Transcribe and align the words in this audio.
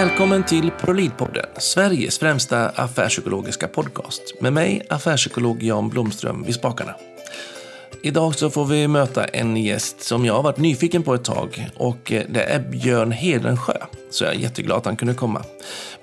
Välkommen 0.00 0.44
till 0.44 0.70
ProLead-podden, 0.70 1.46
Sveriges 1.56 2.18
främsta 2.18 2.68
affärspsykologiska 2.68 3.68
podcast. 3.68 4.22
Med 4.40 4.52
mig, 4.52 4.86
affärspsykolog 4.88 5.62
Jan 5.62 5.88
Blomström 5.88 6.42
vid 6.42 6.54
spakarna. 6.54 6.94
Idag 8.02 8.34
så 8.34 8.50
får 8.50 8.64
vi 8.64 8.88
möta 8.88 9.24
en 9.24 9.56
gäst 9.56 10.02
som 10.02 10.24
jag 10.24 10.34
har 10.34 10.42
varit 10.42 10.58
nyfiken 10.58 11.02
på 11.02 11.14
ett 11.14 11.24
tag 11.24 11.70
och 11.76 12.12
eh, 12.12 12.22
det 12.28 12.42
är 12.42 12.60
Björn 12.60 13.12
Hedensjö. 13.12 13.76
Så 14.10 14.24
jag 14.24 14.34
är 14.34 14.38
jätteglad 14.38 14.78
att 14.78 14.84
han 14.84 14.96
kunde 14.96 15.14
komma. 15.14 15.42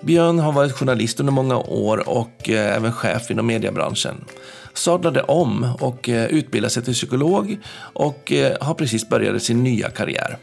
Björn 0.02 0.40
har 0.40 0.52
varit 0.52 0.72
journalist 0.72 1.20
under 1.20 1.34
många 1.34 1.58
år 1.58 2.10
och 2.10 2.50
eh, 2.50 2.76
även 2.76 2.92
chef 2.92 3.32
inom 3.32 3.48
mediebranschen. 3.48 4.26
Sadlade 4.74 5.22
om 5.22 5.76
och 5.80 6.10
eh, 6.10 6.26
utbildade 6.26 6.74
sig 6.74 6.84
till 6.84 6.94
psykolog 6.94 7.58
och 7.78 8.32
har 8.62 8.74
precis 8.74 9.10
börjat 9.10 9.44
sin 9.44 9.64
nya 9.64 9.90
karriär. 9.90 10.38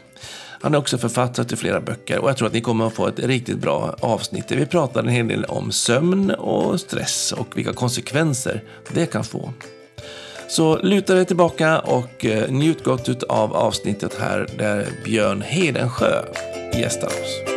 Han 0.61 0.73
är 0.73 0.77
också 0.77 0.97
författare 0.97 1.45
till 1.45 1.57
flera 1.57 1.81
böcker 1.81 2.19
och 2.19 2.29
jag 2.29 2.37
tror 2.37 2.47
att 2.47 2.53
ni 2.53 2.61
kommer 2.61 2.87
att 2.87 2.93
få 2.93 3.07
ett 3.07 3.19
riktigt 3.19 3.57
bra 3.57 3.95
avsnitt 3.99 4.51
vi 4.51 4.65
pratar 4.65 4.99
en 4.99 5.09
hel 5.09 5.27
del 5.27 5.45
om 5.45 5.71
sömn 5.71 6.31
och 6.31 6.79
stress 6.79 7.31
och 7.31 7.57
vilka 7.57 7.73
konsekvenser 7.73 8.63
det 8.93 9.05
kan 9.05 9.23
få. 9.23 9.53
Så 10.47 10.77
luta 10.77 11.13
dig 11.13 11.25
tillbaka 11.25 11.79
och 11.79 12.25
eh, 12.25 12.51
njut 12.51 12.83
gott 12.83 13.23
av 13.23 13.55
avsnittet 13.55 14.13
här 14.19 14.49
där 14.57 14.87
Björn 15.05 15.41
Hedensjö 15.41 16.21
gästar 16.73 17.07
oss. 17.07 17.55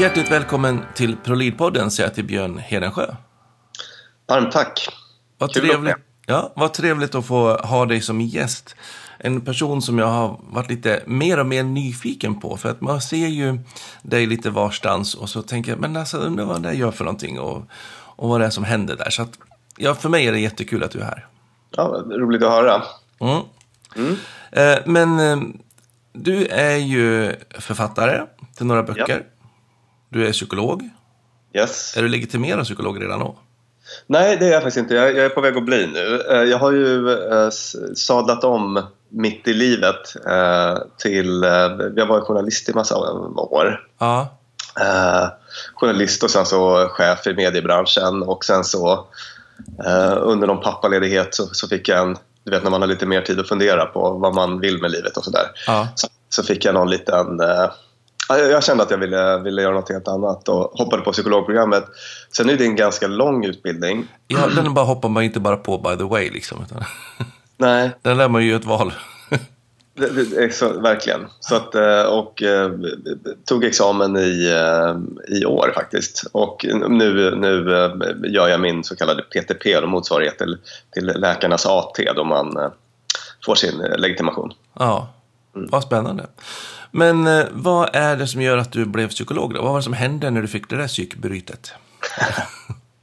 Hjärtligt 0.00 0.30
välkommen 0.30 0.80
till 0.94 1.16
ProLead-podden 1.24 1.88
säger 1.90 2.08
jag 2.08 2.14
till 2.14 2.24
Björn 2.24 2.58
Hedensjö. 2.58 3.14
Varmt 4.28 4.52
tack. 4.52 4.88
Vad 5.38 5.54
Kul 5.54 5.62
trevligt, 5.62 5.96
ja, 6.26 6.52
vad 6.56 6.74
trevligt 6.74 7.14
att 7.14 7.26
få 7.26 7.56
ha 7.56 7.86
dig 7.86 8.00
som 8.00 8.20
gäst. 8.20 8.76
En 9.18 9.40
person 9.40 9.82
som 9.82 9.98
jag 9.98 10.06
har 10.06 10.40
varit 10.42 10.70
lite 10.70 11.02
mer 11.06 11.40
och 11.40 11.46
mer 11.46 11.62
nyfiken 11.62 12.40
på. 12.40 12.56
För 12.56 12.70
att 12.70 12.80
man 12.80 13.00
ser 13.00 13.26
ju 13.26 13.58
dig 14.02 14.26
lite 14.26 14.50
varstans 14.50 15.14
och 15.14 15.28
så 15.28 15.42
tänker 15.42 15.72
jag, 15.72 15.80
men 15.80 15.96
alltså 15.96 16.16
undrar 16.16 16.44
vad 16.44 16.62
det 16.62 16.74
gör 16.74 16.90
för 16.90 17.04
någonting 17.04 17.40
och, 17.40 17.62
och 17.92 18.28
vad 18.28 18.40
det 18.40 18.46
är 18.46 18.50
som 18.50 18.64
händer 18.64 18.96
där. 18.96 19.10
Så 19.10 19.22
att, 19.22 19.38
ja, 19.76 19.94
för 19.94 20.08
mig 20.08 20.26
är 20.26 20.32
det 20.32 20.40
jättekul 20.40 20.84
att 20.84 20.90
du 20.90 21.00
är 21.00 21.04
här. 21.04 21.26
Ja, 21.70 22.04
roligt 22.10 22.42
att 22.42 22.50
höra. 22.50 22.82
Mm. 23.20 23.42
Mm. 23.96 24.16
Eh, 24.52 24.78
men 24.86 25.20
eh, 25.20 25.48
du 26.12 26.46
är 26.46 26.76
ju 26.76 27.34
författare 27.58 28.22
till 28.56 28.66
några 28.66 28.82
böcker. 28.82 29.24
Ja. 29.28 29.46
Du 30.08 30.26
är 30.26 30.32
psykolog. 30.32 30.90
Yes. 31.54 31.96
Är 31.96 32.02
du 32.02 32.08
legitimerad 32.08 32.64
psykolog 32.64 33.02
redan 33.02 33.20
då? 33.20 33.36
Nej, 34.06 34.36
det 34.36 34.46
är 34.46 34.52
jag 34.52 34.62
faktiskt 34.62 34.76
inte. 34.76 34.94
Jag, 34.94 35.16
jag 35.16 35.24
är 35.24 35.28
på 35.28 35.40
väg 35.40 35.56
att 35.56 35.64
bli 35.64 35.86
nu. 35.86 36.22
Eh, 36.30 36.42
jag 36.42 36.58
har 36.58 36.72
ju 36.72 37.10
eh, 37.10 37.50
sadlat 37.96 38.44
om 38.44 38.82
mitt 39.08 39.48
i 39.48 39.52
livet 39.52 40.16
eh, 40.26 40.78
till... 40.98 41.42
Jag 41.96 42.06
var 42.06 42.20
journalist 42.20 42.68
i 42.68 42.74
massa 42.74 42.96
år. 43.36 43.80
Ja. 43.98 44.38
Journalist 45.74 46.22
och 46.22 46.30
sen 46.30 46.46
så 46.46 46.88
chef 46.88 47.26
i 47.26 47.34
mediebranschen 47.34 48.22
och 48.22 48.44
sen 48.44 48.64
så 48.64 49.06
under 50.20 50.46
någon 50.46 50.60
pappaledighet 50.60 51.34
så, 51.34 51.46
så 51.46 51.68
fick 51.68 51.88
jag 51.88 52.08
en 52.08 52.16
du 52.44 52.50
vet 52.50 52.62
när 52.62 52.70
man 52.70 52.80
har 52.80 52.88
lite 52.88 53.06
mer 53.06 53.22
tid 53.22 53.40
att 53.40 53.48
fundera 53.48 53.86
på 53.86 54.10
vad 54.10 54.34
man 54.34 54.60
vill 54.60 54.80
med 54.80 54.90
livet 54.90 55.16
och 55.16 55.24
sådär. 55.24 55.50
Ja. 55.66 55.88
Så, 55.94 56.08
så, 56.28 56.42
fick 56.42 56.64
jag 56.64 56.74
någon 56.74 56.90
liten 56.90 57.40
jag 58.28 58.64
kände 58.64 58.82
att 58.82 58.90
jag 58.90 58.98
ville, 58.98 59.38
ville 59.38 59.62
göra 59.62 59.74
något 59.74 59.88
helt 59.88 60.08
annat 60.08 60.48
och 60.48 60.70
hoppade 60.78 61.02
på 61.02 61.12
psykologprogrammet. 61.12 61.84
Sen 62.36 62.50
är 62.50 62.56
det 62.56 62.64
en 62.64 62.76
ganska 62.76 63.06
lång 63.06 63.44
utbildning. 63.44 64.08
Ja, 64.28 64.46
den 64.56 64.74
bara 64.74 64.84
hoppar 64.84 65.08
man 65.08 65.22
inte 65.22 65.40
bara 65.40 65.56
på 65.56 65.78
by 65.78 65.96
the 65.96 66.04
way 66.04 66.30
liksom. 66.30 66.64
Utan... 66.66 66.84
Nej. 67.56 67.90
Den 68.02 68.16
lär 68.16 68.28
man 68.28 68.44
ju 68.44 68.56
ett 68.56 68.64
val. 68.64 68.92
Det, 69.96 70.24
det, 70.24 70.54
så, 70.54 70.80
verkligen. 70.80 71.26
Så 71.40 71.56
att, 71.56 71.74
eh, 71.74 72.02
och 72.02 72.42
eh, 72.42 72.70
tog 73.44 73.64
examen 73.64 74.16
i, 74.16 74.50
eh, 74.50 74.96
i 75.36 75.46
år 75.46 75.72
faktiskt. 75.74 76.24
Och 76.32 76.66
nu, 76.88 77.36
nu 77.36 77.64
gör 78.28 78.48
jag 78.48 78.60
min 78.60 78.84
så 78.84 78.96
kallade 78.96 79.22
PTP, 79.22 79.86
motsvarighet 79.86 80.38
till, 80.38 80.58
till 80.90 81.06
läkarnas 81.06 81.66
AT 81.66 81.96
då 82.16 82.24
man 82.24 82.72
får 83.46 83.54
sin 83.54 83.78
legitimation. 83.78 84.52
Ja, 84.78 85.08
mm. 85.56 85.68
vad 85.70 85.82
spännande. 85.82 86.26
Men 86.96 87.26
eh, 87.26 87.44
vad 87.52 87.96
är 87.96 88.16
det 88.16 88.26
som 88.26 88.42
gör 88.42 88.56
att 88.58 88.72
du 88.72 88.84
blev 88.84 89.08
psykolog? 89.08 89.54
Då? 89.54 89.62
Vad 89.62 89.70
var 89.70 89.78
det 89.78 89.82
som 89.82 89.92
hände 89.92 90.30
när 90.30 90.42
du 90.42 90.48
fick 90.48 90.70
det 90.70 90.76
där 90.76 90.88
psykbrytet? 90.88 91.72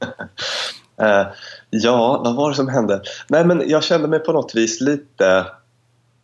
eh, 1.00 1.26
ja, 1.70 2.22
vad 2.24 2.36
var 2.36 2.50
det 2.50 2.56
som 2.56 2.68
hände? 2.68 3.02
Nej, 3.28 3.44
men 3.44 3.62
jag 3.66 3.84
kände 3.84 4.08
mig 4.08 4.18
på 4.18 4.32
något 4.32 4.54
vis 4.54 4.80
lite 4.80 5.46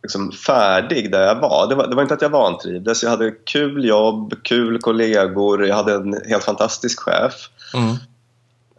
liksom, 0.03 0.31
färdig 0.31 1.11
där 1.11 1.21
jag 1.21 1.35
var. 1.35 1.67
Det, 1.69 1.75
var. 1.75 1.87
det 1.87 1.95
var 1.95 2.01
inte 2.01 2.13
att 2.13 2.21
jag 2.21 2.29
vantrivdes. 2.29 3.03
Jag 3.03 3.09
hade 3.09 3.31
kul 3.31 3.85
jobb, 3.85 4.33
kul 4.43 4.79
kollegor, 4.81 5.67
jag 5.67 5.75
hade 5.75 5.93
en 5.93 6.21
helt 6.29 6.43
fantastisk 6.43 6.99
chef. 6.99 7.49
Mm. 7.73 7.95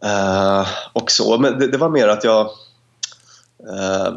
Eh, 0.02 0.66
och 0.92 1.10
så, 1.10 1.38
men 1.38 1.58
det, 1.58 1.66
det 1.66 1.78
var 1.78 1.88
mer 1.88 2.08
att 2.08 2.24
jag 2.24 2.50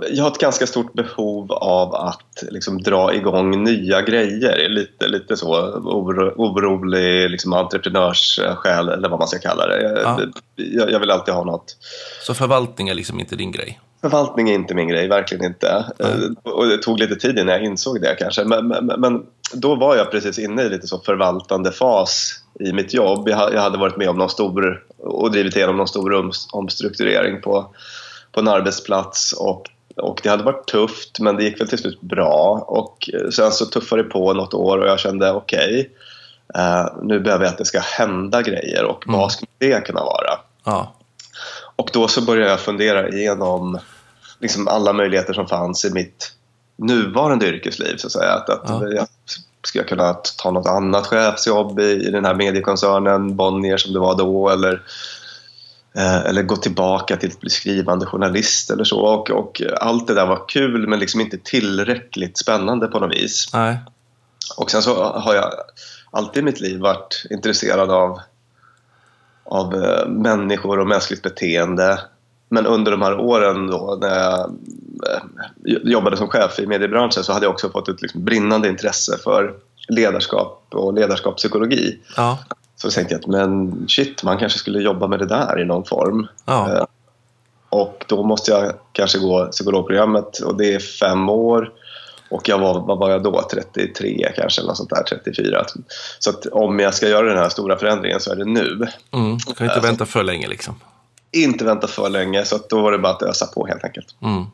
jag 0.09 0.23
har 0.23 0.31
ett 0.31 0.37
ganska 0.37 0.67
stort 0.67 0.93
behov 0.93 1.51
av 1.51 1.95
att 1.95 2.43
liksom 2.49 2.83
dra 2.83 3.13
igång 3.13 3.63
nya 3.63 4.01
grejer. 4.01 4.69
Lite, 4.69 5.07
lite 5.07 5.37
så 5.37 5.51
oro, 5.75 6.33
orolig 6.37 7.29
liksom 7.29 7.53
entreprenörssjäl 7.53 8.89
eller 8.89 9.09
vad 9.09 9.19
man 9.19 9.27
ska 9.27 9.39
kalla 9.39 9.67
det. 9.67 10.01
Ja. 10.03 10.19
Jag, 10.55 10.91
jag, 10.91 10.99
vill 10.99 11.11
alltid 11.11 11.33
ha 11.33 11.43
något. 11.43 11.77
Så 12.21 12.33
förvaltning 12.33 12.89
är 12.89 12.93
liksom 12.93 13.19
inte 13.19 13.35
din 13.35 13.51
grej? 13.51 13.79
Förvaltning 14.01 14.49
är 14.49 14.53
inte 14.53 14.73
min 14.73 14.87
grej, 14.87 15.07
verkligen 15.07 15.45
inte. 15.45 15.85
Mm. 15.99 16.35
Och 16.43 16.67
det 16.67 16.77
tog 16.77 16.99
lite 16.99 17.15
tid 17.15 17.39
innan 17.39 17.55
jag 17.55 17.63
insåg 17.63 18.01
det 18.01 18.15
kanske. 18.19 18.43
Men, 18.43 18.67
men, 18.67 18.85
men, 18.85 19.23
då 19.53 19.75
var 19.75 19.95
jag 19.95 20.11
precis 20.11 20.39
inne 20.39 20.61
i 20.61 20.69
lite 20.69 20.87
så 20.87 20.99
förvaltande 20.99 21.71
fas 21.71 22.39
i 22.59 22.73
mitt 22.73 22.93
jobb. 22.93 23.29
Jag, 23.29 23.53
jag 23.53 23.61
hade 23.61 23.77
varit 23.77 23.97
med 23.97 24.09
om 24.09 24.17
någon 24.17 24.29
stor 24.29 24.83
och 24.97 25.31
drivit 25.31 25.55
igenom 25.55 25.77
någon 25.77 25.87
stor 25.87 26.31
omstrukturering 26.51 27.41
på 27.41 27.75
på 28.33 28.39
en 28.39 28.47
arbetsplats 28.47 29.33
och, 29.33 29.69
och 29.95 30.19
det 30.23 30.29
hade 30.29 30.43
varit 30.43 30.67
tufft 30.67 31.19
men 31.19 31.35
det 31.35 31.43
gick 31.43 31.61
väl 31.61 31.67
till 31.67 31.77
slut 31.77 32.01
bra 32.01 32.65
och 32.67 33.09
sen 33.35 33.51
så 33.51 33.65
tuffade 33.65 34.03
det 34.03 34.09
på 34.09 34.33
något 34.33 34.53
år 34.53 34.77
och 34.77 34.87
jag 34.87 34.99
kände 34.99 35.31
okej 35.31 35.91
okay, 36.49 36.63
uh, 36.63 37.03
nu 37.03 37.19
behöver 37.19 37.45
jag 37.45 37.51
att 37.51 37.57
det 37.57 37.65
ska 37.65 37.79
hända 37.79 38.41
grejer 38.41 38.85
och 38.85 39.07
mm. 39.07 39.19
vad 39.19 39.31
skulle 39.31 39.51
det 39.57 39.85
kunna 39.85 39.99
vara? 39.99 40.39
Ja. 40.63 40.93
Och 41.75 41.89
då 41.93 42.07
så 42.07 42.21
började 42.21 42.49
jag 42.49 42.59
fundera 42.59 43.09
igenom 43.09 43.79
liksom 44.39 44.67
alla 44.67 44.93
möjligheter 44.93 45.33
som 45.33 45.47
fanns 45.47 45.85
i 45.85 45.93
mitt 45.93 46.31
nuvarande 46.75 47.47
yrkesliv 47.47 47.97
så 47.97 48.07
att 48.07 48.13
säga. 48.13 48.31
Att, 48.33 48.49
att 48.49 48.69
ja. 48.69 48.87
jag 48.87 49.07
skulle 49.67 49.83
kunna 49.83 50.13
ta 50.13 50.51
något 50.51 50.67
annat 50.67 51.07
chefsjobb 51.07 51.79
i, 51.79 52.07
i 52.07 52.11
den 52.11 52.25
här 52.25 52.33
mediekoncernen, 52.33 53.35
Bonnier 53.35 53.77
som 53.77 53.93
det 53.93 53.99
var 53.99 54.17
då 54.17 54.49
eller 54.49 54.73
Eh, 54.73 55.22
eller 56.01 56.43
gå 56.43 56.55
tillbaka 56.55 57.17
till 57.17 57.31
att 57.31 57.39
bli 57.39 57.49
skrivande 57.49 58.05
journalist 58.05 58.71
eller 58.71 58.83
så. 58.83 58.99
Och, 58.99 59.31
och, 59.31 59.61
allt 59.79 60.07
det 60.07 60.13
där 60.13 60.25
var 60.25 60.47
kul 60.47 60.87
men 60.87 60.99
liksom 60.99 61.21
inte 61.21 61.37
tillräckligt 61.37 62.37
spännande 62.37 62.87
på 62.87 62.99
något 62.99 63.15
vis. 63.15 63.49
Nej. 63.53 63.77
Och 64.57 64.71
sen 64.71 64.81
så 64.81 65.03
har 65.03 65.35
jag 65.35 65.53
alltid 66.11 66.43
i 66.43 66.45
mitt 66.45 66.59
liv 66.59 66.79
varit 66.79 67.25
intresserad 67.29 67.91
av, 67.91 68.19
av 69.43 69.75
eh, 69.75 70.07
människor 70.07 70.79
och 70.79 70.87
mänskligt 70.87 71.21
beteende. 71.21 71.99
Men 72.49 72.65
under 72.65 72.91
de 72.91 73.01
här 73.01 73.19
åren 73.19 73.67
då 73.67 73.97
när 74.01 74.19
jag 74.19 74.39
eh, 74.39 75.91
jobbade 75.91 76.17
som 76.17 76.27
chef 76.27 76.59
i 76.59 76.67
mediebranschen 76.67 77.23
så 77.23 77.33
hade 77.33 77.45
jag 77.45 77.53
också 77.53 77.69
fått 77.69 77.89
ett 77.89 78.01
liksom 78.01 78.23
brinnande 78.23 78.69
intresse 78.69 79.17
för 79.23 79.53
ledarskap 79.87 80.67
och 80.69 80.93
ledarskapspsykologi. 80.93 81.99
Ja. 82.15 82.39
Så 82.83 82.91
tänkte 82.91 83.13
jag 83.13 83.19
att 83.19 83.27
men 83.27 83.85
shit, 83.89 84.23
man 84.23 84.37
kanske 84.37 84.59
skulle 84.59 84.79
jobba 84.79 85.07
med 85.07 85.19
det 85.19 85.25
där 85.25 85.61
i 85.61 85.65
någon 85.65 85.85
form. 85.85 86.27
Ja. 86.45 86.77
Eh, 86.77 86.85
och 87.69 88.05
då 88.07 88.23
måste 88.23 88.51
jag 88.51 88.73
kanske 88.91 89.19
gå 89.19 89.45
psykologprogrammet 89.45 90.39
och 90.39 90.57
det 90.57 90.73
är 90.73 90.79
fem 90.79 91.29
år. 91.29 91.71
Och 92.29 92.49
jag 92.49 92.59
var, 92.59 92.79
vad 92.79 92.97
var 92.97 93.09
jag 93.09 93.23
då? 93.23 93.47
33 93.51 94.31
kanske, 94.35 94.61
eller 94.61 94.67
något 94.67 94.77
sånt 94.77 94.89
där, 94.89 95.03
34. 95.03 95.65
Så 96.19 96.29
att 96.29 96.45
om 96.45 96.79
jag 96.79 96.93
ska 96.93 97.07
göra 97.07 97.27
den 97.27 97.37
här 97.37 97.49
stora 97.49 97.77
förändringen 97.77 98.19
så 98.19 98.31
är 98.31 98.35
det 98.35 98.45
nu. 98.45 98.87
Mm, 99.13 99.39
kan 99.39 99.67
inte 99.67 99.77
äh, 99.77 99.81
vänta 99.81 100.05
för 100.05 100.23
länge 100.23 100.47
liksom. 100.47 100.75
Inte 101.31 101.65
vänta 101.65 101.87
för 101.87 102.09
länge, 102.09 102.45
så 102.45 102.59
då 102.69 102.81
var 102.81 102.91
det 102.91 102.97
bara 102.97 103.13
att 103.13 103.23
ösa 103.23 103.45
på 103.45 103.67
helt 103.67 103.83
enkelt. 103.83 104.15
Mm. 104.21 104.45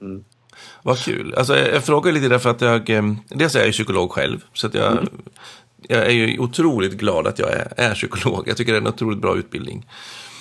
Mm. 0.00 0.24
Vad 0.82 0.98
kul. 0.98 1.34
Alltså, 1.36 1.56
jag, 1.56 1.74
jag 1.74 1.84
frågar 1.84 2.12
lite 2.12 2.28
därför 2.28 2.50
att 2.50 2.60
jag, 2.60 2.90
eh, 2.90 3.02
dels 3.28 3.54
är 3.54 3.64
jag 3.64 3.72
psykolog 3.72 4.12
själv, 4.12 4.44
så 4.52 4.66
att 4.66 4.74
jag 4.74 4.92
mm 4.92 5.08
jag 5.88 6.06
är 6.06 6.10
ju 6.10 6.38
otroligt 6.38 6.92
glad 6.92 7.26
att 7.26 7.38
jag 7.38 7.52
är, 7.52 7.72
är 7.76 7.94
psykolog. 7.94 8.48
Jag 8.48 8.56
tycker 8.56 8.72
det 8.72 8.78
är 8.78 8.80
en 8.80 8.88
otroligt 8.88 9.18
bra 9.18 9.36
utbildning. 9.36 9.86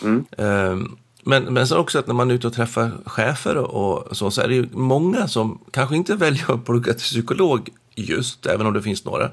Mm. 0.04 0.26
Um, 0.38 0.98
men, 1.24 1.44
men 1.44 1.68
så 1.68 1.78
också 1.78 2.00
att 2.00 2.08
när 2.08 2.14
man 2.14 2.32
är 2.32 2.36
ute 2.36 2.48
och 2.48 2.54
träffar 2.54 2.92
chefer 3.06 3.58
och 3.58 4.18
så, 4.18 4.32
så 4.32 4.42
är 4.42 4.48
det 4.48 4.56
ju 4.56 4.68
många 4.72 5.28
som 5.28 5.60
kanske 5.72 5.96
inte 5.96 6.16
väljer 6.16 6.54
att 6.54 6.66
plugga 6.66 6.94
till 6.94 7.02
psykolog 7.02 7.70
just, 7.96 8.46
även 8.46 8.68
om 8.68 8.74
det 8.74 8.82
finns 8.82 9.06
några. 9.06 9.26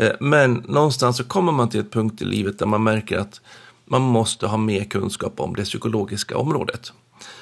Uh, 0.00 0.10
men 0.20 0.54
någonstans 0.54 1.16
så 1.16 1.24
kommer 1.24 1.52
man 1.52 1.68
till 1.68 1.80
ett 1.80 1.92
punkt 1.92 2.22
i 2.22 2.24
livet 2.24 2.58
där 2.58 2.66
man 2.66 2.82
märker 2.82 3.18
att 3.18 3.40
man 3.84 4.02
måste 4.02 4.46
ha 4.46 4.56
mer 4.56 4.84
kunskap 4.84 5.40
om 5.40 5.54
det 5.54 5.64
psykologiska 5.64 6.36
området. 6.36 6.92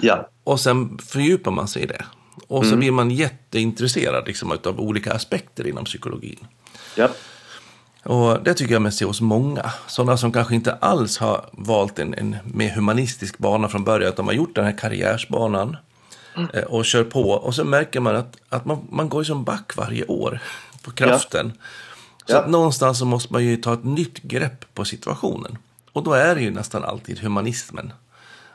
Ja. 0.00 0.28
Och 0.44 0.60
sen 0.60 0.98
fördjupar 0.98 1.50
man 1.50 1.68
sig 1.68 1.82
i 1.82 1.86
det. 1.86 2.04
Och 2.46 2.66
så 2.66 2.76
blir 2.76 2.90
man 2.90 3.10
jätteintresserad 3.10 4.26
liksom, 4.26 4.58
av 4.64 4.80
olika 4.80 5.12
aspekter 5.12 5.66
inom 5.66 5.84
psykologin. 5.84 6.46
Ja. 6.96 7.08
Och 8.04 8.42
det 8.42 8.54
tycker 8.54 8.72
jag 8.72 8.82
mig 8.82 8.92
se 8.92 9.04
hos 9.04 9.20
många. 9.20 9.70
Sådana 9.86 10.16
som 10.16 10.32
kanske 10.32 10.54
inte 10.54 10.72
alls 10.72 11.18
har 11.18 11.44
valt 11.52 11.98
en, 11.98 12.14
en 12.14 12.36
mer 12.44 12.70
humanistisk 12.74 13.38
bana 13.38 13.68
från 13.68 13.84
början, 13.84 14.12
utan 14.12 14.26
de 14.26 14.26
har 14.26 14.34
gjort 14.34 14.54
den 14.54 14.64
här 14.64 14.78
karriärsbanan 14.78 15.76
eh, 16.54 16.62
och 16.62 16.84
kör 16.84 17.04
på. 17.04 17.30
Och 17.30 17.54
så 17.54 17.64
märker 17.64 18.00
man 18.00 18.16
att, 18.16 18.36
att 18.48 18.64
man, 18.64 18.78
man 18.90 19.08
går 19.08 19.24
som 19.24 19.44
back 19.44 19.76
varje 19.76 20.04
år 20.04 20.40
på 20.82 20.90
kraften. 20.90 21.52
Så 22.26 22.32
Ja. 22.32 22.38
att 22.38 22.50
någonstans 22.50 22.98
så 22.98 23.04
måste 23.04 23.32
man 23.32 23.44
ju 23.44 23.56
ta 23.56 23.74
ett 23.74 23.84
nytt 23.84 24.22
grepp 24.22 24.74
på 24.74 24.84
situationen. 24.84 25.58
Och 25.92 26.02
då 26.02 26.12
är 26.12 26.34
det 26.34 26.40
ju 26.40 26.50
nästan 26.50 26.84
alltid 26.84 27.18
humanismen. 27.20 27.92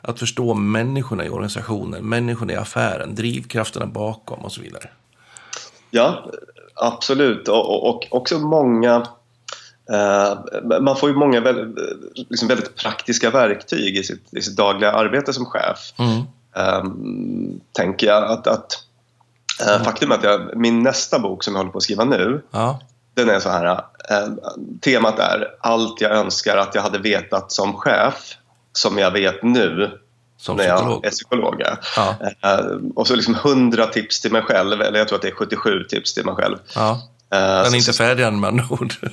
Att 0.02 0.18
förstå 0.18 0.54
människorna 0.54 1.24
i 1.24 1.28
organisationen, 1.28 2.04
människorna 2.08 2.52
i 2.52 2.56
affären, 2.56 3.14
drivkrafterna 3.14 3.86
bakom 3.86 4.38
och 4.44 4.52
så 4.52 4.60
vidare. 4.60 4.88
Ja, 5.90 6.30
absolut. 6.74 7.48
Och, 7.48 7.70
och, 7.70 7.86
och 7.88 8.06
också 8.10 8.38
många... 8.38 9.06
Eh, 9.92 10.38
man 10.80 10.96
får 10.96 11.08
ju 11.08 11.16
många 11.16 11.40
väldigt, 11.40 11.78
liksom 12.14 12.48
väldigt 12.48 12.76
praktiska 12.76 13.30
verktyg 13.30 13.96
i 13.96 14.02
sitt, 14.02 14.34
i 14.34 14.42
sitt 14.42 14.56
dagliga 14.56 14.92
arbete 14.92 15.32
som 15.32 15.44
chef. 15.46 15.92
Mm. 15.98 16.22
Ehm, 16.56 17.60
tänker 17.72 18.06
jag 18.06 18.24
att... 18.24 18.46
att 18.46 18.72
eh, 19.66 19.82
Faktum 19.82 20.10
är 20.10 20.14
att 20.14 20.24
jag, 20.24 20.56
min 20.56 20.82
nästa 20.82 21.18
bok 21.18 21.44
som 21.44 21.54
jag 21.54 21.58
håller 21.58 21.72
på 21.72 21.78
att 21.78 21.84
skriva 21.84 22.04
nu 22.04 22.42
Ja, 22.50 22.80
den 23.14 23.28
är 23.28 23.40
så 23.40 23.48
här. 23.48 23.66
Eh, 24.10 24.28
temat 24.80 25.18
är 25.18 25.48
allt 25.60 26.00
jag 26.00 26.12
önskar 26.12 26.56
att 26.56 26.74
jag 26.74 26.82
hade 26.82 26.98
vetat 26.98 27.52
som 27.52 27.74
chef 27.74 28.36
som 28.72 28.98
jag 28.98 29.10
vet 29.10 29.42
nu 29.42 29.98
som 30.36 30.56
när 30.56 30.64
jag 30.64 30.78
psykolog. 30.78 31.04
är 31.04 31.10
psykolog. 31.10 31.62
ja. 31.96 32.16
Eh, 32.42 32.76
och 32.94 33.06
så 33.06 33.14
liksom 33.14 33.34
100 33.34 33.86
tips 33.86 34.20
till 34.20 34.32
mig 34.32 34.42
själv, 34.42 34.80
eller 34.82 34.98
jag 34.98 35.08
tror 35.08 35.16
att 35.16 35.22
det 35.22 35.28
är 35.28 35.34
77 35.34 35.84
tips 35.84 36.14
till 36.14 36.24
mig 36.24 36.34
själv. 36.34 36.56
ja. 36.74 37.00
Eh, 37.34 37.38
Den 37.40 37.64
är 37.64 37.64
så- 37.70 37.76
inte 37.76 37.92
färdig 37.92 38.24
än 38.24 38.40
med 38.40 38.48
andra 38.48 38.64
ord. 38.70 38.94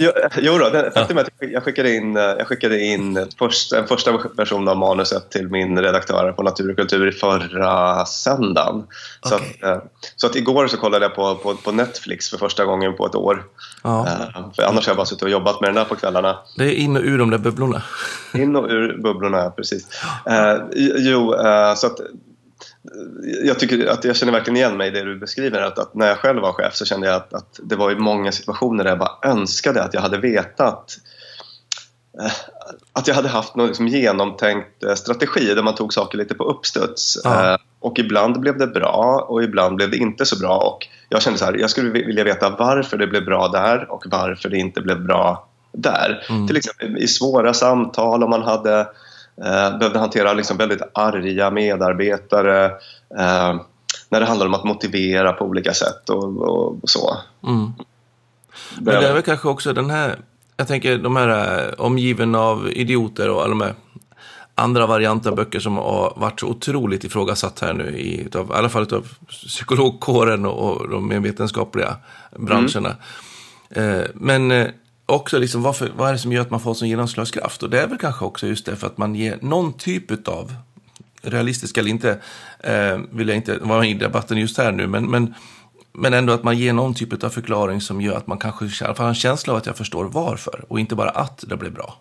Jo, 0.00 0.10
jo 0.38 0.58
då, 0.58 0.90
faktum 0.94 1.18
är 1.18 1.22
att 1.22 1.28
jag 1.38 1.62
skickade 1.62 1.94
in, 1.94 2.16
eh, 2.16 2.22
jag 2.22 2.46
skickade 2.46 2.80
in 2.80 3.26
först, 3.38 3.72
en 3.72 3.86
första 3.86 4.12
version 4.36 4.68
av 4.68 4.76
manuset 4.76 5.30
till 5.30 5.48
min 5.48 5.78
redaktör 5.78 6.32
på 6.32 6.42
Natur 6.42 6.70
och 6.70 6.76
kultur 6.76 7.08
i 7.08 7.12
förra 7.12 8.04
söndagen. 8.06 8.84
Så, 9.28 9.34
Okej. 9.34 9.58
att, 9.62 9.68
eh, 9.68 9.82
så 10.16 10.26
att 10.26 10.36
igår 10.36 10.66
så 10.68 10.76
kollade 10.76 11.04
jag 11.04 11.14
på, 11.14 11.34
på, 11.34 11.54
på 11.54 11.72
Netflix 11.72 12.30
för 12.30 12.38
första 12.38 12.64
gången 12.64 12.96
på 12.96 13.06
ett 13.06 13.14
år. 13.14 13.44
Ja. 13.82 14.06
Eh, 14.06 14.52
För 14.56 14.62
annars 14.62 14.86
har 14.86 14.90
jag 14.90 14.96
bara 14.96 15.06
suttit 15.06 15.22
och 15.22 15.30
jobbat 15.30 15.60
med 15.60 15.68
den 15.68 15.74
där 15.74 15.84
på 15.84 15.96
kvällarna. 15.96 16.38
Det 16.56 16.64
är 16.64 16.72
in 16.74 16.96
och 16.96 17.02
ur 17.02 17.18
de 17.18 17.30
där 17.30 17.38
bubblorna. 17.38 17.82
In 18.34 18.56
och 18.56 18.68
ur 18.70 18.98
bubblorna, 19.02 19.50
precis. 19.50 19.86
Eh, 20.26 20.54
jo, 20.98 21.34
eh, 21.34 21.74
så 21.74 21.86
att 21.86 22.00
eh, 22.00 22.06
jag, 23.44 23.58
tycker 23.58 23.86
att 23.86 24.04
jag 24.04 24.16
känner 24.16 24.32
verkligen 24.32 24.56
igen 24.56 24.76
mig 24.76 24.88
i 24.88 24.90
det 24.90 25.02
du 25.02 25.18
beskriver. 25.18 25.62
Att, 25.62 25.78
att 25.78 25.94
när 25.94 26.08
jag 26.08 26.18
själv 26.18 26.42
var 26.42 26.52
chef 26.52 26.74
så 26.74 26.84
kände 26.84 27.06
jag 27.06 27.16
att, 27.16 27.34
att 27.34 27.60
det 27.62 27.76
var 27.76 27.90
i 27.90 27.96
många 27.96 28.32
situationer 28.32 28.84
där 28.84 28.90
jag 28.90 28.98
bara 28.98 29.18
önskade 29.22 29.82
att 29.82 29.94
jag 29.94 30.00
hade 30.00 30.18
vetat 30.18 30.96
eh, 32.20 32.32
att 32.92 33.08
jag 33.08 33.14
hade 33.14 33.28
haft 33.28 33.56
någon 33.56 33.66
liksom 33.66 33.88
genomtänkt 33.88 34.84
eh, 34.84 34.94
strategi 34.94 35.54
där 35.54 35.62
man 35.62 35.74
tog 35.74 35.92
saker 35.94 36.18
lite 36.18 36.34
på 36.34 36.44
uppstuds. 36.44 37.18
Ja. 37.24 37.52
Eh, 37.52 37.58
Och 37.80 37.98
ibland 37.98 38.40
blev 38.40 38.58
det 38.58 38.66
bra 38.66 39.26
och 39.28 39.42
ibland 39.42 39.76
blev 39.76 39.90
det 39.90 39.96
inte 39.96 40.26
så 40.26 40.38
bra. 40.38 40.58
Och 40.58 40.86
jag 41.08 41.22
kände 41.22 41.38
så 41.38 41.44
här, 41.44 41.54
jag 41.54 41.70
skulle 41.70 41.90
vilja 41.90 42.24
veta 42.24 42.50
varför 42.50 42.98
det 42.98 43.06
blev 43.06 43.24
bra 43.24 43.48
där 43.48 43.90
och 43.90 44.04
varför 44.06 44.48
det 44.48 44.58
inte 44.58 44.80
blev 44.80 45.04
bra 45.04 45.48
där. 45.72 46.26
Mm. 46.28 46.46
Till 46.46 46.56
exempel 46.56 46.98
i 46.98 47.08
svåra 47.08 47.54
samtal 47.54 48.24
om 48.24 48.30
man 48.30 48.42
hade 48.42 48.88
eh, 49.44 49.78
behövde 49.78 49.98
hantera 49.98 50.32
liksom 50.32 50.56
väldigt 50.56 50.82
arga 50.92 51.50
medarbetare 51.50 52.64
eh, 53.18 53.60
när 54.08 54.20
det 54.20 54.26
handlar 54.26 54.46
om 54.46 54.54
att 54.54 54.64
motivera 54.64 55.32
på 55.32 55.44
olika 55.44 55.74
sätt 55.74 56.10
och, 56.10 56.38
och, 56.38 56.82
och 56.82 56.90
så. 56.90 57.16
Mm. 57.42 57.72
Men 58.76 58.84
det 58.84 59.08
är 59.08 59.14
väl 59.14 59.22
kanske 59.22 59.48
också 59.48 59.72
den 59.72 59.90
här, 59.90 60.16
jag 60.56 60.68
tänker 60.68 60.98
de 60.98 61.16
här 61.16 61.58
eh, 61.68 61.74
omgiven 61.78 62.34
av 62.34 62.70
idioter 62.72 63.30
och 63.30 63.40
alla 63.40 63.48
de 63.48 63.60
här 63.60 63.74
andra 64.54 64.86
varianter 64.86 65.30
av 65.30 65.36
böcker 65.36 65.60
som 65.60 65.76
har 65.76 66.12
varit 66.16 66.40
så 66.40 66.46
otroligt 66.46 67.04
ifrågasatt 67.04 67.60
här 67.60 67.72
nu, 67.72 67.98
i, 67.98 68.20
utav, 68.20 68.50
i 68.50 68.54
alla 68.54 68.68
fall 68.68 68.94
av 68.94 69.08
psykologkåren 69.28 70.46
och, 70.46 70.70
och 70.70 70.88
de 70.88 71.08
mer 71.08 71.20
vetenskapliga 71.20 71.96
branscherna. 72.36 72.96
Eh, 73.70 74.02
men 74.14 74.50
eh, 74.50 74.66
också 75.06 75.38
liksom, 75.38 75.62
varför, 75.62 75.92
vad 75.96 76.08
är 76.08 76.12
det 76.12 76.18
som 76.18 76.32
gör 76.32 76.42
att 76.42 76.50
man 76.50 76.60
får 76.60 76.74
sån 76.74 76.88
genomslagskraft? 76.88 77.62
Och 77.62 77.70
det 77.70 77.80
är 77.80 77.86
väl 77.86 77.98
kanske 77.98 78.24
också 78.24 78.46
just 78.46 78.66
det 78.66 78.76
för 78.76 78.86
att 78.86 78.98
man 78.98 79.14
ger 79.14 79.38
någon 79.42 79.72
typ 79.72 80.28
av 80.28 80.54
realistisk 81.22 81.78
eller 81.78 81.90
inte, 81.90 82.18
eh, 82.60 82.98
vill 83.12 83.28
jag 83.28 83.36
inte 83.36 83.58
vara 83.58 83.86
i 83.86 83.94
debatten 83.94 84.38
just 84.38 84.58
här 84.58 84.72
nu, 84.72 84.86
men, 84.86 85.10
men, 85.10 85.34
men 85.92 86.14
ändå 86.14 86.32
att 86.32 86.42
man 86.42 86.58
ger 86.58 86.72
någon 86.72 86.94
typ 86.94 87.24
av 87.24 87.28
förklaring 87.28 87.80
som 87.80 88.00
gör 88.00 88.16
att 88.16 88.26
man 88.26 88.38
kanske 88.38 88.84
har 88.84 89.08
en 89.08 89.14
känsla 89.14 89.52
av 89.52 89.58
att 89.58 89.66
jag 89.66 89.76
förstår 89.76 90.04
varför 90.04 90.64
och 90.68 90.80
inte 90.80 90.94
bara 90.94 91.10
att 91.10 91.44
det 91.46 91.56
blev 91.56 91.72
bra. 91.72 91.98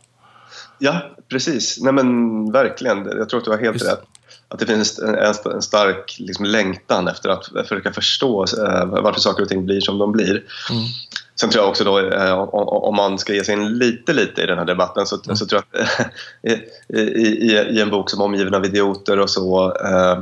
Ja, 0.80 1.02
precis. 1.30 1.80
Nej 1.82 1.94
men 1.94 2.52
verkligen. 2.52 3.06
Jag 3.06 3.30
tror 3.30 3.40
att 3.40 3.46
du 3.46 3.52
har 3.52 3.58
helt 3.58 3.76
Just. 3.76 3.92
rätt. 3.92 4.04
Att 4.48 4.60
det 4.60 4.66
finns 4.66 5.00
en, 5.00 5.16
en, 5.16 5.34
en 5.54 5.62
stark 5.62 6.16
liksom, 6.20 6.46
längtan 6.46 7.08
efter 7.08 7.30
att 7.30 7.46
försöka 7.46 7.94
förstå 7.94 8.44
eh, 8.44 8.86
varför 8.86 9.20
saker 9.20 9.44
och 9.44 9.50
ting 9.50 9.66
blir 9.66 9.82
som 9.82 9.98
de 9.98 10.12
blir. 10.12 10.32
Mm. 10.32 10.84
Sen 11.40 11.50
tror 11.50 11.64
jag 11.64 11.70
också 11.70 11.84
då, 11.84 12.00
eh, 12.00 12.34
om, 12.34 12.96
man 12.96 13.20
ska 13.20 13.34
ge 13.34 13.44
sig 13.44 13.54
in 13.54 13.78
lite, 13.78 14.14
lite 14.14 14.42
i 14.42 14.46
den 14.46 14.58
här 14.58 14.66
debatten 14.66 15.06
så, 15.06 15.20
Mm. 15.26 15.36
så 15.36 15.46
tror 15.46 15.64
jag 15.72 15.82
att 15.82 16.12
i, 16.88 17.00
i, 17.00 17.52
i 17.52 17.82
en 17.82 17.90
bok 17.90 18.10
som 18.10 18.22
Omgiven 18.22 18.54
av 18.54 18.66
idioter 18.66 19.20
och 19.20 19.30
så, 19.30 19.78
eh, 19.78 20.20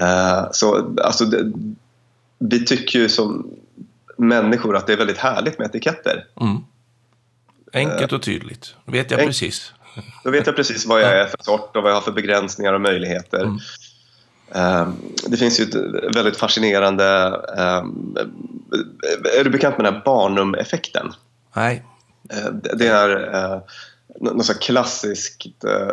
eh, 0.00 0.44
så 0.52 0.94
alltså, 1.02 1.24
det, 1.24 1.52
vi 2.38 2.64
tycker 2.64 2.98
ju 2.98 3.08
som 3.08 3.50
människor 4.16 4.76
att 4.76 4.86
det 4.86 4.92
är 4.92 4.96
väldigt 4.96 5.18
härligt 5.18 5.58
med 5.58 5.66
etiketter. 5.66 6.26
Mm. 6.40 6.56
Enkelt 7.72 8.12
och 8.12 8.22
tydligt. 8.22 8.74
vet 8.84 9.10
jag 9.10 9.20
precis. 9.20 9.72
Då 10.24 10.30
vet 10.30 10.46
jag 10.46 10.56
precis 10.56 10.86
vad 10.86 11.02
jag 11.02 11.12
är 11.12 11.26
för 11.26 11.38
sort 11.40 11.76
och 11.76 11.82
vad 11.82 11.90
jag 11.90 11.96
har 11.96 12.02
för 12.02 12.12
begränsningar 12.12 12.72
och 12.72 12.80
möjligheter. 12.80 13.40
Mm. 13.40 13.58
Ehm, 14.52 14.94
Det 15.26 15.36
finns 15.36 15.60
ju 15.60 15.64
ett 15.64 15.74
väldigt 16.16 16.36
fascinerande... 16.36 17.04
ehm, 17.58 18.16
Är 19.38 19.44
du 19.44 19.50
bekant 19.50 19.78
med 19.78 19.84
den 19.86 19.94
här 19.94 20.02
Barnum-effekten? 20.04 21.12
Nej. 21.56 21.84
Eh, 22.30 22.52
det- 22.74 22.86
är 22.88 23.34
eh, 23.34 23.60
nå- 24.20 24.32
något 24.32 24.60
klassiskt 24.60 25.64
eh, 25.64 25.88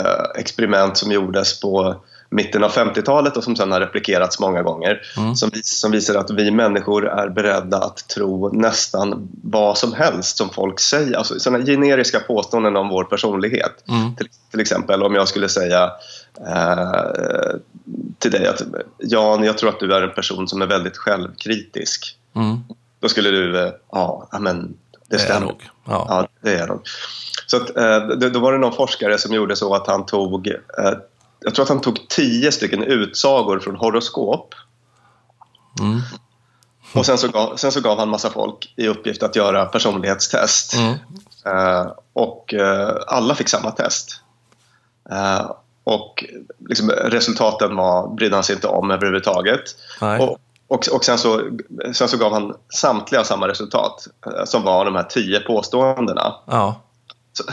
eh, 0.00 0.24
experiment 0.34 0.96
som 0.96 1.12
gjordes 1.12 1.60
på 1.60 2.04
mitten 2.30 2.64
av 2.64 2.70
50-talet 2.70 3.36
och 3.36 3.44
som 3.44 3.56
sedan 3.56 3.72
har 3.72 3.80
replikerats 3.80 4.40
många 4.40 4.62
gånger. 4.62 5.00
Mm. 5.16 5.34
Som, 5.36 5.50
som 5.62 5.90
visar 5.92 6.14
att 6.14 6.30
vi 6.30 6.50
människor 6.50 7.08
är 7.08 7.28
beredda 7.28 7.76
att 7.76 8.08
tro 8.08 8.52
nästan 8.52 9.28
vad 9.42 9.78
som 9.78 9.92
helst 9.92 10.36
som 10.36 10.50
folk 10.50 10.80
säger. 10.80 11.16
Alltså 11.16 11.38
sådana 11.40 11.64
generiska 11.64 12.20
påståenden 12.20 12.76
om 12.76 12.88
vår 12.88 13.04
personlighet. 13.04 13.84
Mm. 13.88 14.16
Till, 14.16 14.28
till 14.50 14.60
exempel 14.60 15.02
om 15.02 15.14
jag 15.14 15.28
skulle 15.28 15.48
säga 15.48 15.90
eh, 16.46 17.56
till 18.18 18.30
dig 18.30 18.46
att 18.46 18.62
Jan, 18.98 19.44
jag 19.44 19.58
tror 19.58 19.70
att 19.70 19.80
du 19.80 19.94
är 19.94 20.02
en 20.02 20.14
person 20.14 20.48
som 20.48 20.62
är 20.62 20.66
väldigt 20.66 20.96
självkritisk. 20.96 22.16
Mm. 22.36 22.56
Då 23.00 23.08
skulle 23.08 23.30
du, 23.30 23.60
eh, 23.60 23.72
ja, 23.92 24.28
men 24.40 24.62
det 24.62 24.72
Det 25.08 25.14
är 25.16 25.18
stämmer. 25.18 25.40
nog. 25.46 25.62
Ja. 25.84 26.06
Ja, 26.08 26.28
det 26.42 26.54
är 26.54 26.66
nog. 26.66 26.80
Så 27.46 27.56
att, 27.56 27.76
eh, 27.76 27.98
det- 28.08 28.30
då 28.30 28.38
var 28.40 28.52
det 28.52 28.58
någon 28.58 28.72
forskare 28.76 29.18
som 29.18 29.34
gjorde 29.34 29.56
så 29.56 29.74
att 29.74 29.86
han 29.86 30.06
tog, 30.06 30.46
eh, 30.48 30.92
jag 31.46 31.54
tror 31.54 31.62
att 31.62 31.68
han 31.68 31.80
tog 31.80 32.08
tio 32.08 32.52
stycken 32.52 32.82
utsagor 32.82 33.58
från 33.60 33.76
horoskop 33.76 34.54
Mm. 35.80 36.00
och 36.94 37.06
sen 37.06 37.18
så, 37.18 37.28
gav, 37.28 37.56
sen 37.56 37.72
så 37.72 37.80
gav 37.80 37.98
han 37.98 38.08
massa 38.08 38.30
folk 38.30 38.72
i 38.76 38.88
uppgift 38.88 39.22
att 39.22 39.36
göra 39.36 39.66
personlighetstest. 39.66 40.74
Mm. 40.74 40.94
Eh, 41.46 41.92
och 42.12 42.54
eh, 42.54 42.96
alla 43.06 43.34
fick 43.34 43.48
samma 43.48 43.70
test. 43.70 44.20
Eh, 45.10 45.50
och 45.84 46.24
liksom, 46.68 46.90
resultaten 46.90 47.76
var, 47.76 48.08
brydde 48.08 48.36
han 48.36 48.44
sig 48.44 48.54
inte 48.54 48.68
om 48.68 48.90
överhuvudtaget. 48.90 49.62
Nej. 50.00 50.20
Och, 50.20 50.38
och, 50.68 50.88
och 50.92 51.04
sen, 51.04 51.18
så, 51.18 51.42
sen 51.92 52.08
så 52.08 52.16
gav 52.16 52.32
han 52.32 52.54
samtliga 52.74 53.24
samma 53.24 53.48
resultat 53.48 54.06
som 54.44 54.62
var 54.62 54.84
de 54.84 54.94
här 54.94 55.02
tio 55.04 55.40
påståendena. 55.40 56.34
Ja. 56.46 56.80
Så, 57.32 57.44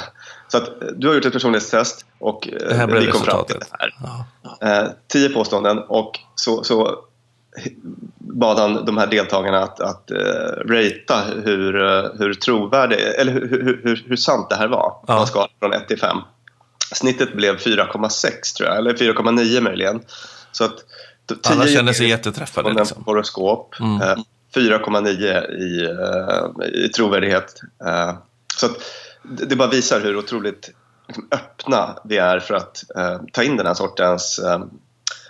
så 0.54 0.58
att 0.58 0.82
eh, 0.82 0.88
du 0.96 1.08
har 1.08 1.16
gjort 1.16 1.26
ett 1.26 1.34
personlighetstest 1.34 2.06
och 2.20 2.48
eh, 2.48 2.68
Det 2.70 2.76
här 2.76 2.88
blev 2.88 3.02
vi 3.02 3.12
kom 3.12 3.22
fram 3.22 3.46
till 3.46 3.60
det 3.60 3.66
här. 3.80 3.96
Ja. 4.04 4.68
Eh, 4.68 4.90
tio 5.08 5.30
påståenden 5.30 5.80
och 5.80 6.20
så, 6.36 6.64
så 6.64 7.00
bad 8.18 8.60
han 8.60 8.86
de 8.86 8.98
här 8.98 9.08
deltagarna 9.08 9.60
att, 9.60 9.80
att 9.80 10.12
uh, 10.12 10.18
ratea 10.74 11.24
hur, 11.44 11.74
hur 12.20 12.34
trovärdig, 12.34 12.98
eller 13.18 13.32
hur, 13.32 13.50
hur, 13.50 13.82
hur, 13.84 14.04
hur 14.08 14.16
sant 14.16 14.50
det 14.50 14.56
här 14.56 14.68
var. 14.68 14.96
Ja. 15.08 15.22
En 15.22 15.28
skala 15.28 15.48
från 15.60 15.74
1 15.74 15.88
till 15.88 16.00
5. 16.00 16.18
Snittet 16.96 17.34
blev 17.34 17.58
4,6 17.58 18.58
tror 18.58 18.70
jag, 18.70 18.78
eller 18.78 18.94
4,9 18.94 19.62
möjligen. 19.62 20.02
Så 20.52 20.64
att 20.64 20.74
Alla 21.44 21.68
kände 21.68 21.94
sig 21.94 22.10
jätteträffade. 22.10 22.74
Liksom. 22.74 23.04
horoskop. 23.06 23.76
Mm. 23.80 24.02
Eh, 24.02 24.16
4,9 24.56 25.52
i, 25.52 25.86
eh, 25.86 26.86
i 26.86 26.90
trovärdighet. 26.90 27.54
Eh, 27.86 28.14
så 28.58 28.66
att 28.66 28.78
det 29.24 29.46
det 29.46 29.56
bara 29.56 29.70
visar 29.70 30.02
hur 30.02 30.18
otroligt 30.18 30.70
liksom, 31.08 31.28
öppna 31.32 31.98
vi 32.04 32.18
är 32.18 32.40
för 32.40 32.54
att 32.54 32.84
eh, 32.96 33.18
ta 33.34 33.44
in 33.44 33.58
den 33.58 33.66
här 33.66 33.74
sortens 33.74 34.40
eh, 34.40 34.60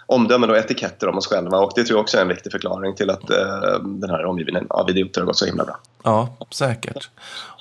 omdömen 0.05 0.49
och 0.49 0.57
etiketter 0.57 1.07
om 1.07 1.17
oss 1.17 1.27
själva 1.27 1.57
och 1.57 1.71
det 1.75 1.83
tror 1.83 1.97
jag 1.97 2.03
också 2.03 2.17
är 2.17 2.21
en 2.21 2.27
viktig 2.27 2.51
förklaring 2.51 2.95
till 2.95 3.09
att 3.09 3.29
eh, 3.29 3.79
den 3.83 4.09
här 4.09 4.25
omgivningen 4.25 4.65
av 4.69 4.89
idioter 4.89 5.21
har 5.21 5.25
gått 5.25 5.37
så 5.37 5.45
himla 5.45 5.65
bra. 5.65 5.79
Ja, 6.03 6.37
säkert. 6.51 7.09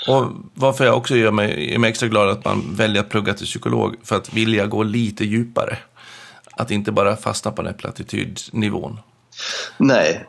Och 0.09 0.27
varför 0.55 0.85
jag 0.85 0.97
också 0.97 1.17
gör 1.17 1.31
mig, 1.31 1.75
är 1.75 1.79
mig 1.79 1.91
extra 1.91 2.09
glad 2.09 2.29
att 2.29 2.45
man 2.45 2.63
väljer 2.75 3.03
att 3.03 3.09
plugga 3.09 3.35
till 3.35 3.47
psykolog 3.47 3.97
för 4.03 4.17
att 4.17 4.33
vilja 4.33 4.67
gå 4.67 4.83
lite 4.83 5.25
djupare. 5.25 5.79
Att 6.53 6.71
inte 6.71 6.93
bara 6.93 7.17
fastna 7.17 7.51
på 7.51 7.63
den 7.63 7.73
här 7.73 7.79
plattitydnivån. 7.79 8.99
Nej. 9.79 10.27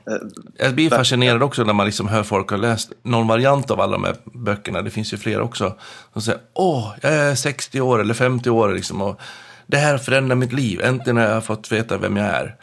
Jag 0.58 0.76
blir 0.76 0.90
fascinerad 0.90 1.44
också 1.44 1.64
när 1.64 1.74
man 1.74 1.86
liksom 1.86 2.08
hör 2.08 2.24
folk 2.24 2.50
har 2.50 2.58
läst 2.58 2.92
någon 3.04 3.28
variant 3.28 3.72
av 3.72 3.82
alla 3.82 3.92
de 3.92 4.04
här 4.04 4.16
böckerna. 4.24 4.82
Det 4.82 4.92
finns 4.92 5.14
ju 5.14 5.18
fler 5.18 5.42
också. 5.42 5.78
Som 6.14 6.22
säger, 6.22 6.42
åh, 6.54 6.94
jag 7.02 7.14
är 7.14 7.36
60 7.36 7.82
år 7.82 8.02
eller 8.02 8.14
50 8.14 8.50
år 8.50 8.74
liksom. 8.74 9.02
Och 9.02 9.22
det 9.68 9.78
här 9.78 9.98
förändrar 9.98 10.36
mitt 10.36 10.54
liv. 10.54 10.82
Äntligen 10.82 11.18
har 11.18 11.24
jag 11.24 11.46
fått 11.46 11.72
veta 11.72 11.98
vem 11.98 12.18
jag 12.18 12.28
är. 12.28 12.56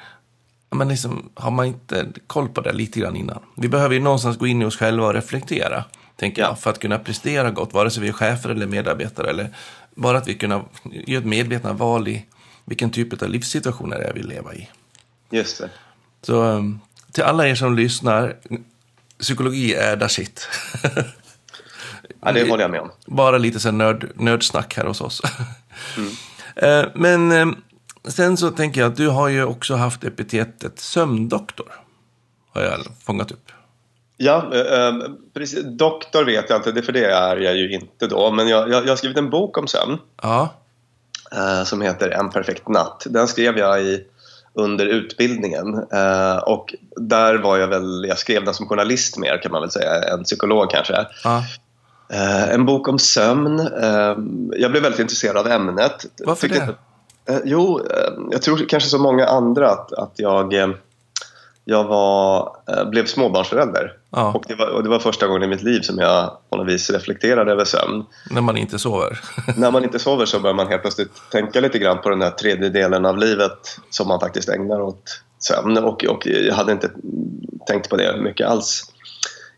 Men 0.71 0.89
liksom, 0.89 1.31
har 1.35 1.51
man 1.51 1.67
inte 1.67 2.07
koll 2.27 2.49
på 2.49 2.61
det 2.61 2.73
lite 2.73 3.01
grann 3.01 3.17
innan? 3.17 3.43
Vi 3.57 3.69
behöver 3.69 3.95
ju 3.95 4.01
någonstans 4.01 4.39
gå 4.39 4.47
in 4.47 4.63
i 4.63 4.65
oss 4.65 4.77
själva 4.77 5.07
och 5.07 5.15
reflektera, 5.15 5.85
tänker 6.17 6.43
jag, 6.43 6.59
för 6.59 6.71
att 6.71 6.79
kunna 6.79 6.99
prestera 6.99 7.51
gott, 7.51 7.75
vare 7.75 7.91
sig 7.91 8.03
vi 8.03 8.09
är 8.09 8.13
chefer 8.13 8.51
eller 8.51 8.67
medarbetare, 8.67 9.31
eller 9.31 9.49
bara 9.95 10.19
att 10.19 10.29
vi 10.29 10.35
kunna 10.35 10.65
göra 10.85 11.19
ett 11.19 11.27
medvetna 11.27 11.73
val 11.73 12.09
i 12.09 12.27
vilken 12.65 12.91
typ 12.91 13.23
av 13.23 13.29
livssituationer 13.29 13.99
det 13.99 14.05
är 14.05 14.15
vi 14.15 14.23
lever 14.23 14.55
i. 14.55 14.69
Just 15.31 15.59
det. 15.59 15.71
Så 16.23 16.43
um, 16.43 16.81
till 17.13 17.25
alla 17.25 17.49
er 17.49 17.55
som 17.55 17.77
lyssnar, 17.77 18.37
psykologi 19.19 19.75
är 19.75 19.97
da 19.97 20.09
shit. 20.09 20.49
Ja, 22.23 22.33
det 22.33 22.51
håller 22.51 22.65
jag 22.65 22.71
med 22.71 22.81
om. 22.81 22.91
Bara 23.07 23.39
lite 23.39 23.61
så 23.61 23.71
nörd, 23.71 24.11
nördsnack 24.15 24.77
här 24.77 24.85
hos 24.85 25.01
oss. 25.01 25.23
Mm. 25.97 26.11
Eh, 26.57 26.85
men 26.95 27.33
eh, 27.33 27.47
sen 28.05 28.37
så 28.37 28.51
tänker 28.51 28.81
jag 28.81 28.91
att 28.91 28.97
du 28.97 29.09
har 29.09 29.29
ju 29.29 29.45
också 29.45 29.75
haft 29.75 30.05
epitetet 30.05 30.79
sömndoktor. 30.79 31.73
Har 32.53 32.63
jag 32.63 32.79
fångat 33.05 33.31
upp. 33.31 33.53
Ja, 34.17 34.55
eh, 34.55 34.95
precis. 35.35 35.65
Doktor 35.65 36.25
vet 36.25 36.51
jag 36.51 36.59
inte, 36.59 36.83
för 36.83 36.93
det 36.93 37.05
är 37.05 37.37
jag 37.37 37.57
ju 37.57 37.73
inte 37.73 38.07
då. 38.07 38.31
Men 38.31 38.49
jag, 38.49 38.71
jag, 38.71 38.85
jag 38.85 38.89
har 38.89 38.97
skrivit 38.97 39.19
en 39.19 39.31
bok 39.31 39.59
om 39.59 39.67
sömn. 39.67 39.99
Ja. 40.23 40.55
Som 41.65 41.81
heter 41.81 42.11
En 42.11 42.31
perfekt 42.31 42.69
natt. 42.69 43.07
Den 43.11 43.29
skrev 43.29 43.59
jag 43.59 43.83
i 43.83 44.05
under 44.55 44.87
utbildningen. 44.87 45.75
Eh, 45.93 46.37
och 46.37 46.75
där 46.97 47.35
var 47.35 47.59
jag 47.59 47.69
väl, 47.69 48.05
jag 48.09 48.19
skrev 48.19 48.45
den 48.45 48.55
som 48.55 48.67
journalist 48.67 49.19
mer 49.19 49.43
kan 49.43 49.53
man 49.53 49.61
väl 49.61 49.71
säga, 49.71 50.03
en 50.03 50.25
psykolog 50.25 50.71
kanske. 50.71 51.07
Ja. 51.25 51.45
Eh, 52.13 52.51
en 52.55 52.67
bok 52.67 52.89
om 52.89 52.99
sömn. 52.99 53.61
Eh, 53.61 54.17
jag 54.57 54.71
blev 54.71 54.83
väldigt 54.83 55.01
intresserad 55.01 55.37
av 55.37 55.47
ämnet. 55.47 56.07
Varför 56.25 56.49
det? 56.49 56.75
Eh, 57.29 57.41
jo, 57.45 57.81
jag 58.31 58.43
tror 58.43 58.69
kanske 58.69 58.91
som 58.91 59.03
många 59.03 59.27
andra 59.27 59.71
att, 59.71 59.93
att 59.93 60.13
jag 60.17 60.53
jag 61.71 61.85
var, 61.85 62.57
blev 62.91 63.07
småbarnsförälder. 63.07 63.93
Ja. 64.11 64.33
Och, 64.35 64.45
det 64.49 64.55
var, 64.55 64.67
och 64.67 64.83
det 64.83 64.89
var 64.89 64.99
första 64.99 65.27
gången 65.27 65.43
i 65.43 65.47
mitt 65.47 65.63
liv 65.63 65.81
som 65.81 65.99
jag 65.99 66.37
på 66.51 66.57
något 66.57 66.69
vis 66.69 66.91
reflekterade 66.91 67.53
över 67.53 67.65
sömn. 67.65 68.05
När 68.31 68.41
man 68.41 68.57
inte 68.57 68.79
sover? 68.79 69.21
När 69.57 69.71
man 69.71 69.85
inte 69.85 69.99
sover 69.99 70.27
så 70.27 70.41
börjar 70.41 70.55
man 70.55 70.69
helt 70.69 70.83
plötsligt 70.83 71.31
tänka 71.31 71.61
lite 71.61 71.79
grann 71.79 72.01
på 72.01 72.11
den 72.11 72.23
här 72.23 72.31
tredje 72.31 72.69
delen 72.69 73.07
av 73.07 73.19
livet 73.19 73.79
som 73.91 74.09
man 74.09 74.21
faktiskt 74.21 74.49
ägnar 74.49 74.81
åt 74.81 75.23
sömn. 75.39 75.79
Och, 75.79 76.05
och 76.05 76.27
jag 76.27 76.55
hade 76.55 76.73
inte 76.73 76.91
tänkt 77.67 77.91
på 77.91 77.97
det 77.97 78.21
mycket 78.21 78.47
alls 78.47 78.90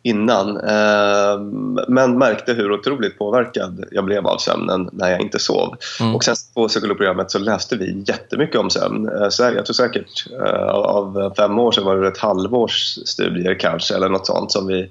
innan. 0.03 0.57
Eh, 0.57 1.41
men 1.89 2.19
märkte 2.19 2.53
hur 2.53 2.73
otroligt 2.73 3.19
påverkad 3.19 3.85
jag 3.91 4.05
blev 4.05 4.27
av 4.27 4.39
sömnen 4.39 4.89
när 4.93 5.11
jag 5.11 5.21
inte 5.21 5.39
sov. 5.39 5.77
Mm. 6.01 6.15
Och 6.15 6.25
sen 6.25 6.37
på 6.55 6.69
psykologprogrammet 6.69 7.31
så 7.31 7.39
läste 7.39 7.77
vi 7.77 8.05
jättemycket 8.07 8.57
om 8.57 8.71
sömn. 8.71 9.09
Eh, 9.09 9.29
jag 9.39 9.67
tror 9.67 9.73
säkert 9.73 10.27
eh, 10.41 10.69
av 10.75 11.33
fem 11.37 11.59
år 11.59 11.73
så 11.73 11.85
var 11.85 11.97
det 11.97 12.09
ett 12.09 12.19
halvårs 12.19 12.99
studier 13.05 13.55
kanske 13.61 13.95
eller 13.95 14.09
något 14.09 14.27
sånt 14.27 14.53
som 14.53 14.67
vi 14.67 14.91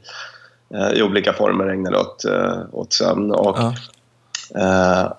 i 0.95 1.01
olika 1.01 1.33
former 1.33 1.67
ägnade 1.67 1.97
åt, 1.97 2.25
åt 2.71 2.93
sömn. 2.93 3.31
Och, 3.31 3.57
ja. 4.53 5.17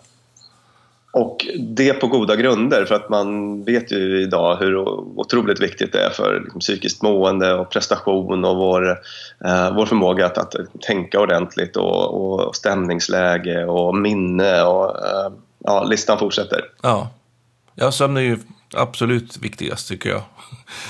Och 1.13 1.47
det 1.59 1.93
på 1.93 2.07
goda 2.07 2.37
grunder 2.37 2.85
för 2.85 2.95
att 2.95 3.09
man 3.09 3.63
vet 3.65 3.93
ju 3.93 4.23
idag 4.23 4.57
hur 4.57 4.79
otroligt 5.19 5.61
viktigt 5.61 5.93
det 5.93 6.05
är 6.05 6.11
för 6.11 6.41
liksom, 6.41 6.61
psykiskt 6.61 7.03
mående 7.03 7.55
och 7.55 7.71
prestation 7.71 8.45
och 8.45 8.57
vår, 8.57 8.91
eh, 9.45 9.75
vår 9.75 9.87
förmåga 9.87 10.27
att, 10.27 10.39
att 10.39 10.55
tänka 10.81 11.21
ordentligt 11.21 11.77
och, 11.77 12.15
och 12.15 12.57
stämningsläge 12.57 13.65
och 13.65 13.97
minne 13.97 14.63
och 14.63 15.07
eh, 15.07 15.33
ja, 15.59 15.85
listan 15.85 16.19
fortsätter. 16.19 16.65
Ja. 16.83 17.11
ja, 17.75 17.93
sömn 17.93 18.17
är 18.17 18.21
ju 18.21 18.39
absolut 18.75 19.39
viktigast 19.39 19.89
tycker 19.89 20.11
jag. 20.11 20.23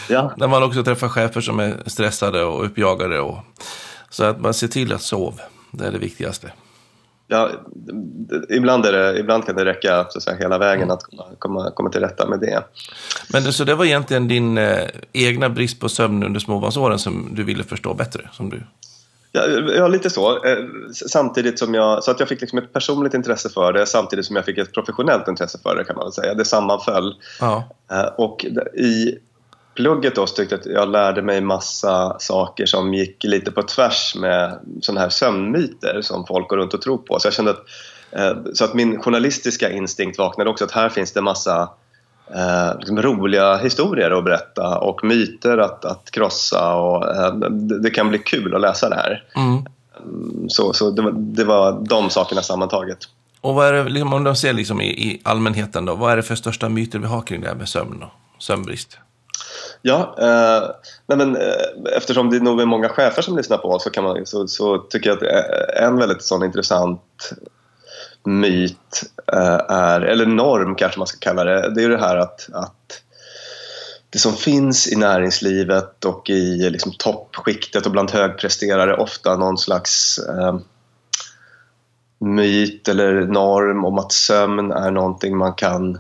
Ja. 0.09 0.33
När 0.37 0.49
man 0.49 0.63
också 0.63 0.85
träffar 0.85 1.09
chefer 1.09 1.41
som 1.41 1.61
är 1.61 1.77
stressade 1.87 2.45
och 2.45 2.65
uppjagade. 2.65 3.21
Och, 3.21 3.39
så 4.11 4.25
att 4.25 4.41
man 4.41 4.55
ser 4.55 4.69
till 4.69 4.93
att 4.93 5.03
sova, 5.03 5.43
det 5.71 5.87
är 5.87 5.93
det 5.93 5.99
viktigaste 5.99 6.53
ja, 7.33 7.51
ibland, 8.49 8.87
är 8.87 8.93
det, 8.93 9.19
ibland 9.19 9.47
kan 9.47 9.57
det 9.57 9.65
räcka 9.65 10.07
så 10.11 10.19
att 10.19 10.23
säga, 10.23 10.37
hela 10.37 10.59
vägen 10.59 10.91
att 10.91 11.03
komma, 11.03 11.25
komma, 11.39 11.71
komma 11.71 11.91
till 11.91 12.01
rätta 12.01 12.29
med 12.29 12.41
det. 12.41 12.63
Men 13.33 13.45
det, 13.45 13.53
så 13.53 13.65
det 13.65 13.75
var 13.75 13.85
egentligen 13.85 14.29
din 14.29 14.59
eh, 14.59 14.89
egna 15.13 15.49
brist 15.49 15.81
på 15.81 15.89
sömn 15.89 16.23
under 16.23 16.41
småbarnsåren 16.41 16.99
som 16.99 17.29
du 17.35 17.45
ville 17.45 17.65
förstå 17.65 17.95
bättre? 17.95 18.29
Som 18.33 18.51
du... 18.51 18.63
Ja, 19.33 19.47
ja, 19.77 19.89
lite 19.89 20.11
så. 20.11 20.45
Eh, 20.45 20.59
samtidigt 20.93 21.59
som 21.59 21.75
jag, 21.75 22.05
så 22.05 22.11
att 22.11 22.21
jag 22.21 22.29
fick 22.29 22.41
liksom 22.41 22.59
ett 22.59 22.73
personligt 22.73 23.15
intresse 23.15 23.49
för 23.49 23.73
det 23.73 23.87
samtidigt 23.87 24.27
som 24.27 24.37
jag 24.37 24.45
fick 24.45 24.59
ett 24.59 24.73
professionellt 24.73 25.29
intresse 25.29 25.59
för 25.63 25.77
det 25.77 25.85
kan 25.85 25.97
man 25.97 26.05
väl 26.05 26.13
säga. 26.13 26.35
Det 26.35 26.45
sammanföll. 26.45 27.15
Ja. 27.41 27.65
Eh, 27.91 28.07
och 28.17 28.45
i 28.75 29.19
plugget 29.75 30.15
då 30.15 30.27
tyckte 30.27 30.55
jag 30.55 30.61
att 30.61 30.67
jag 30.67 30.89
lärde 30.89 31.23
mig 31.23 31.41
massa 31.41 32.17
saker 32.19 32.67
som 32.67 32.95
gick 32.95 33.25
lite 33.25 33.51
på 33.51 33.63
tvärs 33.63 34.15
med 34.15 34.59
sådana 34.81 35.01
här 35.01 35.09
sömnmyter 35.09 36.01
som 36.03 36.27
folk 36.27 36.49
går 36.49 36.57
runt 36.57 36.75
och 36.75 36.83
tror 36.83 36.99
på. 36.99 37.19
Så 37.19 37.27
jag 37.27 37.35
kände 37.35 37.51
att, 37.51 37.65
eh, 38.11 38.37
så 38.53 38.65
att 38.65 38.75
min 38.75 39.03
journalistiska 39.03 39.71
instinkt 39.71 40.19
vaknade 40.19 40.51
också 40.51 40.65
att 40.65 40.73
här 40.73 40.89
finns 40.89 41.13
det 41.13 41.21
massa 41.21 41.71
eh, 42.35 42.79
liksom 42.79 43.03
roliga 43.03 43.57
historier 43.57 44.11
att 44.11 44.25
berätta 44.25 44.79
och 44.79 45.05
myter 45.05 45.59
att, 45.59 45.85
att 45.85 46.11
krossa 46.11 46.75
och 46.75 47.17
eh, 47.17 47.35
det, 47.83 47.91
kan 47.91 48.09
bli 48.09 48.19
kul 48.19 48.55
att 48.55 48.61
läsa 48.61 48.89
det 48.89 48.97
här. 48.97 49.25
Mm. 49.37 49.65
Så, 50.49 50.73
så 50.73 50.91
det, 50.91 51.03
var, 51.03 51.13
det 51.13 51.45
var 51.45 51.87
de 51.89 52.11
sakerna 52.11 52.43
sammantaget. 52.43 52.99
Och 53.41 53.55
vad 53.55 53.69
är 53.69 53.73
det, 53.73 53.85
liksom, 53.85 54.13
om 54.13 54.25
du 54.25 54.35
ser 54.35 54.53
liksom 54.53 54.81
i, 54.81 54.87
i 54.87 55.21
allmänheten 55.23 55.85
då, 55.85 55.95
vad 55.95 56.13
är 56.13 56.17
det 56.17 56.23
för 56.23 56.35
största 56.35 56.69
myter 56.69 56.99
vi 56.99 57.07
har 57.07 57.23
kring 57.23 57.41
det 57.41 57.49
här 57.49 57.55
med 57.55 57.69
sömn 57.69 58.03
och 58.03 58.43
sömnbrist? 58.43 58.99
Ja, 59.83 60.17
eh, 60.19 60.71
nej 61.07 61.19
men, 61.19 61.37
eh, 61.37 61.97
eftersom 61.97 62.31
det 62.31 62.41
nog 62.41 62.61
är 62.61 62.67
många 62.67 62.89
chefer 62.89 63.23
som 63.23 63.37
lyssnar 63.37 63.59
på 63.59 63.69
oss 63.69 63.83
så, 63.83 63.91
kan 63.91 64.05
man, 64.05 64.27
så, 64.27 64.49
så 64.49 64.79
tycker 64.79 65.11
jag 65.11 65.17
att 65.17 65.23
eh, 65.23 65.85
en 65.85 65.97
väldigt 65.97 66.23
sån 66.23 66.45
intressant 66.45 67.33
myt 68.25 69.03
eh, 69.33 69.61
är, 69.69 70.01
eller 70.01 70.27
norm 70.27 70.75
kanske 70.75 70.99
man 70.99 71.07
ska 71.07 71.19
kalla 71.19 71.45
det, 71.45 71.75
det 71.75 71.85
är 71.85 71.89
det 71.89 72.01
här 72.01 72.17
att, 72.17 72.49
att 72.53 73.03
det 74.11 74.19
som 74.19 74.33
finns 74.33 74.93
i 74.93 74.97
näringslivet 74.97 76.05
och 76.05 76.31
i 76.31 76.71
liksom, 76.71 76.93
toppskiktet 76.99 77.87
och 77.87 77.93
bland 77.93 78.11
högpresterare 78.11 78.97
ofta 78.97 79.37
någon 79.37 79.59
slags 79.59 80.19
eh, 80.19 80.59
myt 82.19 82.89
eller 82.89 83.27
norm 83.27 83.85
om 83.85 83.99
att 83.99 84.13
sömn 84.13 84.73
är 84.73 84.91
någonting 84.91 85.37
man 85.37 85.55
kan 85.55 85.99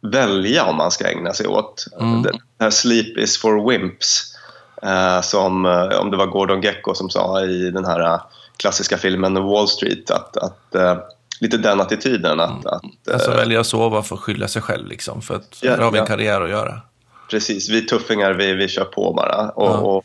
välja 0.00 0.64
om 0.64 0.76
man 0.76 0.90
ska 0.90 1.08
ägna 1.10 1.32
sig 1.32 1.46
åt. 1.46 1.86
Mm. 2.00 2.22
Det 2.22 2.38
här 2.60 2.70
Sleep 2.70 3.16
is 3.16 3.38
for 3.38 3.70
wimps. 3.70 4.34
Eh, 4.82 5.20
som, 5.20 5.66
eh, 5.66 6.00
om 6.00 6.10
det 6.10 6.16
var 6.16 6.26
Gordon 6.26 6.60
Gecko 6.60 6.94
som 6.94 7.10
sa 7.10 7.44
i 7.44 7.70
den 7.70 7.84
här 7.84 8.00
eh, 8.00 8.20
klassiska 8.56 8.98
filmen 8.98 9.34
Wall 9.34 9.68
Street 9.68 10.10
att, 10.10 10.36
att 10.36 10.74
lite 11.40 11.56
den 11.56 11.80
attityden 11.80 12.40
att... 12.40 12.66
att 12.66 12.82
alltså 13.12 13.30
välja 13.30 13.60
att 13.60 13.66
sova 13.66 14.02
för 14.02 14.14
att 14.14 14.20
skylla 14.20 14.48
sig 14.48 14.62
själv 14.62 14.86
liksom, 14.86 15.22
för 15.22 15.34
att 15.34 15.58
ja, 15.62 15.76
har 15.76 15.90
vi 15.90 15.98
en 15.98 16.06
karriär 16.06 16.40
att 16.40 16.50
göra. 16.50 16.80
Precis, 17.30 17.68
vi 17.68 17.86
tuffingar 17.86 18.32
vi, 18.32 18.52
vi 18.52 18.68
kör 18.68 18.84
på 18.84 19.12
bara. 19.12 19.50
Och, 19.50 19.66
ja. 19.66 19.78
och 19.78 20.04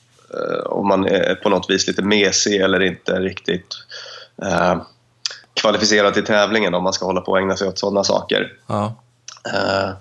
om 0.66 0.88
man 0.88 1.06
är 1.06 1.36
på 1.36 1.50
något 1.50 1.70
vis 1.70 1.88
lite 1.88 2.02
mesig 2.02 2.62
eller 2.62 2.82
inte 2.84 3.20
riktigt 3.20 3.68
eh, 4.42 4.76
kvalificerad 5.54 6.14
till 6.14 6.26
tävlingen 6.26 6.74
om 6.74 6.84
man 6.84 6.94
ska 6.94 7.06
hålla 7.06 7.22
på 7.22 7.32
och 7.32 7.40
ägna 7.40 7.58
sig 7.58 7.68
åt 7.68 7.80
sådana 7.80 8.04
saker. 8.04 8.54
Ja. 8.68 8.96
Uh, 9.54 9.92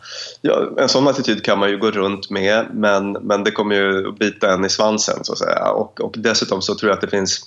ja, 0.40 0.68
en 0.78 0.88
sån 0.88 1.08
attityd 1.08 1.44
kan 1.44 1.58
man 1.58 1.70
ju 1.70 1.78
gå 1.78 1.90
runt 1.90 2.30
med 2.30 2.66
men, 2.72 3.12
men 3.12 3.44
det 3.44 3.50
kommer 3.50 3.74
ju 3.74 4.08
att 4.08 4.18
bita 4.18 4.52
en 4.52 4.64
i 4.64 4.68
svansen 4.68 5.24
så 5.24 5.32
att 5.32 5.38
säga. 5.38 5.70
Och, 5.70 6.00
och 6.00 6.14
dessutom 6.16 6.62
så 6.62 6.74
tror 6.74 6.90
jag 6.90 6.96
att 6.96 7.00
det 7.00 7.08
finns 7.08 7.40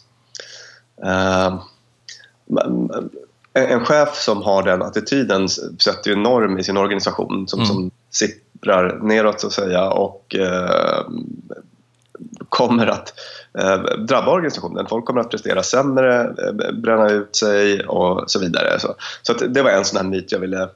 uh, 1.06 1.62
en 3.54 3.86
chef 3.86 4.16
som 4.16 4.44
har 4.44 4.63
den 4.63 4.82
attityden 4.82 5.50
sätter 5.50 6.10
ju 6.10 6.16
norm 6.16 6.58
i 6.58 6.63
sin 6.63 6.77
organisation 6.77 7.48
som, 7.48 7.60
mm. 7.60 7.68
som 7.68 7.92
sipprar 8.10 9.00
neråt 9.01 9.42
så 9.42 9.48
att 9.48 9.54
säga 9.54 9.89
och 9.89 10.36
uh, 10.39 11.10
kommer 12.50 12.88
att 12.88 13.13
drabba 14.08 14.32
organisationen. 14.32 14.86
Folk 14.89 15.06
kommer 15.06 15.22
att 15.22 15.30
prestera 15.30 15.63
sämre, 15.63 16.36
bränna 16.74 17.10
ut 17.10 17.36
sig 17.36 17.86
och 17.86 18.32
så 18.32 18.39
vidare. 18.39 18.80
Så, 18.80 18.96
så 19.22 19.34
det 19.34 19.62
var 19.62 19.70
en 19.70 19.86
sån 19.86 19.98
här 19.98 20.04
myt 20.04 20.32
jag 20.32 20.39
ville 20.39 20.70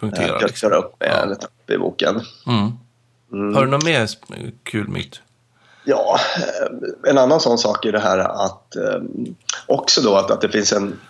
punktera. 0.00 0.26
Jag 0.26 0.42
liksom. 0.42 0.72
upp 0.72 0.94
med 1.00 1.08
ja. 1.08 1.22
en 1.22 1.32
etapp 1.32 1.70
i 1.70 1.78
boken. 1.78 2.20
Mm. 2.46 2.72
Mm. 3.32 3.54
Har 3.54 3.64
du 3.64 3.70
någon 3.70 3.84
mer 3.84 4.08
kul 4.62 4.88
myt? 4.88 5.20
Ja, 5.84 6.18
eh, 6.36 7.10
en 7.10 7.18
annan 7.18 7.40
sån 7.40 7.58
sak 7.58 7.84
är 7.84 7.92
det 7.92 7.98
här 7.98 8.18
att 8.18 8.76
eh, 8.76 9.00
också 9.66 10.00
då 10.00 10.16
att, 10.16 10.30
att 10.30 10.40
det 10.40 10.48
finns 10.48 10.72
en 10.72 11.00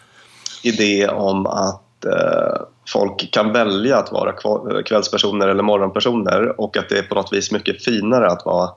idé 0.63 1.09
om 1.09 1.47
att 1.47 2.05
eh, 2.05 2.63
folk 2.89 3.33
kan 3.33 3.53
välja 3.53 3.99
att 3.99 4.13
vara 4.13 4.33
kvällspersoner 4.83 5.49
eller 5.49 5.63
morgonpersoner 5.63 6.61
och 6.61 6.77
att 6.77 6.89
det 6.89 6.99
är 6.99 7.03
på 7.03 7.15
något 7.15 7.33
vis 7.33 7.53
mycket 7.53 7.85
finare 7.85 8.27
att 8.27 8.45
vara 8.45 8.71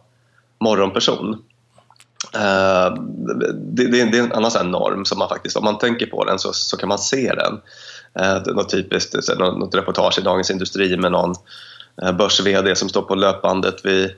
morgonperson. 0.60 1.34
Eh, 2.34 2.94
det, 3.56 4.02
är 4.02 4.16
en 4.16 4.32
annan 4.32 4.72
norm 4.72 5.06
som 5.06 5.20
man 5.20 5.30
faktiskt, 5.30 5.58
om 5.58 5.64
man 5.64 5.78
tänker 5.78 6.06
på 6.06 6.26
den 6.26 6.40
så, 6.40 6.54
så 6.54 6.78
kan 6.78 6.90
man 6.90 7.00
se 7.00 7.34
den. 7.36 7.62
Eh, 8.20 8.54
något 8.54 8.70
typiskt, 8.70 9.16
något 9.40 9.76
reportage 9.76 10.20
i 10.20 10.22
Dagens 10.22 10.52
Industri 10.52 10.98
med 10.98 11.12
någon 11.12 11.36
eh, 12.02 12.12
börs-VD 12.12 12.76
som 12.76 12.90
står 12.90 13.02
på 13.02 13.16
löpbandet 13.16 13.86
vid 13.86 14.12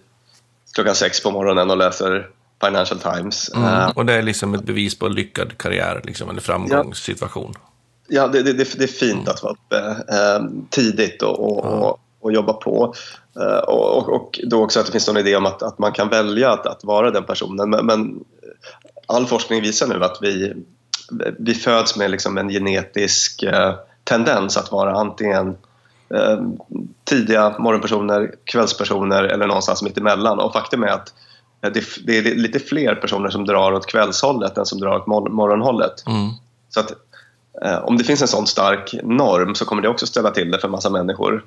klockan 0.74 0.96
sex 0.96 1.24
på 1.24 1.32
morgonen 1.32 1.72
och 1.72 1.78
läser 1.78 2.30
Financial 2.66 3.00
Times. 3.00 3.52
Mm. 3.56 3.68
Uh, 3.68 3.90
och 3.90 4.06
det 4.06 4.14
är 4.14 4.22
liksom 4.22 4.54
ett 4.54 4.64
bevis 4.64 5.00
på 5.00 5.08
lyckad 5.08 5.58
karriär, 5.58 6.02
liksom, 6.04 6.30
eller 6.30 6.42
framgångssituation. 6.42 7.54
Ja, 7.56 8.22
ja 8.22 8.28
det, 8.28 8.44
det, 8.44 8.54
det, 8.54 8.84
är 8.84 8.88
fint 8.88 9.14
mm. 9.14 9.28
att 9.28 9.44
vara 9.44 9.54
uppe 9.54 9.76
uh, 9.78 10.50
tidigt 10.70 11.22
och, 11.22 11.40
och, 11.40 11.66
mm. 11.66 11.80
och, 11.80 12.00
och, 12.20 12.34
jobba 12.34 12.54
på. 12.54 12.94
Uh, 13.40 13.58
och, 13.58 14.10
och 14.10 14.40
då 14.44 14.64
också 14.64 14.80
att 14.80 14.86
det 14.86 14.92
finns 14.92 15.08
någon 15.08 15.18
idé 15.18 15.36
om 15.36 15.46
att, 15.46 15.64
att 15.64 15.80
man 15.80 15.92
kan 15.92 16.10
välja 16.10 16.52
att, 16.52 16.66
att 16.66 16.84
vara 16.84 17.12
den 17.12 17.24
personen. 17.24 17.70
Men, 17.70 17.86
men, 17.86 18.24
all 19.08 19.26
forskning 19.26 19.62
visar 19.62 19.88
nu 19.88 20.04
att 20.04 20.18
vi, 20.22 20.54
vi 21.39 21.53
föds 21.53 21.95
med 21.98 22.12
liksom 22.12 22.38
en 22.38 22.50
genetisk 22.50 23.43
tendens 24.03 24.57
att 24.57 24.72
vara 24.72 24.95
antingen 24.95 25.57
eh, 26.10 26.41
tidiga 27.03 27.55
morgonpersoner, 27.60 28.36
kvällspersoner 28.43 29.24
eller 29.24 29.48
någonstans 29.48 29.83
mitt 29.83 29.98
emellan. 29.98 30.39
Och 30.39 30.53
faktum 30.53 30.83
är 30.83 30.88
att 30.88 31.13
eh, 31.62 31.72
det, 32.05 32.17
är 32.17 32.36
lite 32.36 32.60
fler 32.60 32.95
personer 32.95 33.29
som 33.29 33.45
drar 33.45 33.72
åt 33.72 33.86
kvällshållet 33.86 34.57
än 34.57 34.65
som 34.65 34.79
drar 34.79 34.95
åt 34.95 35.07
morgonhållet. 35.07 36.07
Mm. 36.07 36.29
Så 36.69 36.79
att 36.79 36.91
eh, 37.65 37.77
om 37.83 37.98
det 37.98 38.03
finns 38.03 38.22
en 38.22 38.27
sån 38.27 38.48
stark 38.48 38.95
norm 39.03 39.55
så 39.55 39.65
kommer 39.65 39.81
det 39.81 39.89
också 39.89 40.07
ställa 40.07 40.31
till 40.31 40.51
det 40.51 40.60
för 40.60 40.67
massa 40.67 40.89
människor. 40.89 41.45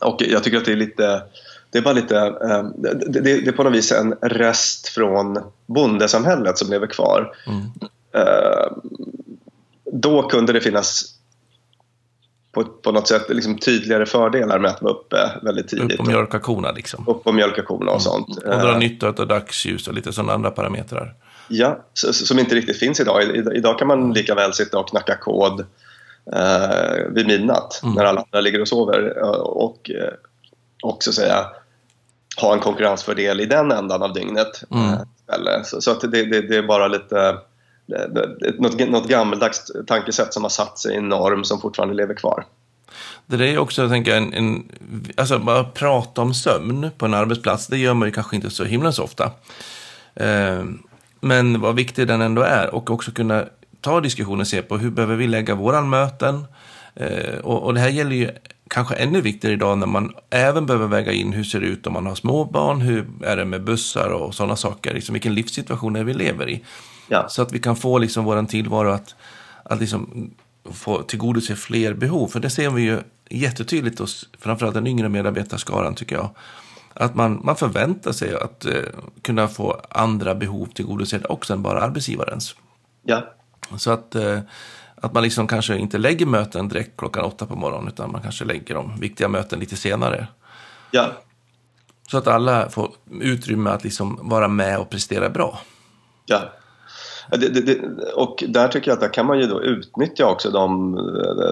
Och 0.00 0.22
jag 0.22 0.44
tycker 0.44 0.58
att 0.58 0.64
det 0.64 0.72
är 0.72 0.76
lite 0.76 1.22
det 1.70 1.78
är 1.78 1.82
bara 1.82 1.94
lite, 1.94 2.16
eh, 2.16 2.64
det, 2.76 3.20
det, 3.20 3.46
är 3.46 3.52
på 3.52 3.62
något 3.62 3.72
vis 3.72 3.92
en 3.92 4.14
rest 4.22 4.88
från 4.88 5.38
bondesamhället 5.66 6.58
som 6.58 6.70
lever 6.70 6.86
kvar. 6.86 7.36
Mm. 7.46 7.62
Eh, 8.14 8.72
då 9.92 10.22
kunde 10.22 10.52
det 10.52 10.60
finnas 10.60 11.14
på, 12.52 12.64
på 12.64 12.92
något 12.92 13.08
sätt 13.08 13.28
liksom 13.28 13.58
tydligare 13.58 14.06
fördelar 14.06 14.58
med 14.58 14.70
att 14.70 14.82
vara 14.82 14.92
uppe 14.92 15.16
väldigt 15.42 15.68
tidigt. 15.68 15.92
Upp 15.92 16.00
och 16.00 16.06
mjölka 16.06 16.38
korna 16.38 16.72
liksom. 16.72 17.08
Upp 17.08 17.26
och 17.26 17.34
mjölka 17.34 17.62
korna 17.62 17.92
och 17.92 18.02
sånt. 18.02 18.42
Mm. 18.44 18.58
Och 18.58 18.66
dra 18.66 18.78
nytta 18.78 19.08
av 19.08 19.26
dagsljus 19.26 19.88
och 19.88 19.94
lite 19.94 20.12
sådana 20.12 20.32
andra 20.32 20.50
parametrar. 20.50 21.14
Ja, 21.48 21.84
som 21.94 22.38
inte 22.38 22.54
riktigt 22.54 22.78
finns 22.78 23.00
idag. 23.00 23.22
Idag 23.54 23.78
kan 23.78 23.88
man 23.88 24.12
lika 24.12 24.34
väl 24.34 24.52
sitta 24.52 24.78
och 24.78 24.88
knacka 24.88 25.16
kod 25.16 25.60
eh, 26.32 27.10
vid 27.10 27.26
midnatt 27.26 27.80
mm. 27.82 27.94
när 27.94 28.04
alla 28.04 28.20
andra 28.20 28.40
ligger 28.40 28.60
och 28.60 28.68
sover 28.68 29.18
och, 29.42 29.90
eh, 29.90 30.12
och 30.82 31.02
så 31.02 31.10
att 31.10 31.14
säga 31.14 31.46
ha 32.40 32.54
en 32.54 32.60
konkurrensfördel 32.60 33.40
i 33.40 33.46
den 33.46 33.72
ändan 33.72 34.02
av 34.02 34.12
dygnet. 34.12 34.64
Mm. 34.70 34.92
Eh, 34.92 35.62
så, 35.64 35.80
så 35.80 35.90
att 35.90 36.00
det, 36.00 36.24
det, 36.24 36.40
det 36.48 36.56
är 36.56 36.62
bara 36.62 36.88
lite 36.88 37.38
Eh, 37.92 38.52
något, 38.58 38.88
något 38.88 39.08
gammeldags 39.08 39.72
tankesätt 39.86 40.34
som 40.34 40.42
har 40.42 40.50
satt 40.50 40.78
sig 40.78 40.94
i 40.94 40.96
en 40.96 41.08
norm 41.08 41.44
som 41.44 41.60
fortfarande 41.60 41.94
lever 41.94 42.14
kvar. 42.14 42.44
Det 43.26 43.48
är 43.48 43.58
också, 43.58 43.82
jag 43.82 43.90
tänker, 43.90 44.16
en, 44.16 44.32
en, 44.32 44.64
alltså 45.16 45.38
bara 45.38 45.64
prata 45.64 46.22
om 46.22 46.34
sömn 46.34 46.90
på 46.98 47.06
en 47.06 47.14
arbetsplats, 47.14 47.66
det 47.66 47.78
gör 47.78 47.94
man 47.94 48.08
ju 48.08 48.12
kanske 48.12 48.36
inte 48.36 48.50
så 48.50 48.64
himla 48.64 48.92
så 48.92 49.02
ofta. 49.02 49.30
Eh, 50.14 50.64
men 51.20 51.60
vad 51.60 51.74
viktig 51.74 52.06
den 52.06 52.20
ändå 52.20 52.42
är 52.42 52.74
och 52.74 52.90
också 52.90 53.10
kunna 53.10 53.44
ta 53.80 54.00
diskussionen 54.00 54.40
och 54.40 54.46
se 54.46 54.62
på 54.62 54.78
hur 54.78 54.90
behöver 54.90 55.16
vi 55.16 55.26
lägga 55.26 55.54
våra 55.54 55.82
möten. 55.82 56.44
Eh, 56.94 57.38
och, 57.42 57.62
och, 57.62 57.74
det 57.74 57.80
här 57.80 57.88
gäller 57.88 58.16
ju 58.16 58.30
kanske 58.68 58.94
ännu 58.94 59.20
viktigare 59.20 59.54
idag 59.54 59.78
när 59.78 59.86
man 59.86 60.14
även 60.30 60.66
behöver 60.66 60.86
väga 60.86 61.12
in 61.12 61.32
hur 61.32 61.44
ser 61.44 61.60
det 61.60 61.66
ut 61.66 61.86
om 61.86 61.92
man 61.92 62.06
har 62.06 62.14
småbarn, 62.14 62.80
hur 62.80 63.06
är 63.24 63.36
det 63.36 63.44
med 63.44 63.64
bussar 63.64 64.08
och 64.08 64.34
sådana 64.34 64.56
saker, 64.56 64.94
liksom 64.94 65.12
vilken 65.12 65.34
livssituation 65.34 65.96
är 65.96 66.04
vi 66.04 66.14
lever 66.14 66.48
i. 66.48 66.64
Ja. 67.08 67.28
Så 67.28 67.42
att 67.42 67.52
vi 67.52 67.58
kan 67.58 67.76
få 67.76 67.98
liksom 67.98 68.24
vår 68.24 68.44
tillvaro 68.44 68.90
att, 68.90 69.14
att 69.62 69.80
liksom 69.80 70.30
få 70.72 71.02
tillgodose 71.02 71.56
fler 71.56 71.94
behov. 71.94 72.28
För 72.28 72.40
det 72.40 72.50
ser 72.50 72.70
vi 72.70 72.82
ju 72.82 73.00
jättetydligt 73.30 73.98
hos 73.98 74.28
framförallt 74.38 74.74
den 74.74 74.86
yngre 74.86 75.08
medarbetarskaran 75.08 75.94
tycker 75.94 76.16
jag. 76.16 76.30
Att 76.94 77.14
man, 77.14 77.40
man 77.44 77.56
förväntar 77.56 78.12
sig 78.12 78.34
att 78.34 78.64
eh, 78.64 78.72
kunna 79.22 79.48
få 79.48 79.80
andra 79.90 80.34
behov 80.34 80.66
tillgodosedda 80.66 81.28
också 81.28 81.52
än 81.52 81.62
bara 81.62 81.80
arbetsgivarens. 81.80 82.56
Ja. 83.02 83.34
Så 83.76 83.90
att, 83.90 84.14
eh, 84.14 84.38
att 84.96 85.12
man 85.12 85.22
liksom 85.22 85.46
kanske 85.46 85.76
inte 85.76 85.98
lägger 85.98 86.26
möten 86.26 86.68
direkt 86.68 86.96
klockan 86.96 87.24
åtta 87.24 87.46
på 87.46 87.56
morgonen 87.56 87.88
utan 87.88 88.12
man 88.12 88.22
kanske 88.22 88.44
lägger 88.44 88.74
de 88.74 89.00
viktiga 89.00 89.28
möten 89.28 89.60
lite 89.60 89.76
senare. 89.76 90.26
Ja. 90.90 91.12
Så 92.08 92.18
att 92.18 92.26
alla 92.26 92.68
får 92.68 92.92
utrymme 93.20 93.70
att 93.70 93.84
liksom 93.84 94.18
vara 94.22 94.48
med 94.48 94.78
och 94.78 94.90
prestera 94.90 95.30
bra. 95.30 95.60
Ja. 96.26 96.52
Det, 97.36 97.48
det, 97.48 97.78
och 98.14 98.44
där 98.48 98.68
tycker 98.68 98.90
jag 98.90 98.94
att 98.94 99.00
där 99.00 99.12
kan 99.12 99.26
man 99.26 99.38
ju 99.38 99.46
då 99.46 99.62
utnyttja 99.62 100.26
också 100.26 100.50
de, 100.50 100.94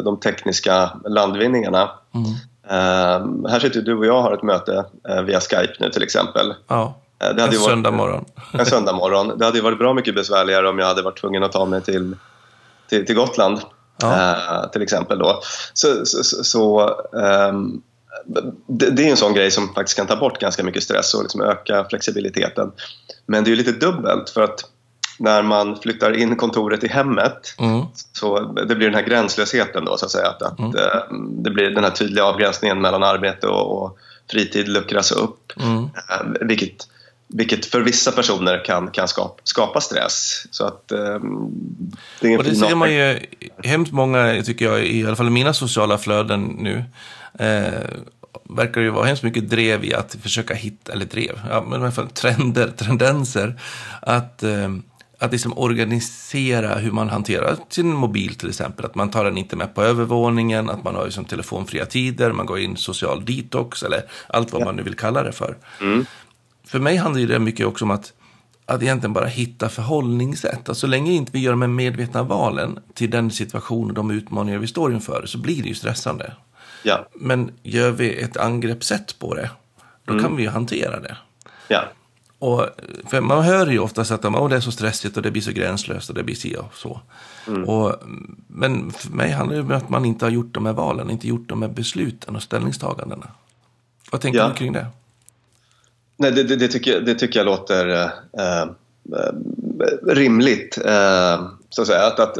de 0.04 0.20
tekniska 0.20 0.90
landvinningarna. 1.04 1.90
Mm. 2.14 2.26
Uh, 2.70 3.48
här 3.48 3.60
sitter 3.60 3.82
du 3.82 3.98
och 3.98 4.06
jag 4.06 4.22
har 4.22 4.32
ett 4.32 4.42
möte 4.42 4.84
uh, 5.10 5.22
via 5.22 5.40
Skype 5.40 5.74
nu 5.80 5.90
till 5.90 6.02
exempel. 6.02 6.54
Ja, 6.68 6.94
uh, 7.24 7.36
det 7.36 7.42
hade 7.42 7.56
en 7.56 7.62
söndag 7.62 7.90
morgon. 7.90 8.24
en 8.52 8.66
söndag 8.66 8.92
morgon. 8.92 9.38
Det 9.38 9.44
hade 9.44 9.58
ju 9.58 9.64
varit 9.64 9.78
bra 9.78 9.94
mycket 9.94 10.14
besvärligare 10.14 10.68
om 10.68 10.78
jag 10.78 10.86
hade 10.86 11.02
varit 11.02 11.20
tvungen 11.20 11.42
att 11.42 11.52
ta 11.52 11.64
mig 11.64 11.82
till, 11.82 12.16
till, 12.88 13.06
till 13.06 13.16
Gotland. 13.16 13.60
Ja. 14.02 14.36
Uh, 14.62 14.70
till 14.70 14.82
exempel 14.82 15.18
då. 15.18 15.40
Så, 15.72 16.06
så, 16.06 16.44
så, 16.44 16.90
um, 17.12 17.82
det, 18.66 18.90
det, 18.90 19.06
är 19.06 19.10
en 19.10 19.16
sån 19.16 19.34
grej 19.34 19.50
som 19.50 19.74
faktiskt 19.74 19.96
kan 19.96 20.06
ta 20.06 20.16
bort 20.16 20.40
ganska 20.40 20.64
mycket 20.64 20.82
stress 20.82 21.14
och 21.14 21.22
liksom 21.22 21.40
öka 21.40 21.86
flexibiliteten. 21.90 22.72
Men 23.26 23.44
det 23.44 23.52
är 23.52 23.56
lite 23.56 23.72
dubbelt 23.72 24.30
för 24.30 24.42
att 24.42 24.64
när 25.18 25.42
man 25.42 25.76
flyttar 25.80 26.16
in 26.16 26.36
kontoret 26.36 26.84
i 26.84 26.88
hemmet 26.88 27.54
mm. 27.58 27.82
så 28.12 28.40
det 28.40 28.74
blir 28.74 28.86
den 28.86 28.94
här 28.94 29.06
gränslösheten 29.06 29.84
då 29.84 29.96
så 29.96 30.04
att 30.04 30.10
säga. 30.10 30.28
Att, 30.28 30.42
att 30.42 30.58
mm. 30.58 30.76
Eh, 30.76 31.16
det 31.42 31.50
blir 31.50 31.70
den 31.70 31.84
här 31.84 31.90
tydliga 31.90 32.24
avgränsningen 32.24 32.80
mellan 32.80 33.02
arbete 33.02 33.46
och, 33.46 33.82
och 33.82 33.98
fritid 34.30 34.68
luckras 34.68 35.12
upp. 35.12 35.52
Mm. 35.60 35.84
Eh, 35.84 36.46
vilket, 36.46 36.88
vilket 37.28 37.66
för 37.66 37.80
vissa 37.80 38.12
personer 38.12 38.64
kan, 38.64 38.90
kan 38.90 39.08
skapa, 39.08 39.40
skapa 39.44 39.80
stress. 39.80 40.46
Så 40.50 40.66
att, 40.66 40.92
um, 40.92 41.52
det, 42.20 42.38
och 42.38 42.44
det 42.44 42.54
ser 42.54 42.74
man 42.74 42.94
ju 42.94 43.20
hemskt 43.64 43.92
många, 43.92 44.42
tycker 44.42 44.64
jag, 44.64 44.86
i 44.86 45.06
alla 45.06 45.16
fall 45.16 45.26
i 45.26 45.30
mina 45.30 45.54
sociala 45.54 45.98
flöden 45.98 46.42
nu. 46.42 46.84
Eh, 47.38 47.88
verkar 48.44 48.80
ju 48.80 48.90
vara 48.90 49.06
hemskt 49.06 49.22
mycket 49.22 49.50
drev 49.50 49.84
i 49.84 49.94
att 49.94 50.16
försöka 50.22 50.54
hitta, 50.54 50.92
eller 50.92 51.04
drev, 51.04 51.40
ja, 51.50 51.64
men 51.68 51.80
i 51.80 51.82
alla 51.82 51.92
fall 51.92 52.08
trender, 52.08 52.68
tendenser. 52.76 53.60
Att 54.00 54.42
eh, 54.42 54.68
att 55.22 55.32
liksom 55.32 55.58
organisera 55.58 56.74
hur 56.74 56.90
man 56.90 57.08
hanterar 57.08 57.56
sin 57.68 57.92
mobil 57.92 58.34
till 58.34 58.48
exempel. 58.48 58.84
Att 58.84 58.94
man 58.94 59.10
tar 59.10 59.24
den 59.24 59.38
inte 59.38 59.56
med 59.56 59.74
på 59.74 59.82
övervåningen, 59.82 60.70
att 60.70 60.84
man 60.84 60.94
har 60.94 61.04
liksom 61.04 61.24
telefonfria 61.24 61.86
tider, 61.86 62.32
man 62.32 62.46
går 62.46 62.58
in 62.58 62.76
social 62.76 63.24
detox 63.24 63.82
eller 63.82 64.02
allt 64.26 64.52
vad 64.52 64.60
ja. 64.60 64.64
man 64.64 64.76
nu 64.76 64.82
vill 64.82 64.94
kalla 64.94 65.22
det 65.22 65.32
för. 65.32 65.56
Mm. 65.80 66.06
För 66.64 66.78
mig 66.78 66.96
handlar 66.96 67.26
det 67.26 67.38
mycket 67.38 67.66
också 67.66 67.84
om 67.84 67.90
att, 67.90 68.12
att 68.66 68.82
egentligen 68.82 69.12
bara 69.12 69.26
hitta 69.26 69.68
förhållningssätt. 69.68 70.68
Alltså, 70.68 70.74
så 70.74 70.86
länge 70.86 71.12
inte 71.12 71.32
vi 71.32 71.38
gör 71.38 71.52
de 71.56 71.76
medvetna 71.76 72.22
valen 72.22 72.78
till 72.94 73.10
den 73.10 73.30
situation 73.30 73.88
och 73.88 73.94
de 73.94 74.10
utmaningar 74.10 74.58
vi 74.58 74.66
står 74.66 74.92
inför 74.92 75.26
så 75.26 75.38
blir 75.38 75.62
det 75.62 75.68
ju 75.68 75.74
stressande. 75.74 76.32
Ja. 76.82 77.08
Men 77.14 77.50
gör 77.62 77.90
vi 77.90 78.22
ett 78.22 78.36
angreppssätt 78.36 79.18
på 79.18 79.34
det, 79.34 79.50
då 80.04 80.12
mm. 80.12 80.24
kan 80.24 80.36
vi 80.36 80.42
ju 80.42 80.48
hantera 80.48 81.00
det. 81.00 81.16
Ja. 81.68 81.84
Och, 82.42 82.66
man 83.22 83.44
hör 83.44 83.66
ju 83.66 83.78
oftast 83.78 84.10
att 84.10 84.24
oh, 84.24 84.48
det 84.48 84.56
är 84.56 84.60
så 84.60 84.70
stressigt 84.70 85.16
och 85.16 85.22
det 85.22 85.30
blir 85.30 85.42
så 85.42 85.52
gränslöst 85.52 86.08
och 86.08 86.14
det 86.14 86.22
blir 86.22 86.34
si 86.34 86.56
och 86.56 86.74
så. 86.74 87.00
Mm. 87.46 87.68
Och, 87.68 87.94
men 88.46 88.90
för 88.90 89.10
mig 89.10 89.30
handlar 89.30 89.56
det 89.56 89.62
om 89.62 89.72
att 89.72 89.88
man 89.88 90.04
inte 90.04 90.24
har 90.24 90.30
gjort 90.30 90.54
de 90.54 90.66
här 90.66 90.72
valen, 90.72 91.10
inte 91.10 91.28
gjort 91.28 91.48
de 91.48 91.62
här 91.62 91.68
besluten 91.68 92.36
och 92.36 92.42
ställningstagandena. 92.42 93.26
Vad 94.12 94.20
tänker 94.20 94.38
ja. 94.38 94.48
du 94.48 94.54
kring 94.54 94.72
det? 94.72 94.86
Nej, 96.16 96.32
det, 96.32 96.42
det, 96.42 96.56
det, 96.56 96.68
tycker, 96.68 97.00
det 97.00 97.14
tycker 97.14 97.40
jag 97.40 97.46
låter 97.46 97.88
äh, 97.88 98.62
äh, 98.62 98.68
rimligt. 100.06 100.78
Äh, 100.84 101.48
så 101.70 101.82
att 101.82 101.88
säga. 101.88 102.06
Att, 102.06 102.20
att, 102.20 102.38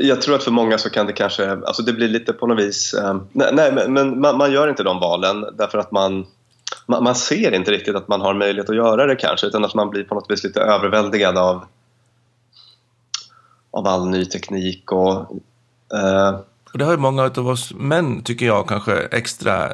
jag 0.00 0.22
tror 0.22 0.34
att 0.34 0.44
för 0.44 0.50
många 0.50 0.78
så 0.78 0.90
kan 0.90 1.06
det 1.06 1.12
kanske, 1.12 1.50
alltså 1.50 1.82
det 1.82 1.92
blir 1.92 2.08
lite 2.08 2.32
på 2.32 2.46
något 2.46 2.58
vis, 2.58 2.94
nej, 3.32 3.50
nej 3.52 3.72
men 3.72 4.20
man, 4.20 4.38
man, 4.38 4.52
gör 4.52 4.68
inte 4.68 4.82
de 4.82 5.00
valen 5.00 5.44
därför 5.58 5.78
att 5.78 5.92
man 5.92 6.26
man, 6.88 7.02
man, 7.04 7.14
ser 7.14 7.54
inte 7.54 7.70
riktigt 7.70 7.96
att 7.96 8.08
man 8.08 8.20
har 8.20 8.34
möjlighet 8.34 8.70
att 8.70 8.76
göra 8.76 9.06
det 9.06 9.16
kanske 9.16 9.46
utan 9.46 9.64
att 9.64 9.74
man 9.74 9.90
blir 9.90 10.04
på 10.04 10.14
något 10.14 10.30
vis 10.30 10.44
lite 10.44 10.60
överväldigad 10.60 11.38
av, 11.38 11.64
av 13.70 13.86
all 13.86 14.08
ny 14.08 14.24
teknik 14.24 14.92
och 14.92 15.14
eh, 15.94 16.40
Och 16.72 16.78
det 16.78 16.84
har 16.84 16.92
ju 16.92 16.98
många 16.98 17.22
av 17.22 17.48
oss 17.48 17.74
män, 17.74 18.22
tycker 18.22 18.46
jag, 18.46 18.68
kanske 18.68 18.98
extra 18.98 19.72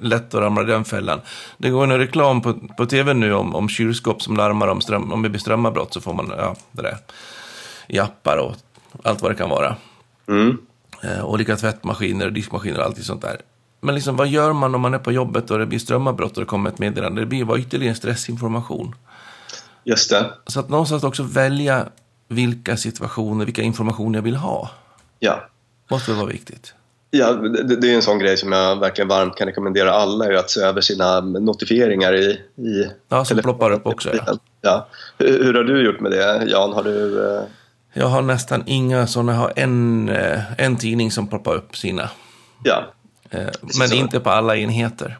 lätt 0.00 0.34
att 0.34 0.40
ramla 0.40 0.62
i 0.62 0.66
den 0.66 0.84
fällan. 0.84 1.20
Det 1.58 1.70
går 1.70 1.84
en 1.84 1.98
reklam 1.98 2.42
på, 2.42 2.54
på 2.76 2.86
tv 2.86 3.14
nu 3.14 3.34
om, 3.34 3.54
om 3.54 3.68
kylskåp 3.68 4.22
som 4.22 4.36
larmar 4.36 4.68
om, 4.68 4.80
ström, 4.80 5.12
om 5.12 5.22
det 5.22 5.28
blir 5.28 5.40
strömavbrott 5.40 5.94
så 5.94 6.00
får 6.00 6.14
man 6.14 6.32
ja, 6.38 6.56
det 6.72 6.82
där 6.82 6.96
i 7.86 7.98
appar 7.98 8.36
och 8.36 8.54
allt 9.02 9.22
vad 9.22 9.30
det 9.30 9.34
kan 9.34 9.50
vara. 9.50 9.76
Mm. 10.28 10.58
Eh, 11.02 11.24
olika 11.24 11.56
tvättmaskiner, 11.56 12.30
diskmaskiner 12.30 12.78
och 12.78 12.84
allt 12.84 13.04
sånt 13.04 13.22
där. 13.22 13.40
Men 13.84 13.94
liksom, 13.94 14.16
vad 14.16 14.28
gör 14.28 14.52
man 14.52 14.74
om 14.74 14.80
man 14.80 14.94
är 14.94 14.98
på 14.98 15.12
jobbet 15.12 15.50
och 15.50 15.58
det 15.58 15.66
blir 15.66 15.78
strömavbrott 15.78 16.32
och 16.36 16.40
det 16.40 16.46
kommer 16.46 16.70
ett 16.70 16.78
meddelande? 16.78 17.22
Det 17.22 17.26
blir 17.26 17.44
bara 17.44 17.58
ytterligare 17.58 17.94
stressinformation. 17.94 18.94
Just 19.84 20.10
det. 20.10 20.30
Så 20.46 20.60
att 20.60 20.68
någonstans 20.68 21.04
också 21.04 21.22
välja 21.22 21.86
vilka 22.28 22.76
situationer, 22.76 23.44
vilka 23.44 23.62
information 23.62 24.14
jag 24.14 24.22
vill 24.22 24.36
ha. 24.36 24.70
Ja. 25.18 25.44
Måste 25.90 26.12
vara 26.12 26.26
viktigt. 26.26 26.74
Ja, 27.10 27.32
det, 27.32 27.76
det 27.80 27.90
är 27.90 27.94
en 27.94 28.02
sån 28.02 28.18
grej 28.18 28.36
som 28.36 28.52
jag 28.52 28.80
verkligen 28.80 29.08
varmt 29.08 29.36
kan 29.36 29.46
rekommendera 29.46 29.92
alla, 29.92 30.24
är 30.26 30.32
att 30.34 30.50
se 30.50 30.60
över 30.60 30.80
sina 30.80 31.20
notifieringar 31.20 32.14
i, 32.14 32.40
i 32.56 32.90
Ja, 33.08 33.24
som 33.24 33.38
ploppar 33.38 33.70
upp 33.70 33.86
också. 33.86 34.10
Ja. 34.16 34.38
Ja. 34.60 34.88
Hur, 35.18 35.44
hur 35.44 35.54
har 35.54 35.64
du 35.64 35.84
gjort 35.86 36.00
med 36.00 36.10
det, 36.12 36.44
Jan? 36.46 36.72
Har 36.72 36.82
du... 36.82 37.26
eh, 37.36 37.42
Jag 37.92 38.06
har 38.06 38.22
nästan 38.22 38.62
inga 38.66 39.06
sådana, 39.06 39.32
jag 39.32 39.38
har 39.38 39.52
en, 39.56 40.08
eh, 40.08 40.40
en 40.58 40.76
tidning 40.76 41.10
som 41.10 41.26
ploppar 41.26 41.54
upp 41.54 41.76
sina. 41.76 42.10
Ja. 42.64 42.84
Eh, 43.34 43.46
Men 43.78 43.88
Så. 43.88 43.94
inte 43.94 44.20
på 44.20 44.30
alla 44.30 44.56
enheter. 44.56 45.18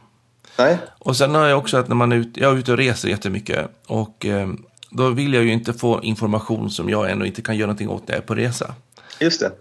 Nej? 0.58 0.78
Och 0.98 1.16
sen 1.16 1.34
har 1.34 1.46
jag 1.46 1.58
också 1.58 1.76
att 1.76 1.88
när 1.88 1.96
man 1.96 2.12
är 2.12 2.16
ute, 2.16 2.40
jag 2.40 2.52
är 2.52 2.56
ute 2.56 2.72
och 2.72 2.78
reser 2.78 3.08
jättemycket. 3.08 3.70
Och 3.86 4.26
eh, 4.26 4.48
då 4.90 5.08
vill 5.10 5.34
jag 5.34 5.44
ju 5.44 5.52
inte 5.52 5.72
få 5.72 6.02
information 6.02 6.70
som 6.70 6.88
jag 6.90 7.10
ändå 7.10 7.26
inte 7.26 7.42
kan 7.42 7.56
göra 7.56 7.66
någonting 7.66 7.88
åt 7.88 8.08
när 8.08 8.14
jag 8.14 8.22
är 8.22 8.26
på 8.26 8.34
resa. 8.34 8.74
Just 9.20 9.40
det. 9.40 9.52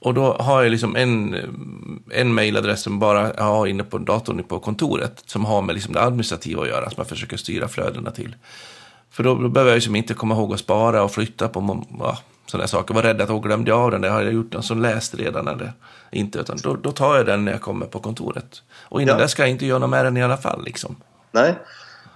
Och 0.00 0.14
då 0.14 0.32
har 0.32 0.62
jag 0.62 0.70
liksom 0.70 0.96
en, 0.96 1.36
en 2.10 2.34
mailadress 2.34 2.82
som 2.82 2.98
bara 2.98 3.34
jag 3.36 3.44
har 3.44 3.66
inne 3.66 3.84
på 3.84 3.98
datorn 3.98 4.44
på 4.44 4.58
kontoret. 4.58 5.22
Som 5.26 5.44
har 5.44 5.62
med 5.62 5.74
liksom 5.74 5.94
det 5.94 6.02
administrativa 6.02 6.62
att 6.62 6.68
göra, 6.68 6.84
som 6.90 6.94
jag 6.96 7.08
försöker 7.08 7.36
styra 7.36 7.68
flödena 7.68 8.10
till. 8.10 8.36
För 9.10 9.22
då, 9.22 9.34
då 9.34 9.48
behöver 9.48 9.70
jag 9.70 9.76
liksom 9.76 9.96
inte 9.96 10.14
komma 10.14 10.34
ihåg 10.34 10.54
att 10.54 10.60
spara 10.60 11.02
och 11.02 11.12
flytta 11.12 11.48
på 11.48 11.84
ja, 11.98 12.18
sådana 12.50 12.68
saker. 12.68 12.94
Var 12.94 13.02
rädd 13.02 13.20
att 13.20 13.28
jag 13.28 13.42
glömde 13.42 13.70
jag 13.70 13.80
av 13.80 13.90
den, 13.90 14.00
det 14.00 14.08
har 14.10 14.22
jag 14.22 14.32
gjort 14.32 14.52
den 14.52 14.62
som 14.62 14.82
läst 14.82 15.14
redan 15.14 15.48
eller 15.48 15.72
inte. 16.10 16.38
Utan 16.38 16.56
då, 16.62 16.76
då 16.76 16.92
tar 16.92 17.16
jag 17.16 17.26
den 17.26 17.44
när 17.44 17.52
jag 17.52 17.60
kommer 17.60 17.86
på 17.86 17.98
kontoret. 18.00 18.62
Och 18.82 19.02
innan 19.02 19.16
Ja. 19.16 19.22
dess 19.22 19.30
ska 19.30 19.42
jag 19.42 19.50
inte 19.50 19.66
göra 19.66 19.78
något 19.78 19.90
med 19.90 20.04
den 20.04 20.16
i 20.16 20.22
alla 20.22 20.36
fall. 20.36 20.64
Liksom. 20.64 20.96
Nej. 21.32 21.54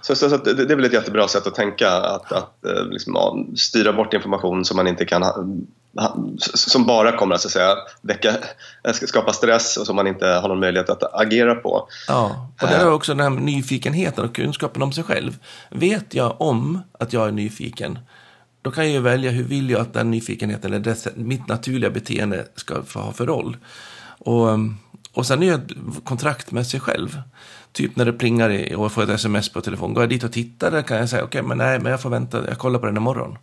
Så, 0.01 0.15
så, 0.15 0.29
så 0.29 0.37
det, 0.37 0.53
det 0.53 0.73
är 0.73 0.75
väl 0.75 0.85
ett 0.85 0.93
jättebra 0.93 1.27
sätt 1.27 1.47
att 1.47 1.55
tänka, 1.55 1.91
att, 1.91 2.31
att 2.31 2.65
eh, 2.65 2.85
liksom, 2.89 3.47
styra 3.57 3.93
bort 3.93 4.13
information 4.13 4.65
som 4.65 4.77
man 4.77 4.87
inte 4.87 5.05
kan 5.05 5.23
som 6.43 6.85
bara 6.85 7.17
kommer 7.17 7.35
att, 7.35 7.41
så 7.41 7.47
att 7.47 7.51
säga, 7.51 7.75
väcka, 8.01 8.29
eh, 8.83 8.93
skapa 8.93 9.33
stress 9.33 9.77
och 9.77 9.85
som 9.85 9.95
man 9.95 10.07
inte 10.07 10.27
har 10.27 10.47
någon 10.49 10.59
möjlighet 10.59 10.89
att 10.89 11.13
agera 11.21 11.55
på. 11.55 11.87
Ja, 12.07 12.49
och 12.61 12.67
där 12.67 12.79
är 12.79 12.91
också 12.91 13.13
den 13.13 13.19
här 13.33 13.41
nyfikenheten 13.41 14.25
och 14.25 14.35
kunskapen 14.35 14.81
om 14.81 14.91
sig 14.91 15.03
själv. 15.03 15.37
Vet 15.69 16.13
jag 16.13 16.41
om 16.41 16.81
att 16.99 17.13
jag 17.13 17.27
är 17.27 17.31
nyfiken, 17.31 17.99
då 18.65 18.71
kan 18.71 18.83
jag 18.83 18.93
ju 18.93 18.99
välja 18.99 19.31
hur 19.31 19.43
vill 19.43 19.69
jag 19.69 19.81
att 19.81 19.93
den 19.93 20.11
nyfikenheten 20.11 20.73
eller 20.73 20.83
dess, 20.83 21.07
mitt 21.15 21.47
naturliga 21.47 21.89
beteende 21.89 22.45
ska 22.55 22.83
få 22.83 22.99
ha 22.99 23.11
för 23.13 23.25
roll. 23.25 23.57
Och, 24.05 24.47
och 25.11 25.25
sen 25.25 25.43
är 25.43 25.47
det 25.47 25.53
ett 25.53 26.03
kontrakt 26.03 26.51
med 26.51 26.67
sig 26.67 26.79
själv. 26.79 27.21
Typ 27.71 27.95
när 27.95 28.05
det 28.05 28.13
plingar 28.13 28.49
och 28.49 28.85
jag 28.85 28.91
får 28.91 29.03
ett 29.03 29.09
sms 29.09 29.49
på 29.49 29.61
telefon. 29.61 29.93
Går 29.93 30.03
jag 30.03 30.09
dit 30.09 30.23
och 30.23 30.31
tittar 30.31 30.71
där 30.71 30.81
kan 30.81 30.97
jag 30.97 31.09
säga 31.09 31.23
okej, 31.23 31.41
men 31.41 31.57
nej, 31.57 31.79
men 31.79 31.91
jag 31.91 32.01
får 32.01 32.09
vänta, 32.09 32.47
jag 32.47 32.57
kollar 32.57 32.79
på 32.79 32.85
den 32.85 32.97
imorgon. 32.97 33.37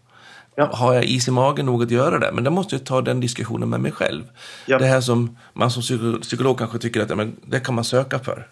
Ja. 0.54 0.70
Har 0.72 0.94
jag 0.94 1.04
is 1.04 1.28
i 1.28 1.30
magen 1.30 1.66
nog 1.66 1.82
att 1.82 1.90
göra 1.90 2.18
det? 2.18 2.30
Men 2.32 2.44
då 2.44 2.50
måste 2.50 2.74
jag 2.74 2.84
ta 2.84 3.02
den 3.02 3.20
diskussionen 3.20 3.68
med 3.68 3.80
mig 3.80 3.92
själv. 3.92 4.22
Ja. 4.66 4.78
Det 4.78 4.86
här 4.86 5.00
som 5.00 5.36
man 5.52 5.70
som 5.70 5.82
psyko- 5.82 6.20
psykolog 6.20 6.58
kanske 6.58 6.78
tycker 6.78 7.00
att 7.02 7.10
ja, 7.10 7.16
men 7.16 7.36
det 7.46 7.60
kan 7.60 7.74
man 7.74 7.84
söka 7.84 8.18
för. 8.18 8.46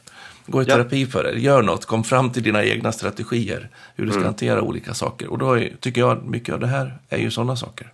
Gå 0.47 0.63
i 0.63 0.65
Ja. 0.69 0.75
terapi 0.75 1.07
för 1.07 1.25
det, 1.25 1.41
gör 1.41 1.63
något, 1.63 1.85
kom 1.87 2.05
fram 2.05 2.33
till 2.33 2.43
dina 2.43 2.65
egna 2.65 2.93
strategier. 2.93 3.69
Hur 3.97 4.07
du 4.07 4.13
ska 4.13 4.25
hantera 4.25 4.63
olika 4.63 4.95
saker. 4.95 5.31
Och 5.31 5.39
då 5.39 5.59
är, 5.59 5.73
tycker 5.81 6.01
jag 6.01 6.11
att 6.19 6.25
mycket 6.25 6.55
av 6.55 6.61
det 6.61 6.67
här 6.67 6.99
är 7.09 7.19
ju 7.19 7.31
sådana 7.31 7.57
saker. 7.57 7.93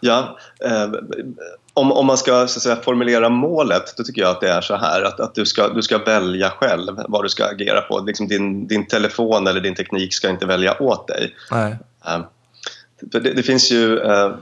Ja, 0.00 0.38
eh, 0.64 0.88
om, 1.74 1.92
om 1.92 2.06
man 2.06 2.18
ska 2.18 2.46
så 2.46 2.60
säga, 2.60 2.76
formulera 2.76 3.28
målet, 3.28 3.94
då 3.96 4.04
tycker 4.04 4.22
jag 4.22 4.30
att 4.30 4.40
det 4.40 4.50
är 4.50 4.60
så 4.60 4.76
här 4.76 5.02
att, 5.02 5.20
att 5.20 5.34
du, 5.34 5.46
ska, 5.46 5.68
du 5.68 5.82
ska 5.82 5.98
välja 5.98 6.50
själv 6.50 7.00
vad 7.08 7.24
du 7.24 7.28
ska 7.28 7.44
agera 7.44 7.80
på. 7.80 8.00
Liksom 8.00 8.28
din, 8.28 8.66
din 8.66 8.86
telefon 8.86 9.46
eller 9.46 9.60
din 9.60 9.74
teknik 9.74 10.14
ska 10.14 10.30
inte 10.30 10.46
välja 10.46 10.82
åt 10.82 11.08
dig. 11.08 11.34
Nej. 11.50 11.76
Eh, 12.06 12.20
för 13.12 13.20
det, 13.20 13.32
det 13.32 13.42
finns 13.42 13.70
ju... 13.70 13.98
Eh, 13.98 14.32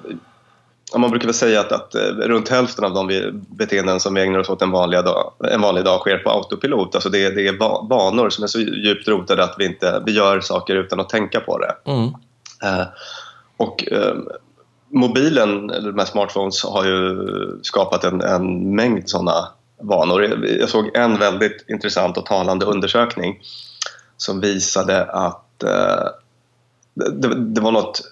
man 0.97 1.11
brukar 1.11 1.27
väl 1.27 1.35
säga 1.35 1.61
att, 1.61 1.73
att 1.73 1.95
eh, 1.95 2.01
runt 2.03 2.49
hälften 2.49 2.85
av 2.85 2.95
de 2.95 3.31
beteenden 3.49 4.01
som 4.01 4.15
vi 4.15 4.23
ägnar 4.23 4.39
oss 4.39 4.49
åt 4.51 4.63
en, 4.63 4.71
vanliga 4.71 5.03
dag, 5.03 5.33
en 5.53 5.61
vanlig 5.61 5.85
dag 5.85 6.01
sker 6.01 6.19
på 6.19 6.31
autopilot. 6.31 6.95
Alltså 6.95 7.09
det, 7.11 7.31
det 7.31 7.49
är 7.49 7.59
va- 7.59 7.87
vanor 7.91 8.31
som 8.31 8.45
är 8.45 8.49
så 8.49 8.61
djupt 8.61 9.09
rotade 9.09 9.45
att 9.45 9.55
vi, 9.59 9.65
inte, 9.67 10.03
vi 10.07 10.13
gör 10.13 10.41
saker 10.41 10.75
utan 10.77 11.01
att 11.01 11.09
tänka 11.09 11.41
på 11.41 11.59
det. 11.59 11.75
Mm. 11.85 12.05
Eh, 12.65 12.87
och 13.57 13.93
eh, 13.93 14.15
mobilen, 14.89 15.71
eller 15.71 15.91
de 15.93 15.99
här 15.99 16.07
smartphones, 16.07 16.65
har 16.65 16.85
ju 16.85 17.19
skapat 17.63 18.05
en, 18.05 18.21
en 18.21 18.75
mängd 18.77 19.09
sådana 19.09 19.49
vanor. 19.83 20.23
Jag- 20.25 20.61
Jag 20.61 20.69
såg 20.69 20.97
en 20.97 21.19
väldigt 21.19 21.65
intressant 21.69 22.17
och 22.19 22.27
talande 22.27 22.67
undersökning 22.67 23.41
som 24.17 24.41
visade 24.41 25.05
att 25.05 25.63
eh, 25.63 26.07
det, 26.95 27.35
det 27.35 27.61
var 27.61 27.73
något 27.73 28.03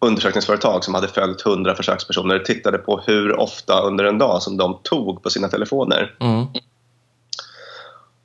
undersökningsföretag 0.00 0.84
som 0.84 0.94
hade 0.94 1.08
följt 1.08 1.46
100 1.46 1.74
försökspersoner 1.74 2.38
tittade 2.38 2.78
på 2.78 3.00
hur 3.06 3.40
ofta 3.40 3.80
under 3.80 4.04
en 4.04 4.18
dag 4.18 4.42
som 4.42 4.56
de 4.56 4.78
tog 4.82 5.22
på 5.22 5.30
sina 5.30 5.48
telefoner. 5.48 6.14
Mm. 6.20 6.46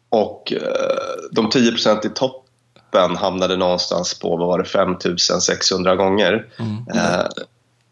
Och 0.10 0.54
eh, 0.54 1.30
de 1.32 1.50
10% 1.50 2.06
i 2.06 2.10
toppen 2.10 3.16
hamnade 3.16 3.58
någonstans 3.58 4.20
på 4.20 4.38
vad 4.38 4.48
var 4.48 4.60
det, 4.60 4.66
5600 4.66 5.96
gånger. 5.96 6.48
Eh, 6.96 7.26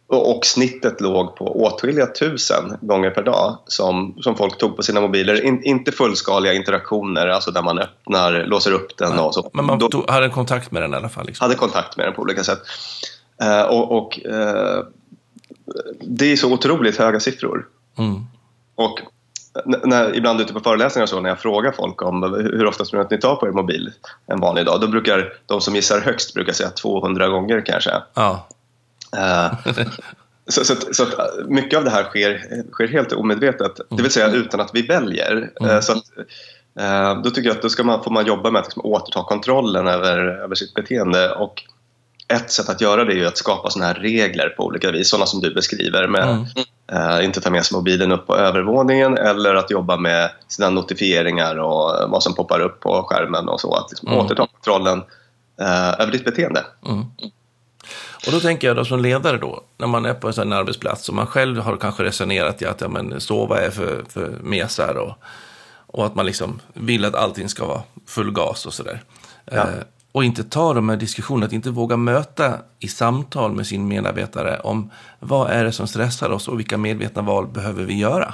och, 0.08 0.38
och 0.38 0.46
snittet 0.46 1.02
låg 1.02 1.36
på 1.36 1.64
åtskilliga 1.64 2.08
tusen 2.08 2.78
gånger 2.82 3.10
per 3.10 3.24
dag 3.24 3.58
som, 3.66 4.16
som 4.22 4.36
folk 4.36 4.58
tog 4.58 4.76
på 4.76 4.84
sina 4.84 5.02
mobiler. 5.02 5.46
In, 5.46 5.64
inte 5.64 5.92
fullskaliga 5.92 6.54
interaktioner, 6.54 7.28
alltså 7.28 7.52
där 7.52 7.62
man 7.62 7.80
öppnar, 7.80 8.46
låser 8.46 8.72
upp 8.72 8.98
den 8.98 9.20
och 9.20 9.34
så. 9.34 9.50
Men 9.54 9.66
man 9.66 9.80
tog, 9.80 10.10
hade 10.10 10.30
kontakt 10.30 10.72
med 10.72 10.82
den 10.82 10.94
i 10.94 10.96
alla 10.96 11.10
fall. 11.10 11.26
Liksom. 11.26 11.46
hade 11.46 11.56
kontakt 11.56 11.98
med 11.98 12.08
den 12.08 12.14
på 12.14 12.22
olika 12.22 12.44
sätt. 12.44 12.60
Eh, 13.44 13.62
och 13.62 13.92
och 13.98 14.26
eh, 14.26 14.84
det 16.02 16.32
är 16.32 16.36
så 16.36 16.54
otroligt 16.54 16.98
höga 16.98 17.20
siffror. 17.20 17.68
Mm. 17.98 18.26
Och 18.76 19.00
när, 19.66 20.16
ibland 20.16 20.42
ute 20.42 20.54
på 20.54 20.60
föreläsningar 20.60 21.06
så, 21.06 21.20
när 21.20 21.30
jag 21.30 21.40
frågar 21.40 21.72
folk 21.72 22.02
om 22.02 22.24
hur 22.34 22.66
ofta 22.66 22.86
tror 22.86 23.00
ni 23.00 23.06
att 23.06 23.12
ni 23.12 23.20
tar 23.20 23.36
på 23.36 23.48
er 23.48 23.52
mobil 23.52 23.92
en 24.26 24.40
vanlig 24.40 24.66
dag, 24.66 24.82
då 24.82 24.88
brukar 24.88 25.34
de 25.46 25.62
som 25.62 25.76
gissar 25.76 26.00
högst 26.00 26.34
brukar 26.34 26.54
säga 26.54 26.70
200 26.70 27.28
gånger 27.28 27.64
kanske. 27.66 27.92
Ja. 28.14 28.48
Eh, 29.18 29.54
så, 30.48 30.66
så, 30.66 30.74
att, 30.74 30.96
så 30.96 31.04
att 31.04 31.50
mycket 31.50 31.78
av 31.78 31.84
det 31.84 31.90
här 31.90 32.04
sker, 32.04 32.64
sker 32.72 32.88
helt 32.88 33.14
omedvetet, 33.14 33.80
det 33.90 34.02
vill 34.02 34.12
säga 34.12 34.32
utan 34.32 34.60
att 34.60 34.72
vi 34.74 34.82
väljer. 34.82 35.52
Eh, 35.62 35.80
Så 35.80 35.92
att, 35.92 36.04
då 37.24 37.30
tycker 37.30 37.50
jag 37.50 37.56
att 37.56 37.62
då 37.62 37.70
ska 37.70 37.84
man, 37.84 38.04
får 38.04 38.12
man 38.12 38.26
jobba 38.26 38.52
med 38.52 38.60
att 38.60 38.66
liksom 38.66 38.86
återta 38.86 39.24
kontrollen 39.24 39.88
över, 39.88 40.18
över 40.18 40.56
sitt 40.56 40.74
beteende. 40.74 41.32
Och 41.32 41.64
ett 42.28 42.52
sätt 42.52 42.70
att 42.70 42.82
göra 42.82 43.06
det 43.06 43.20
är 43.20 43.26
att 43.26 43.38
skapa 43.38 43.70
såna 43.70 43.86
här 43.86 43.94
regler 43.94 44.50
på 44.50 44.66
olika 44.66 44.92
vis, 44.92 45.10
sådana 45.10 45.26
som 45.26 45.42
du 45.42 45.54
beskriver. 45.54 46.08
Med, 46.08 46.24
Mm. 46.30 47.20
eh, 47.20 47.26
inte 47.26 47.42
ta 47.42 47.50
med 47.50 47.66
sig 47.66 47.76
mobilen 47.78 48.12
upp 48.12 48.28
på 48.28 48.36
övervåningen 48.36 49.18
eller 49.18 49.56
att 49.56 49.72
jobba 49.72 49.98
med 49.98 50.32
sina 50.48 50.70
notifieringar 50.70 51.56
och 51.60 52.10
vad 52.10 52.24
som 52.24 52.36
poppar 52.36 52.60
upp 52.60 52.80
på 52.80 53.04
skärmen 53.04 53.50
och 53.50 53.62
så. 53.62 53.76
Att 53.76 53.92
liksom 53.92 54.08
Mm. 54.08 54.20
återta 54.26 54.48
kontrollen 54.48 55.04
eh, 55.62 56.00
över 56.02 56.12
ditt 56.12 56.26
beteende. 56.26 56.66
Mm. 56.86 57.06
Och 58.26 58.32
då 58.32 58.40
tänker 58.40 58.68
jag 58.68 58.76
då 58.76 58.86
som 58.86 59.00
ledare 59.02 59.38
då, 59.38 59.62
när 59.78 59.88
man 59.88 60.06
är 60.06 60.14
på 60.14 60.28
en 60.28 60.34
sån 60.34 60.52
här 60.52 60.60
arbetsplats 60.60 61.10
och 61.10 61.16
man 61.16 61.28
själv 61.28 61.60
har 61.60 61.78
kanske 61.78 62.04
resonerat 62.04 62.62
i 62.62 62.66
att 62.66 62.82
ja, 62.82 62.88
men, 62.88 63.22
sova 63.22 63.62
är 63.62 63.70
för, 63.70 64.04
för 64.10 64.30
mesar 64.44 64.96
och, 64.98 65.14
och 65.88 66.06
att 66.06 66.16
man 66.16 66.26
liksom 66.26 66.60
vill 66.74 67.06
att 67.06 67.16
allting 67.16 67.50
ska 67.50 67.66
vara 67.68 67.82
full 68.08 68.32
gas 68.32 68.66
och 68.66 68.74
sådär. 68.74 69.02
Ja. 69.46 69.54
Eh, 69.58 69.68
och 70.14 70.24
inte 70.24 70.44
ta 70.44 70.74
de 70.74 70.90
här 70.90 70.98
diskussionerna, 70.98 71.46
att 71.46 71.54
inte 71.54 71.70
våga 71.70 71.98
möta 71.98 72.60
i 72.80 72.88
samtal 72.88 73.52
med 73.52 73.68
sin 73.68 73.88
medarbetare 73.88 74.60
om 74.60 74.92
vad 75.20 75.52
är 75.52 75.64
det 75.64 75.72
som 75.72 75.88
stressar 75.88 76.30
oss 76.30 76.48
och 76.48 76.60
vilka 76.60 76.78
medvetna 76.78 77.22
val 77.22 77.48
behöver 77.48 77.84
vi 77.84 77.98
göra. 77.98 78.34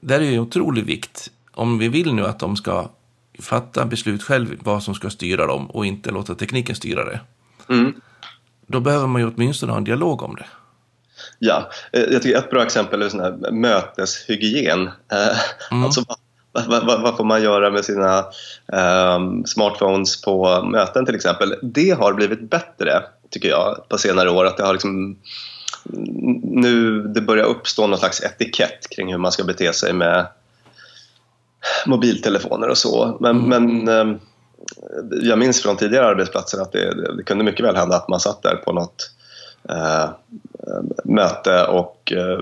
Där 0.00 0.20
är 0.20 0.24
ju 0.24 0.34
en 0.34 0.40
otrolig 0.40 0.84
vikt, 0.84 1.30
om 1.52 1.78
vi 1.78 1.88
vill 1.88 2.14
nu 2.14 2.26
att 2.26 2.38
de 2.38 2.56
ska 2.56 2.88
fatta 3.38 3.84
beslut 3.84 4.22
själv 4.22 4.56
vad 4.62 4.82
som 4.82 4.94
ska 4.94 5.10
styra 5.10 5.46
dem 5.46 5.70
och 5.70 5.86
inte 5.86 6.10
låta 6.10 6.34
tekniken 6.34 6.76
styra 6.76 7.04
det. 7.04 7.20
Mm. 7.68 8.00
Då 8.66 8.80
behöver 8.80 9.06
man 9.06 9.22
ju 9.22 9.28
åtminstone 9.28 9.72
ha 9.72 9.78
en 9.78 9.84
dialog 9.84 10.22
om 10.22 10.36
det. 10.36 10.46
Ja, 11.38 11.70
eh, 11.92 12.02
jag 12.02 12.22
tycker 12.22 12.38
ett 12.38 12.50
bra 12.50 12.62
exempel 12.62 13.02
är 13.02 13.08
sån 13.08 13.20
här 13.20 13.52
möteshygien. 13.52 14.86
Eh, 14.86 15.38
Mm. 15.70 15.84
Alltså, 15.84 16.04
vad, 16.52 17.02
vad, 17.02 17.16
får 17.16 17.24
man 17.24 17.42
göra 17.42 17.70
med 17.70 17.84
sina 17.84 18.24
ehm, 18.72 19.46
smartphones 19.46 20.22
på 20.22 20.62
möten 20.62 21.06
till 21.06 21.14
exempel? 21.14 21.54
Det 21.62 21.90
har 21.90 22.12
blivit 22.12 22.50
bättre, 22.50 23.02
tycker 23.30 23.48
jag, 23.48 23.88
på 23.88 23.98
senare 23.98 24.30
år. 24.30 24.44
Att 24.44 24.56
det 24.56 24.62
har 24.62 24.72
liksom, 24.72 25.16
nu 26.42 27.02
det 27.02 27.20
börjar 27.20 27.44
uppstå 27.44 27.86
någon 27.86 27.98
slags 27.98 28.22
etikett 28.22 28.90
kring 28.90 29.10
hur 29.12 29.18
man 29.18 29.32
ska 29.32 29.44
bete 29.44 29.72
sig 29.72 29.92
med 29.92 30.26
mobiltelefoner 31.86 32.68
och 32.68 32.78
så. 32.78 33.16
Men, 33.20 33.38
men 33.48 33.88
eh, 33.88 34.16
jag 35.10 35.38
minns 35.38 35.62
från 35.62 35.76
tidigare 35.76 36.06
arbetsplatser 36.06 36.62
att 36.62 36.72
det, 36.72 36.94
det, 36.94 37.16
det 37.16 37.22
kunde 37.22 37.44
mycket 37.44 37.66
väl 37.66 37.76
hända 37.76 37.96
att 37.96 38.08
man 38.08 38.20
satt 38.20 38.42
där 38.42 38.56
på 38.56 38.72
något 38.72 39.10
eh, 39.68 40.10
möte 41.04 41.64
och 41.64 42.12
eh, 42.12 42.38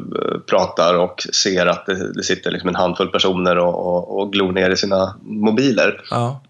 pratar 0.47 0.95
och 0.95 1.27
ser 1.33 1.67
att 1.67 1.87
det, 1.87 2.23
sitter 2.23 2.51
liksom 2.51 2.69
en 2.69 2.75
handfull 2.75 3.09
personer 3.09 3.59
och, 3.59 3.87
och, 3.87 4.19
och 4.19 4.33
glor 4.33 4.53
ner 4.53 4.71
i 4.71 4.77
sina 4.77 5.15
mobiler. 5.21 6.01
Ja. 6.11 6.41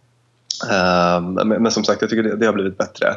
Eh, 0.71 1.21
men, 1.45 1.71
som 1.71 1.85
sagt, 1.85 2.01
jag 2.01 2.11
tycker 2.11 2.23
det, 2.23 2.37
det, 2.37 2.47
har 2.47 2.53
blivit 2.53 2.79
bättre. 2.79 3.17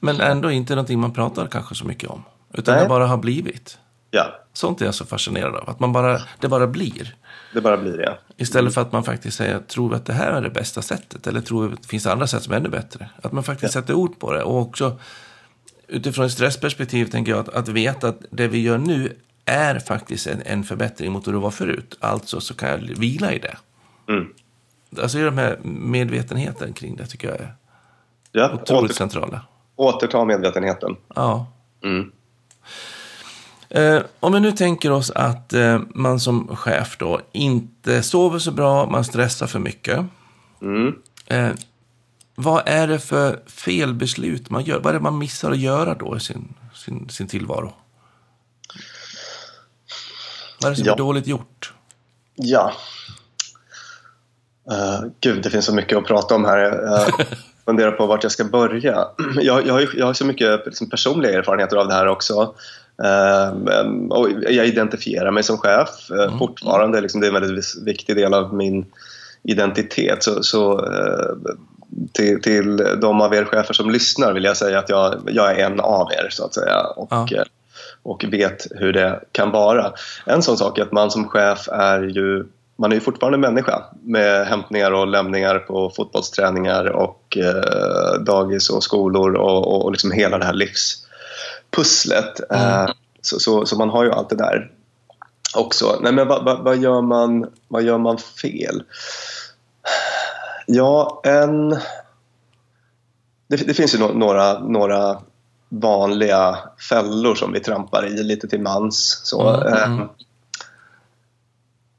Men 0.00 0.20
ändå 0.20 0.50
inte 0.50 0.74
någonting 0.74 1.00
man 1.00 1.12
pratar 1.12 1.46
kanske 1.46 1.74
så 1.74 1.84
mycket 1.84 2.10
om. 2.10 2.22
Utan 2.54 2.74
Nej. 2.74 2.82
det 2.82 2.88
bara 2.88 3.06
har 3.06 3.16
blivit. 3.16 3.78
Ja. 4.10 4.26
Sånt 4.52 4.80
är 4.80 4.84
jag 4.84 4.94
så 4.94 5.04
fascinerad 5.04 5.54
av. 5.54 5.70
Att 5.70 5.80
man 5.80 5.92
bara, 5.92 6.20
det 6.40 6.48
bara 6.48 6.66
blir. 6.66 7.14
Det 7.54 7.60
bara 7.60 7.76
blir 7.76 7.96
det. 7.96 8.14
Istället 8.36 8.74
för 8.74 8.80
att 8.80 8.92
man 8.92 9.04
faktiskt 9.04 9.36
säger, 9.36 9.58
tror 9.58 9.90
vi 9.90 9.96
att 9.96 10.06
det 10.06 10.12
här 10.12 10.32
är 10.32 10.42
det 10.42 10.50
bästa 10.50 10.82
sättet? 10.82 11.26
Eller 11.26 11.40
tror 11.40 11.68
vi 11.68 11.74
att 11.74 11.82
det 11.82 11.88
finns 11.88 12.06
andra 12.06 12.26
sätt 12.26 12.42
som 12.42 12.52
är 12.52 12.56
ännu 12.56 12.68
bättre? 12.68 13.10
Att 13.22 13.32
man 13.32 13.44
faktiskt 13.44 13.74
ja. 13.74 13.80
sätter 13.80 13.94
ord 13.94 14.18
på 14.18 14.32
det. 14.32 14.42
Och 14.42 14.60
också 14.60 14.98
utifrån 15.88 16.26
ett 16.26 16.32
stressperspektiv 16.32 17.06
tänker 17.06 17.32
jag 17.32 17.40
att, 17.40 17.48
att 17.48 17.68
veta 17.68 18.08
att 18.08 18.22
det 18.30 18.48
vi 18.48 18.60
gör 18.60 18.78
nu 18.78 19.16
är 19.44 19.78
faktiskt 19.78 20.26
en, 20.26 20.42
en 20.46 20.64
förbättring 20.64 21.12
mot 21.12 21.26
hur 21.26 21.32
det 21.32 21.38
var 21.38 21.50
förut. 21.50 21.96
Alltså 22.00 22.40
så 22.40 22.54
kan 22.54 22.68
jag 22.68 22.78
vila 22.78 23.32
i 23.32 23.38
det. 23.38 23.56
Mm. 24.08 24.26
Alltså 25.02 25.18
den 25.18 25.38
här 25.38 25.58
medvetenheten 25.64 26.72
kring 26.72 26.96
det 26.96 27.06
tycker 27.06 27.28
jag 27.28 27.36
är 27.40 27.54
ja, 28.32 28.52
otroligt 28.52 28.90
åter, 28.90 28.94
centrala. 28.94 29.40
Återta 29.76 30.24
medvetenheten. 30.24 30.96
Ja. 31.14 31.46
Mm. 31.84 32.12
Eh, 33.68 34.02
om 34.20 34.32
vi 34.32 34.40
nu 34.40 34.52
tänker 34.52 34.90
oss 34.90 35.10
att 35.10 35.52
eh, 35.52 35.80
man 35.94 36.20
som 36.20 36.56
chef 36.56 36.96
då 36.98 37.20
inte 37.32 38.02
sover 38.02 38.38
så 38.38 38.50
bra, 38.50 38.90
man 38.90 39.04
stressar 39.04 39.46
för 39.46 39.58
mycket. 39.58 40.04
Mm. 40.62 40.94
Eh, 41.26 41.50
vad 42.34 42.62
är 42.66 42.86
det 42.86 42.98
för 42.98 43.40
felbeslut 43.46 44.50
man 44.50 44.64
gör? 44.64 44.80
Vad 44.80 44.86
är 44.86 44.98
det 44.98 45.02
man 45.02 45.18
missar 45.18 45.50
att 45.50 45.58
göra 45.58 45.94
då 45.94 46.16
i 46.16 46.20
sin, 46.20 46.54
sin, 46.74 47.08
sin 47.08 47.26
tillvaro? 47.26 47.74
Vad 50.60 50.66
är 50.66 50.70
det 50.70 50.76
som 50.76 50.86
ja. 50.86 50.92
är 50.92 50.96
dåligt 50.96 51.26
gjort? 51.26 51.72
Ja. 52.34 52.72
Uh, 54.70 55.10
gud, 55.20 55.42
det 55.42 55.50
finns 55.50 55.64
så 55.64 55.74
mycket 55.74 55.98
att 55.98 56.04
prata 56.04 56.34
om 56.34 56.44
här. 56.44 56.60
Jag 57.66 57.76
funderar 57.76 57.92
på 57.92 58.06
vart 58.06 58.22
jag 58.22 58.32
ska 58.32 58.44
börja. 58.44 59.08
Jag, 59.40 59.66
jag, 59.66 59.74
har, 59.74 59.88
jag 59.96 60.06
har 60.06 60.12
så 60.12 60.26
mycket 60.26 60.66
liksom, 60.66 60.90
personliga 60.90 61.38
erfarenheter 61.38 61.76
av 61.76 61.88
det 61.88 61.94
här 61.94 62.08
också. 62.08 62.54
Uh, 63.04 63.86
och 64.10 64.28
jag 64.42 64.66
identifierar 64.66 65.30
mig 65.30 65.42
som 65.42 65.58
chef 65.58 66.10
uh, 66.10 66.22
mm. 66.22 66.38
fortfarande. 66.38 67.00
Liksom, 67.00 67.20
det 67.20 67.26
är 67.26 67.34
en 67.34 67.40
väldigt 67.40 67.76
viktig 67.84 68.16
del 68.16 68.34
av 68.34 68.54
min 68.54 68.86
identitet. 69.42 70.22
Så, 70.22 70.42
så 70.42 70.88
till, 72.12 72.42
till 72.42 72.76
de 72.76 73.20
av 73.20 73.34
er 73.34 73.44
chefer 73.44 73.74
som 73.74 73.90
lyssnar 73.90 74.32
vill 74.32 74.44
jag 74.44 74.56
säga 74.56 74.78
att 74.78 74.88
jag, 74.88 75.14
jag 75.26 75.50
är 75.50 75.64
en 75.66 75.80
av 75.80 76.08
er 76.12 76.28
så 76.30 76.44
att 76.44 76.54
säga 76.54 76.80
och, 76.96 77.08
ja. 77.10 77.26
Eh, 77.36 77.42
och 78.02 78.24
vet 78.28 78.66
hur 78.70 78.92
det 78.92 79.20
kan 79.32 79.50
vara. 79.50 79.92
En 80.26 80.42
sån 80.42 80.56
sak 80.56 80.78
är 80.78 80.82
att 80.82 80.92
man 80.92 81.10
som 81.10 81.28
chef 81.28 81.68
är 81.68 82.02
ju 82.02 82.46
man 82.76 82.92
är 82.92 82.94
ju 82.94 83.00
fortfarande 83.00 83.38
människa 83.38 83.82
med 84.02 84.46
hämtningar 84.46 84.90
och 84.90 85.06
lämningar 85.06 85.58
på 85.58 85.90
fotbollsträningar 85.96 86.84
och 86.84 87.36
eh, 87.36 88.20
dagis 88.20 88.70
och 88.70 88.82
skolor 88.82 89.34
och, 89.34 89.68
och, 89.68 89.84
och 89.84 89.92
liksom 89.92 90.10
hela 90.10 90.38
det 90.38 90.44
här 90.44 90.54
livspusslet. 90.54 92.40
Mm. 92.50 92.84
Eh, 92.84 92.90
så, 93.20 93.40
så, 93.40 93.66
så, 93.66 93.76
man 93.76 93.90
har 93.90 94.04
ju 94.04 94.12
allt 94.12 94.28
det 94.28 94.36
där 94.36 94.70
också. 95.56 95.98
Nej, 96.00 96.12
men 96.12 96.28
vad, 96.28 96.44
vad, 96.44 96.64
vad, 96.64 96.76
gör, 96.76 97.00
man, 97.00 97.46
vad 97.68 97.82
gör 97.82 97.98
man 97.98 98.18
fel? 98.18 98.82
Ja, 100.66 101.20
en... 101.24 101.70
Det, 103.46 103.56
det 103.66 103.74
finns 103.74 103.94
ju 103.94 103.98
no 103.98 104.12
några, 104.14 104.58
några 104.58 105.20
vanliga 105.68 106.58
fällor 106.88 107.34
som 107.34 107.52
vi 107.52 107.60
trampar 107.60 108.06
i 108.06 108.22
lite 108.22 108.48
till 108.48 108.60
mans. 108.60 109.20
Så, 109.24 109.48
mm, 109.48 109.72
eh. 109.72 110.06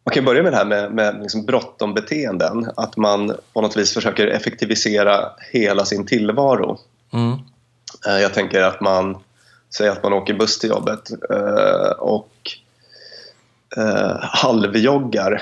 Man 0.06 0.14
kan 0.14 0.26
börja 0.26 0.44
med 0.44 0.54
det 0.54 0.58
här 0.58 0.66
med, 0.66 0.92
med 0.92 1.20
liksom 1.22 1.46
bråttom-beteenden. 1.46 2.72
Att 2.76 2.98
man 2.98 3.36
på 3.54 3.62
något 3.62 3.78
vis 3.78 3.94
försöker 3.94 4.28
effektivisera 4.28 5.30
hela 5.52 5.86
sin 5.86 6.06
tillvaro. 6.06 6.80
Mm. 7.14 7.32
Eh, 8.08 8.18
jag 8.22 8.34
tänker 8.34 8.62
att 8.62 8.82
man 8.82 9.18
säger 9.78 9.92
att 9.92 10.04
man 10.04 10.14
åker 10.14 10.34
buss 10.34 10.60
till 10.60 10.70
jobbet 10.70 11.12
eh, 11.30 11.92
och 12.00 12.32
eh, 13.78 14.18
halvjoggar 14.20 15.42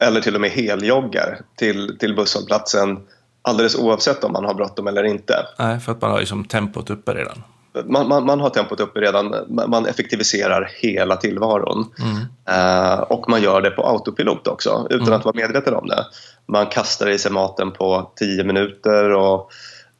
eller 0.00 0.20
till 0.20 0.34
och 0.34 0.40
med 0.40 0.50
heljoggar 0.50 1.40
till, 1.56 1.96
till 1.98 2.16
busshållplatsen 2.16 2.98
alldeles 3.42 3.76
oavsett 3.76 4.24
om 4.24 4.32
man 4.32 4.44
har 4.44 4.54
bråttom 4.54 4.86
eller 4.86 5.04
inte. 5.04 5.46
Nej, 5.58 5.80
för 5.80 5.92
att 5.92 6.00
man 6.00 6.10
har 6.10 6.20
liksom 6.20 6.44
tempot 6.44 6.90
uppe 6.90 7.14
redan. 7.14 7.42
Man, 7.84 8.08
man, 8.08 8.26
man, 8.26 8.40
har 8.40 8.50
tempot 8.50 8.80
uppe 8.80 9.00
redan. 9.00 9.34
Man 9.68 9.86
effektiviserar 9.86 10.70
hela 10.80 11.16
tillvaron. 11.16 11.92
Mm. 11.98 12.16
Uh, 12.16 13.00
och 13.00 13.28
man 13.28 13.42
gör 13.42 13.62
det 13.62 13.70
på 13.70 13.86
autopilot 13.86 14.46
också, 14.46 14.86
utan 14.90 15.06
mm. 15.06 15.18
att 15.18 15.24
vara 15.24 15.36
medveten 15.36 15.74
om 15.74 15.86
det. 15.86 16.04
Man 16.46 16.66
kastar 16.66 17.08
i 17.08 17.18
sig 17.18 17.32
maten 17.32 17.70
på 17.70 18.12
tio 18.16 18.44
minuter. 18.44 19.10
Och, 19.10 19.50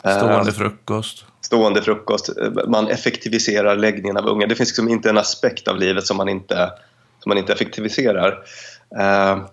uh, 0.07 0.17
stående 0.17 0.53
frukost. 0.53 1.25
Stående 1.41 1.83
frukost. 1.83 2.31
Man 2.69 2.89
effektiviserar 2.89 3.77
läggningen 3.77 4.17
av 4.17 4.27
unga. 4.27 4.47
Det 4.47 4.55
finns 4.55 4.69
liksom 4.69 4.89
inte 4.89 5.11
en 5.11 5.19
aspekt 5.19 5.69
av 5.69 5.79
livet 5.79 6.07
som 6.07 6.17
man 6.17 6.29
inte, 6.29 6.71
som 7.19 7.31
man 7.31 7.39
inte 7.39 7.53
effektiviserar. 7.53 8.39
Uh, 8.99 9.45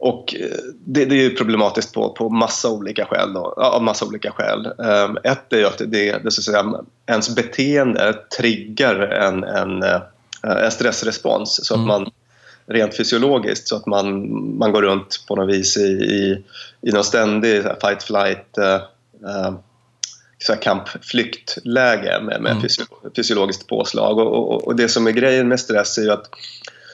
och 0.00 0.34
eh, 0.34 0.56
det, 0.84 1.04
det, 1.04 1.24
är 1.24 1.30
problematiskt 1.30 1.94
på, 1.94 2.08
på 2.08 2.28
massa 2.28 2.70
olika 2.70 3.04
skäl. 3.04 3.32
Då, 3.32 3.40
av 3.56 3.82
massa 3.82 4.06
olika 4.06 4.30
skäl. 4.30 4.66
Um, 4.66 5.18
ett 5.24 5.52
är 5.52 5.56
ju 5.56 5.66
att 5.66 5.78
det, 5.78 5.86
det, 6.18 6.30
så 6.30 6.40
att 6.40 6.44
säga, 6.44 6.84
ens 7.06 7.34
beteende 7.34 8.14
triggar 8.38 8.94
en, 9.00 9.44
en, 9.44 9.82
eh, 9.82 10.00
en 10.42 10.70
stressrespons. 10.70 11.66
Så 11.66 11.74
att 11.74 11.78
mm. 11.78 11.88
man 11.88 12.10
rent 12.66 12.96
fysiologiskt 12.96 13.68
så 13.68 13.76
att 13.76 13.86
man, 13.86 14.30
man 14.58 14.72
går 14.72 14.82
runt 14.82 15.24
på 15.28 15.36
något 15.36 15.54
vis 15.54 15.76
i, 15.76 15.90
i, 15.90 16.44
i 16.80 16.92
någon 16.92 17.04
ständig 17.04 17.62
fight 17.62 18.02
flight 18.02 18.58
uh, 18.58 18.74
uh, 19.30 20.60
kampflyktläge 20.60 22.20
med, 22.22 22.42
med 22.42 22.52
mm. 22.52 22.62
fysiologiskt 23.16 23.66
påslag. 23.66 24.18
Och, 24.18 24.52
och, 24.52 24.66
och, 24.66 24.76
det 24.76 24.88
som 24.88 25.06
är 25.06 25.10
grejen 25.10 25.48
med 25.48 25.60
stress 25.60 25.98
är 25.98 26.02
ju 26.02 26.10
att 26.10 26.30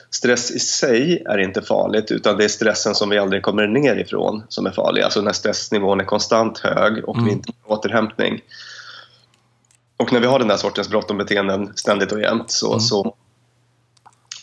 stress 0.09 0.51
i 0.51 0.59
sig 0.59 1.23
är 1.25 1.37
inte 1.37 1.61
farligt 1.61 2.11
utan 2.11 2.37
det 2.37 2.43
är 2.43 2.47
stressen 2.47 2.95
som 2.95 3.09
vi 3.09 3.17
aldrig 3.17 3.43
kommer 3.43 3.67
ner 3.67 3.95
ifrån 3.95 4.43
som 4.49 4.65
är 4.65 4.71
farlig. 4.71 5.01
Alltså 5.01 5.21
när 5.21 5.31
stressnivån 5.31 5.99
är 5.99 6.05
konstant 6.05 6.59
hög 6.59 7.09
och 7.09 7.15
mm. 7.15 7.25
vi 7.25 7.31
inte 7.31 7.51
har 7.61 7.77
återhämtning. 7.77 8.41
Och 9.97 10.13
när 10.13 10.19
vi 10.19 10.27
har 10.27 10.39
den 10.39 10.47
där 10.47 10.57
sortens 10.57 10.89
bråttom-beteenden 10.89 11.71
ständigt 11.75 12.11
och 12.11 12.21
jämt 12.21 12.51
så, 12.51 12.67
mm. 12.67 12.79
så, 12.79 13.15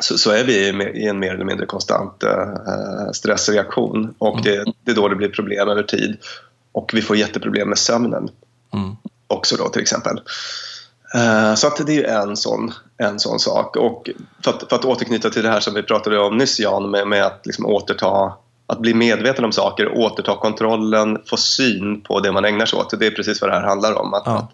så, 0.00 0.18
så, 0.18 0.30
är 0.30 0.44
vi 0.44 0.68
i 1.00 1.08
en 1.08 1.18
mer 1.18 1.34
eller 1.34 1.44
mindre 1.44 1.66
konstant 1.66 2.24
uh, 2.24 3.10
stressreaktion 3.12 4.14
och 4.18 4.38
mm. 4.38 4.42
det, 4.42 4.72
det 4.84 4.90
är 4.90 4.94
då 4.94 5.08
det 5.08 5.16
blir 5.16 5.28
problem 5.28 5.68
över 5.68 5.82
tid. 5.82 6.16
Och 6.72 6.90
vi 6.94 7.02
får 7.02 7.16
jätteproblem 7.16 7.68
med 7.68 7.78
sömnen 7.78 8.28
mm. 8.72 8.96
också 9.26 9.56
då 9.56 9.68
till 9.68 9.82
exempel. 9.82 10.20
Uh, 11.16 11.54
så 11.54 11.66
att 11.66 11.86
det 11.86 12.04
är 12.04 12.22
en 12.22 12.36
sån 12.36 12.72
en 12.96 13.20
sån 13.20 13.38
sak. 13.38 13.76
Och 13.76 14.10
för 14.44 14.50
att, 14.50 14.68
för 14.68 14.76
att 14.76 14.84
återknyta 14.84 15.30
till 15.30 15.42
det 15.42 15.48
här 15.48 15.60
som 15.60 15.74
vi 15.74 15.82
pratade 15.82 16.18
om 16.18 16.36
nyss 16.36 16.60
Jan 16.60 16.90
med, 16.90 17.08
med 17.08 17.26
att 17.26 17.46
liksom 17.46 17.66
återta 17.66 18.32
att 18.66 18.80
bli 18.80 18.94
medveten 18.94 19.44
om 19.44 19.52
saker, 19.52 19.98
återta 19.98 20.36
kontrollen, 20.36 21.18
få 21.26 21.36
syn 21.36 22.00
på 22.00 22.20
det 22.20 22.32
man 22.32 22.44
ägnar 22.44 22.66
sig 22.66 22.78
åt. 22.78 22.98
Det 23.00 23.06
är 23.06 23.10
precis 23.10 23.40
vad 23.40 23.50
det 23.50 23.54
här 23.54 23.66
handlar 23.66 24.00
om. 24.00 24.14
Att, 24.14 24.22
ja. 24.26 24.36
att 24.36 24.50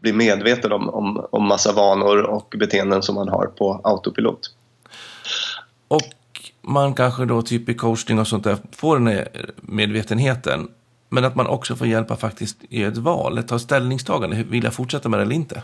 bli 0.00 0.12
medveten 0.12 0.72
om, 0.72 0.88
om, 0.88 1.26
om 1.30 1.44
massa 1.44 1.72
vanor 1.72 2.22
och 2.22 2.54
beteenden 2.58 3.02
som 3.02 3.14
man 3.14 3.28
har 3.28 3.46
på 3.46 3.80
autopilot. 3.84 4.50
Och 5.88 6.10
man 6.62 6.94
kanske 6.94 7.24
då 7.24 7.42
typ 7.42 7.68
i 7.68 7.74
coachning 7.74 8.18
och 8.18 8.28
sånt 8.28 8.44
där 8.44 8.56
får 8.76 8.98
den 8.98 9.06
här 9.06 9.28
medvetenheten. 9.56 10.68
Men 11.08 11.24
att 11.24 11.34
man 11.34 11.46
också 11.46 11.76
får 11.76 11.86
hjälpa 11.86 12.16
faktiskt 12.16 12.56
i 12.68 12.82
ett 12.82 12.96
val, 12.96 13.38
ett 13.38 13.48
ta 13.48 13.58
ställningstagande. 13.58 14.42
Vill 14.42 14.64
jag 14.64 14.74
fortsätta 14.74 15.08
med 15.08 15.20
det 15.20 15.22
eller 15.22 15.34
inte? 15.34 15.62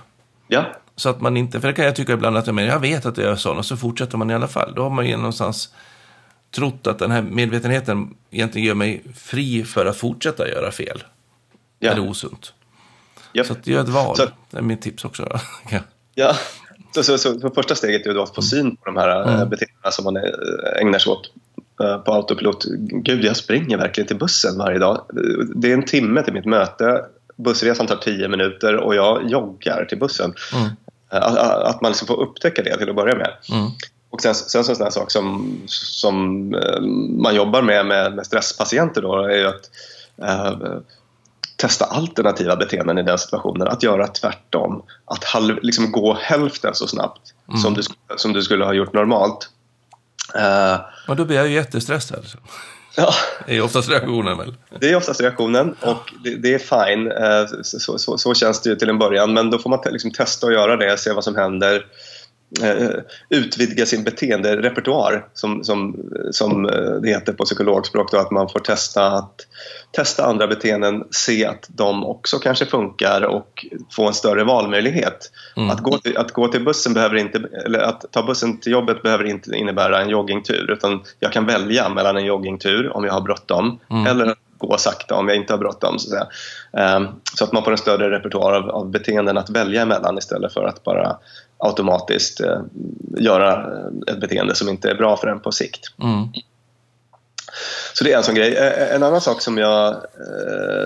Ja. 0.49 0.65
Så 0.97 1.09
att 1.09 1.21
man 1.21 1.37
inte, 1.37 1.61
för 1.61 1.69
det 1.69 1.75
kan 1.75 1.85
jag 1.85 1.97
tycka 1.97 2.13
ibland 2.13 2.37
att 2.37 2.47
jag, 2.47 2.55
men 2.55 2.65
jag 2.65 2.81
vet 2.81 3.07
att 3.07 3.19
jag 3.19 3.33
är 3.33 3.37
sån 3.37 3.59
och 3.59 3.65
så 3.65 3.77
fortsätter 3.77 4.19
man 4.19 4.31
i 4.31 4.35
alla 4.35 4.49
fall. 4.49 4.73
Då 4.77 4.83
har 4.83 4.91
man 4.91 5.07
ju 5.07 5.17
någonstans 5.17 5.75
trott 6.51 6.87
att 6.87 6.99
den 6.99 7.11
här 7.11 7.23
medvetenheten 7.23 8.15
egentligen 8.31 8.69
gör 8.69 8.75
mig 8.75 9.03
fri 9.15 9.65
för 9.65 9.87
att 9.87 9.97
fortsätta 9.97 10.49
göra 10.49 10.71
fel. 10.71 11.03
Ja. 11.79 11.91
Eller 11.91 12.09
osunt. 12.09 12.53
Yep. 13.35 13.47
Så 13.47 13.53
att 13.53 13.67
gör 13.67 13.83
ett 13.83 13.89
val. 13.89 14.17
Så, 14.17 14.23
det 14.51 14.59
är 14.59 14.63
mitt 14.63 14.83
tips 14.83 15.05
också. 15.05 15.39
ja, 16.15 16.35
så, 16.95 17.03
så, 17.03 17.19
så, 17.19 17.41
så, 17.41 17.51
första 17.51 17.75
steget 17.75 18.07
är 18.07 18.15
då 18.15 18.23
att 18.23 18.35
få 18.35 18.43
syn 18.43 18.77
på 18.77 18.85
de 18.85 18.97
här 18.97 19.23
eh, 19.23 19.35
mm. 19.35 19.49
beteendena 19.49 19.91
som 19.91 20.05
man 20.05 20.17
eh, 20.17 20.83
ägnar 20.83 20.99
sig 20.99 21.13
åt 21.13 21.31
eh, 21.83 21.99
på 21.99 22.13
autopilot. 22.13 22.65
Gud, 22.79 23.25
jag 23.25 23.37
springer 23.37 23.79
verkligen 23.79 24.09
till 24.09 24.19
bussen 24.19 24.59
varje 24.59 24.79
dag. 24.79 25.07
Det 25.55 25.71
är 25.71 25.75
en 25.75 25.85
timme 25.85 26.23
till 26.23 26.33
mitt 26.33 26.45
möte 26.45 27.05
bussresan 27.39 27.87
tar 27.87 27.97
tio 27.97 28.29
minuter 28.29 28.77
och 28.77 28.95
jag 28.95 29.31
joggar 29.31 29.85
till 29.85 29.99
bussen. 29.99 30.35
Mm. 30.55 30.69
Att, 31.11 31.37
att 31.39 31.81
man 31.83 31.91
liksom 31.91 32.07
får 32.07 32.21
upptäcka 32.21 32.63
det 32.63 32.77
till 32.79 32.91
att 32.91 32.97
börja 32.97 33.15
med. 33.15 33.33
Mm. 33.53 33.71
Och 34.11 34.21
sen, 34.21 34.35
sen 34.35 34.65
så 34.65 34.73
en 34.73 34.77
sån 34.77 34.85
här 34.85 34.91
sak 34.91 35.11
som, 35.11 35.57
som 35.67 36.55
eh, 36.55 36.81
man 37.23 37.35
jobbar 37.35 37.63
med, 37.63 37.87
med 37.87 38.15
med 38.15 38.27
stresspatienter 38.27 39.03
då, 39.03 39.25
är 39.25 39.45
att 39.45 39.71
eh, 40.23 40.79
testa 41.57 41.85
alternativa 41.85 42.57
beteenden 42.57 42.99
i 42.99 43.03
den 43.03 43.19
situationen. 43.19 43.69
Att 43.69 43.83
göra 43.83 44.07
tvärtom. 44.07 44.83
Att 45.05 45.25
halv, 45.25 45.59
liksom 45.63 45.93
gå 45.93 46.15
hälften 46.21 46.75
så 46.75 46.87
snabbt 46.87 47.35
Mm. 47.49 47.61
som, 47.61 47.75
du, 47.75 47.83
som 48.17 48.33
du 48.33 48.43
skulle 48.43 48.65
ha 48.65 48.73
gjort 48.73 48.93
normalt. 48.93 49.49
Eh, 50.35 50.77
Och 51.09 51.17
då 51.17 51.25
blir 51.25 51.37
jag 51.37 51.49
ju 51.49 51.55
jättestressad. 51.55 52.25
Ja, 52.99 53.15
Det 53.47 53.57
är 53.57 53.63
oftast 53.63 53.91
reaktionen 53.91 54.39
väl? 54.39 54.55
det 54.81 54.91
är 54.91 54.97
oftast 54.97 55.21
reaktionen 55.21 55.75
och 55.81 56.13
det, 56.25 56.35
det 56.35 56.55
är 56.55 56.59
fine. 56.59 57.13
Eh, 57.13 57.63
så, 57.63 57.99
så, 57.99 58.19
så 58.19 58.35
känns 58.35 58.63
det 58.63 58.71
ju 58.71 58.77
till 58.77 58.89
en 58.89 58.99
början. 58.99 59.35
Men 59.35 59.51
då 59.51 59.59
får 59.59 59.71
man 59.71 59.81
liksom 59.91 60.11
testa 60.11 60.47
att 60.47 60.53
göra 60.53 60.77
det, 60.77 60.99
se 60.99 61.13
vad 61.13 61.25
som 61.25 61.37
händer. 61.37 61.87
Eh, 62.63 62.91
utvidga 63.29 63.87
sin 63.87 64.05
beteenderepertoar 64.05 65.27
som, 65.35 65.65
som, 65.65 65.97
som 66.31 66.69
eh, 66.69 66.93
det 67.03 67.09
heter 67.09 67.33
på 67.33 67.45
psykologspråk. 67.45 68.13
Då, 68.13 68.19
att 68.19 68.31
man 68.31 68.49
får 68.49 68.61
testa 68.61 69.07
att 69.07 69.47
testa 69.93 70.25
andra 70.25 70.47
beteenden, 70.47 71.05
se 71.11 71.47
att 71.47 71.67
de 71.69 72.05
också 72.05 72.39
kanske 72.39 72.67
funkar 72.67 73.23
och 73.23 73.67
få 73.91 74.07
en 74.07 74.15
större 74.15 74.45
valmöjlighet. 74.45 75.31
Mm. 75.57 75.71
Att, 75.71 75.81
gå 75.81 75.99
till, 75.99 76.17
att 76.17 76.33
gå 76.33 76.49
till 76.49 76.65
bussen 76.65 76.95
behöver 76.95 77.17
inte, 77.17 77.43
eller 77.65 77.79
att 77.79 78.05
ta 78.11 78.23
bussen 78.23 78.61
till 78.61 78.73
jobbet 78.73 79.03
behöver 79.03 79.25
inte 79.25 79.57
innebära 79.57 80.03
en 80.03 80.09
joggingtur 80.09 80.71
utan 80.71 81.03
jag 81.21 81.33
kan 81.33 81.47
välja 81.47 81.89
mellan 81.89 82.17
en 82.17 82.25
joggingtur 82.25 82.97
om 82.97 83.05
jag 83.05 83.13
har 83.13 83.21
bråttom 83.21 83.81
Mm. 83.91 84.07
eller 84.07 84.35
gå 84.59 84.77
sakta 84.79 85.15
om 85.15 85.29
jag 85.29 85.37
inte 85.37 85.53
har 85.53 85.59
bråttom. 85.59 85.99
Så, 85.99 86.17
att. 86.17 86.29
Ehm, 86.73 87.07
så 87.35 87.45
att 87.45 87.53
man 87.53 87.65
får 87.65 87.73
en 87.73 87.79
större 87.79 88.11
repertoar 88.11 88.53
av, 88.53 88.71
av 88.71 88.91
beteenden 88.91 89.39
att 89.39 89.51
välja 89.51 89.83
emellan 89.83 90.19
istället 90.19 90.53
för 90.53 90.65
att 90.65 90.85
bara 90.85 91.17
automatiskt 91.59 92.41
eh, 92.41 92.61
göra 93.19 93.53
eh, 93.53 94.15
ett 94.15 94.21
beteende 94.21 94.55
som 94.55 94.69
inte 94.69 94.91
är 94.91 94.95
bra 94.95 95.17
för 95.17 95.29
en 95.29 95.41
på 95.41 95.53
sikt. 95.53 95.81
Mm. 96.03 96.29
Så 97.95 98.05
det 98.05 98.13
är 98.13 98.17
en 98.17 98.23
sån 98.25 98.35
grej. 98.35 98.55
Eh, 98.57 98.95
En 98.95 99.03
annan 99.03 99.21
sak 99.21 99.41
som 99.41 99.59
jag 99.59 99.97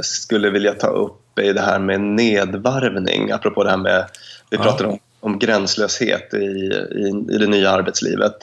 skulle 0.02 0.50
vilja 0.50 0.72
ta 0.72 0.87
upp 0.87 1.38
är 1.38 1.54
det 1.54 1.61
här 1.61 1.78
med 1.78 2.00
nedvarvning. 2.00 3.30
Apropå 3.30 3.64
det 3.64 3.70
här 3.70 3.76
med, 3.76 4.06
vi 4.50 4.56
Ja. 4.56 4.62
pratar 4.62 4.85
om, 4.85 4.98
om 5.20 5.38
gränslöshet 5.38 6.35
i, 6.35 6.37
i, 6.37 7.24
i 7.30 7.38
det 7.38 7.46
nya 7.46 7.70
arbetslivet. 7.70 8.37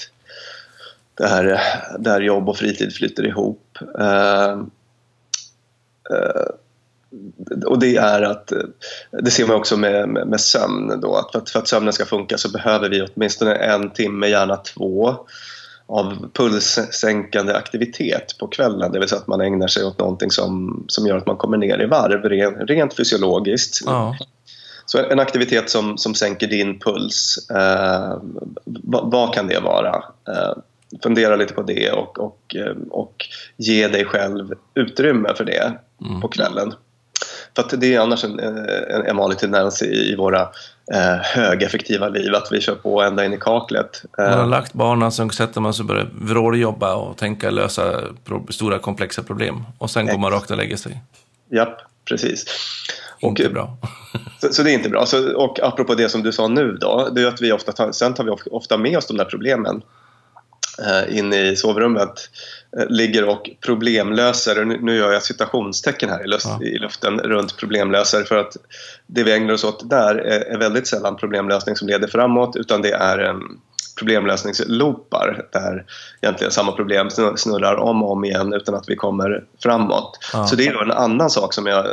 Det 1.17 1.27
här 1.27 1.61
där 1.99 2.21
jobb 2.21 2.49
och 2.49 2.57
fritid 2.57 2.93
flyter 2.95 3.25
ihop. 3.27 3.77
Eh, 3.99 4.49
eh, 6.11 6.45
och 7.65 7.79
det 7.79 7.95
är 7.95 8.21
att, 8.21 8.53
det 9.11 9.31
ser 9.31 9.47
man 9.47 9.55
också 9.55 9.77
med, 9.77 10.09
med, 10.09 10.27
med 10.27 10.41
sömn 10.41 10.99
då, 11.01 11.15
att 11.15 11.31
för, 11.31 11.39
att 11.39 11.49
för 11.49 11.59
att 11.59 11.67
sömnen 11.67 11.93
ska 11.93 12.05
funka 12.05 12.37
så 12.37 12.49
behöver 12.49 12.89
vi 12.89 13.01
åtminstone 13.01 13.55
en 13.55 13.89
timme, 13.89 14.27
gärna 14.27 14.55
två 14.55 15.15
av 15.85 16.29
pulssänkande 16.33 17.53
aktivitet 17.53 18.37
på 18.39 18.47
kvällen. 18.47 18.91
Det 18.91 18.99
vill 18.99 19.09
säga 19.09 19.21
att 19.21 19.27
man 19.27 19.41
ägnar 19.41 19.67
sig 19.67 19.83
åt 19.83 19.99
någonting 19.99 20.31
som, 20.31 20.83
som 20.87 21.07
gör 21.07 21.17
att 21.17 21.27
man 21.27 21.37
kommer 21.37 21.57
ner 21.57 21.81
i 21.81 21.85
varv 21.85 22.23
rent, 22.29 22.69
rent 22.69 22.93
fysiologiskt. 22.93 23.79
Ja. 23.85 24.17
Så 24.85 24.97
en 24.97 25.19
aktivitet 25.19 25.69
som, 25.69 25.97
som 25.97 26.15
sänker 26.15 26.47
din 26.47 26.79
puls, 26.79 27.49
eh, 27.49 28.17
vad, 28.65 29.11
vad 29.11 29.33
kan 29.33 29.47
det 29.47 29.59
vara? 29.59 30.03
Eh, 30.27 30.53
fundera 31.03 31.35
lite 31.35 31.53
på 31.53 31.61
det 31.61 31.91
och, 31.91 32.19
och, 32.19 32.55
eh, 32.55 32.75
och 32.89 33.25
ge 33.57 33.87
dig 33.87 34.05
själv 34.05 34.53
utrymme 34.73 35.33
för 35.35 35.43
det 35.45 35.73
Mm. 36.05 36.21
på 36.21 36.27
kvällen. 36.27 36.73
För 37.55 37.63
att 37.63 37.81
det 37.81 37.95
är 37.95 37.99
annars 37.99 38.23
en, 38.23 38.39
en, 38.39 39.05
en 39.05 39.17
vanlig 39.17 39.37
tendens 39.39 39.81
i, 39.81 40.11
i 40.11 40.15
våra 40.15 40.41
eh, 40.93 41.15
högeffektiva 41.23 42.09
liv 42.09 42.35
att 42.35 42.47
vi 42.51 42.61
kör 42.61 42.75
på 42.75 43.01
ända 43.01 43.25
in 43.25 43.33
i 43.33 43.37
kaklet. 43.37 44.03
Man 44.17 44.33
har 44.33 44.39
Eh, 44.39 44.47
lagt 44.49 44.73
banan, 44.73 45.11
sen 45.11 45.29
sätter 45.29 45.61
man 45.61 45.73
sig 45.73 45.83
och 45.83 45.87
börjar 45.87 46.09
vråljobba 46.21 46.95
och 46.95 47.17
tänka 47.17 47.49
lösa 47.49 48.01
pro- 48.25 48.47
stora 48.49 48.79
komplexa 48.79 49.23
problem. 49.23 49.63
Och 49.77 49.89
sen 49.89 50.07
går 50.07 50.17
man 50.17 50.31
rakt 50.31 50.51
och 50.51 50.57
lägger 50.57 50.77
sig. 50.77 51.01
japp, 51.51 51.77
precis. 52.09 52.45
Och, 53.21 53.29
Inte 53.29 53.49
bra. 53.49 53.77
Så, 54.41 54.53
så 54.53 54.63
det 54.63 54.71
är 54.71 54.73
inte 54.73 54.89
bra. 54.89 55.05
Så, 55.05 55.33
och 55.37 55.59
apropå 55.63 55.95
det 55.95 56.09
som 56.09 56.23
du 56.23 56.31
sa 56.31 56.47
nu 56.47 56.77
då, 56.81 57.09
det 57.15 57.21
är 57.21 57.27
att 57.27 57.41
vi 57.41 57.51
ofta 57.51 57.71
tar, 57.71 57.91
sen 57.91 58.13
tar 58.13 58.23
vi 58.23 58.29
of- 58.31 58.47
ofta 58.51 58.77
med 58.77 58.97
oss 58.97 59.07
de 59.07 59.17
där 59.17 59.25
problemen 59.25 59.81
eh, 60.87 61.17
in 61.17 61.33
i 61.33 61.55
sovrummet, 61.55 62.29
eh, 62.77 62.85
ligger 62.89 63.29
och 63.29 63.49
problemlöser. 63.61 64.59
Och 64.59 64.67
nu, 64.67 64.97
gör 64.97 65.11
jag 65.11 65.23
citationstecken 65.23 66.09
här 66.09 66.23
i, 66.63 66.77
luften 66.77 67.19
runt 67.19 67.57
problemlöser 67.57 68.23
för 68.23 68.37
att 68.37 68.57
det 69.07 69.23
vi 69.23 69.33
ägnar 69.33 69.53
oss 69.53 69.63
åt 69.63 69.89
där 69.89 70.15
är, 70.15 70.57
väldigt 70.57 70.87
sällan 70.87 71.15
problemlösning 71.15 71.75
som 71.75 71.87
leder 71.87 72.07
framåt 72.07 72.55
utan 72.55 72.81
det 72.81 72.91
är 72.91 73.19
en 73.19 73.41
problemlösningsloopar 73.97 75.45
där 75.51 75.85
egentligen 76.21 76.51
samma 76.51 76.71
problem 76.71 77.09
snur- 77.09 77.35
snurrar 77.35 77.75
om 77.75 78.03
och 78.03 78.11
om 78.11 78.25
igen 78.25 78.53
utan 78.53 78.75
att 78.75 78.89
vi 78.89 78.95
kommer 78.95 79.43
framåt. 79.63 80.19
Ja. 80.33 80.47
Så 80.47 80.55
det 80.55 80.67
är 80.67 80.83
en 80.83 80.91
annan 80.91 81.29
sak 81.29 81.53
som 81.53 81.65
jag 81.65 81.85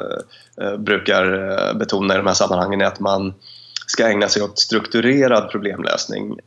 eh, 0.63 0.77
brukar 0.79 1.75
betona 1.75 2.15
i 2.15 2.17
de 2.17 2.27
här 2.27 2.35
sammanhangen 2.35 2.81
är 2.81 2.85
att 2.85 3.01
man 3.01 3.35
ska 3.87 4.09
ägna 4.09 4.29
sig 4.29 4.43
åt 4.43 4.59
strukturerad 4.59 5.51
problemlösning 5.51 6.39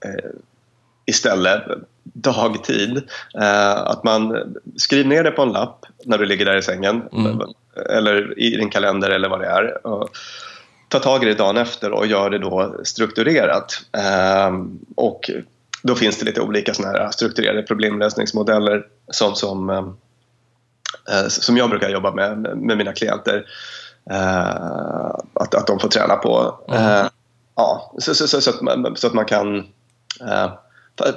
istället 1.10 1.64
dagtid. 2.04 2.98
Eh, 3.42 3.78
att 3.78 4.04
man 4.04 4.54
skriver 4.78 5.10
ner 5.10 5.24
det 5.24 5.32
på 5.32 5.42
en 5.42 5.52
lapp 5.52 5.86
när 6.06 6.18
du 6.18 6.26
ligger 6.26 6.46
där 6.46 6.58
i 6.58 6.62
sängen 6.62 7.04
Mm. 7.14 7.42
eller 7.90 8.40
i 8.40 8.50
din 8.50 8.70
kalender 8.70 9.10
eller 9.10 9.30
vad 9.30 9.40
det 9.40 9.48
är. 9.48 9.88
Och 9.88 10.10
ta 10.88 11.00
tag 11.00 11.24
i 11.24 11.26
det 11.26 11.34
dagen 11.34 11.58
efter 11.58 11.92
och 11.92 12.08
gör 12.08 12.30
det 12.30 12.38
då 12.38 12.76
strukturerat. 12.84 13.82
Eh, 13.98 14.52
och 14.96 15.32
då 15.84 15.96
finns 15.96 16.20
det 16.20 16.26
lite 16.26 16.42
olika 16.42 16.74
såna 16.74 16.88
här 16.88 17.10
strukturerade 17.12 17.64
problemlösningsmodeller 17.64 18.86
som, 19.12 19.36
som, 19.36 19.70
eh, 19.70 21.28
som 21.28 21.58
jag 21.58 21.70
brukar 21.70 21.90
jobba 21.90 22.12
med 22.12 22.38
med 22.58 22.78
mina 22.78 22.94
klienter. 22.94 23.46
Att, 25.34 25.56
att 25.56 25.68
de 25.68 25.80
får 25.80 25.90
träna 25.90 26.16
på. 26.16 26.60
Mm. 26.70 27.08
Ja, 27.56 27.94
så, 28.00 28.16
så, 28.16 28.28
så, 28.28 28.42
så, 28.42 28.50
att 28.50 28.62
man, 28.62 28.96
så 28.96 29.08
att 29.08 29.14
man 29.14 29.26
kan 29.26 29.68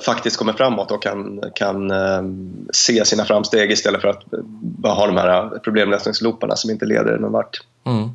faktiskt 0.04 0.36
komma 0.36 0.52
framåt 0.52 0.90
och 0.90 1.02
kan, 1.02 1.42
kan 1.54 1.90
eh, 1.90 2.22
se 2.72 3.04
sina 3.04 3.24
framsteg 3.24 3.70
istället 3.72 4.00
för 4.00 4.08
att 4.08 4.24
bara 4.60 4.92
ha 4.92 5.06
de 5.06 5.16
här 5.16 5.58
problemlösningslooparna 5.58 6.56
som 6.56 6.70
inte 6.70 6.84
leder 6.84 7.18
någon 7.18 7.32
vart. 7.32 7.60
Mm. 7.86 8.08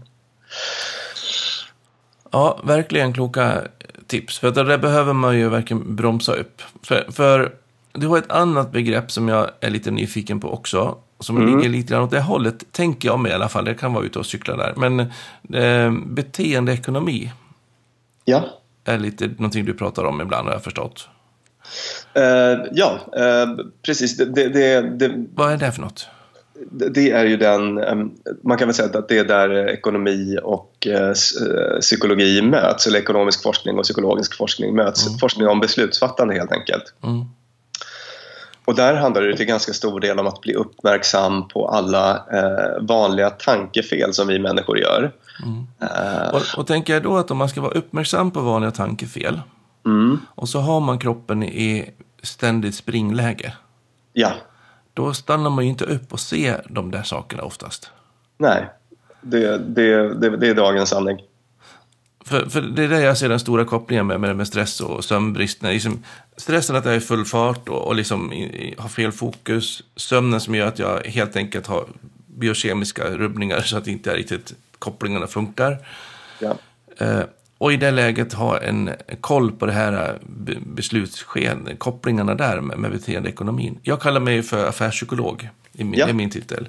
Ja, 2.31 2.59
verkligen 2.63 3.13
kloka 3.13 3.61
tips. 4.07 4.39
För 4.39 4.51
där 4.51 4.77
behöver 4.77 5.13
man 5.13 5.37
ju 5.37 5.49
verkligen 5.49 5.95
bromsa 5.95 6.33
upp. 6.33 6.61
För, 6.83 7.05
för 7.11 7.55
du 7.93 8.07
har 8.07 8.17
ett 8.17 8.31
annat 8.31 8.71
begrepp 8.71 9.11
som 9.11 9.27
jag 9.27 9.49
är 9.59 9.69
lite 9.69 9.91
nyfiken 9.91 10.39
på 10.39 10.53
också. 10.53 10.95
Som 11.19 11.37
Mm. 11.37 11.57
ligger 11.57 11.69
lite 11.69 11.93
grann 11.93 12.03
åt 12.03 12.11
det 12.11 12.21
hållet, 12.21 12.71
tänker 12.71 13.09
jag 13.09 13.19
mig 13.19 13.31
i 13.31 13.35
alla 13.35 13.49
fall. 13.49 13.65
Det 13.65 13.73
kan 13.73 13.93
vara 13.93 14.03
ute 14.05 14.19
och 14.19 14.25
cykla 14.25 14.55
där. 14.55 14.73
Men 14.77 14.99
eh, 15.53 15.91
beteendeekonomi 16.05 17.31
Ja. 18.25 18.43
är 18.85 18.97
lite 18.97 19.27
någonting 19.27 19.65
du 19.65 19.73
pratar 19.73 20.03
om 20.05 20.21
ibland, 20.21 20.47
har 20.47 20.53
jag 20.53 20.63
förstått. 20.63 21.07
Eh, 22.13 22.59
ja, 22.71 22.99
eh, 23.17 23.65
precis. 23.85 24.17
Det, 24.17 24.25
det, 24.25 24.81
det, 24.81 25.25
Vad 25.35 25.53
är 25.53 25.57
det 25.57 25.71
för 25.71 25.81
något? 25.81 26.07
det 26.71 27.11
är 27.11 27.25
ju 27.25 27.37
den, 27.37 27.73
man 28.43 28.57
kan 28.57 28.67
väl 28.67 28.75
säga 28.75 28.99
att 28.99 29.07
det 29.07 29.17
är 29.17 29.23
där 29.23 29.69
ekonomi 29.69 30.37
och 30.43 30.87
eh, 30.87 31.13
psykologi 31.79 32.41
möts, 32.41 32.87
eller 32.87 32.99
ekonomisk 32.99 33.43
forskning 33.43 33.77
och 33.77 33.83
psykologisk 33.83 34.37
forskning 34.37 34.75
möts. 34.75 35.19
Forskning 35.19 35.47
om 35.47 35.59
beslutsfattande 35.59 36.33
helt 36.33 36.51
enkelt. 36.51 36.83
Mm. 37.03 37.25
Och 38.65 38.75
där 38.75 38.93
handlar 38.93 39.21
det 39.21 39.37
till 39.37 39.45
ganska 39.45 39.73
stor 39.73 39.99
del 39.99 40.19
om 40.19 40.27
att 40.27 40.41
bli 40.41 40.53
uppmärksam 40.53 41.47
på 41.47 41.67
alla 41.67 42.15
eh, 42.15 42.81
vanliga 42.81 43.29
tankefel 43.29 44.13
som 44.13 44.27
vi 44.27 44.39
människor 44.39 44.79
gör. 44.79 45.11
Eh, 45.81 46.35
Och, 46.35 46.41
och 46.57 46.67
tänker 46.67 46.93
jag 46.93 47.03
då 47.03 47.17
att 47.17 47.31
om 47.31 47.37
man 47.37 47.49
ska 47.49 47.61
vara 47.61 47.71
uppmärksam 47.71 48.31
på 48.31 48.41
vanliga 48.41 48.71
tankefel 48.71 49.39
mm, 49.87 50.19
och 50.35 50.49
så 50.49 50.59
har 50.59 50.79
man 50.79 50.99
kroppen 50.99 51.43
i 51.43 51.89
ständigt 52.23 52.75
springläge. 52.75 53.53
ja, 54.13 54.33
Då 54.93 55.13
stannar 55.13 55.49
man 55.49 55.63
ju 55.63 55.69
inte 55.69 55.85
upp 55.85 56.13
och 56.13 56.19
ser 56.19 56.65
de 56.69 56.91
där 56.91 57.03
sakerna 57.03 57.43
oftast. 57.43 57.91
nej. 58.37 58.69
Det, 59.21 59.57
det, 59.57 60.13
det, 60.13 60.37
det 60.37 60.47
är 60.47 60.55
dagens 60.55 60.89
sanning. 60.89 61.21
För, 62.25 62.49
för 62.49 62.61
det 62.61 62.83
är 62.83 62.87
det 62.89 63.01
jag 63.01 63.17
ser 63.17 63.29
den 63.29 63.39
stora 63.39 63.65
kopplingen 63.65 64.07
med, 64.07 64.19
med, 64.21 64.35
med 64.35 64.47
stress 64.47 64.81
och 64.81 65.05
sömnbrist. 65.05 65.63
Liksom, 65.63 66.03
stressen 66.37 66.75
att 66.75 66.85
jag 66.85 66.93
är 66.93 66.97
i 66.97 67.01
full 67.01 67.25
fart 67.25 67.69
och, 67.69 67.87
och 67.87 67.95
liksom 67.95 68.33
i, 68.33 68.75
har 68.77 68.89
fel 68.89 69.11
fokus. 69.11 69.83
Sömnen 69.95 70.39
som 70.41 70.55
gör 70.55 70.67
att 70.67 70.79
jag 70.79 71.03
helt 71.05 71.35
enkelt 71.35 71.67
har 71.67 71.85
biokemiska 72.27 73.03
rubbningar 73.03 73.61
så 73.61 73.77
att 73.77 73.87
inte 73.87 74.15
riktigt 74.15 74.53
kopplingarna 74.79 75.27
funkar. 75.27 75.77
Ja. 76.39 76.55
Eh, 76.97 77.21
och 77.57 77.73
i 77.73 77.77
det 77.77 77.91
läget 77.91 78.33
ha 78.33 78.59
en 78.61 78.89
koll 79.21 79.51
på 79.51 79.65
det 79.65 79.71
här 79.71 80.17
be- 80.21 80.57
beslutsskeden, 80.65 81.69
kopplingarna 81.77 82.35
där 82.35 82.61
med, 82.61 82.77
med 82.77 82.91
beteendeekonomin. 82.91 83.79
Jag 83.83 84.01
kallar 84.01 84.19
mig 84.19 84.43
för 84.43 84.67
affärspsykolog, 84.67 85.49
i 85.73 85.83
min, 85.83 85.99
Ja. 85.99 86.07
är 86.07 86.13
min 86.13 86.29
titel. 86.29 86.67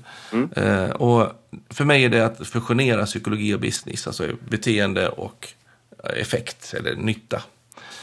Eh, 0.57 0.85
och 0.91 1.33
för 1.71 1.85
mig 1.85 2.05
är 2.05 2.09
det 2.09 2.25
att 2.27 2.47
fusionera 2.47 3.05
psykologi 3.07 3.55
och 3.55 3.61
business, 3.61 4.07
alltså 4.07 4.29
beteende 4.49 5.09
och 5.09 5.49
effekt 6.17 6.75
eller 6.79 6.97
nytta. 6.97 7.43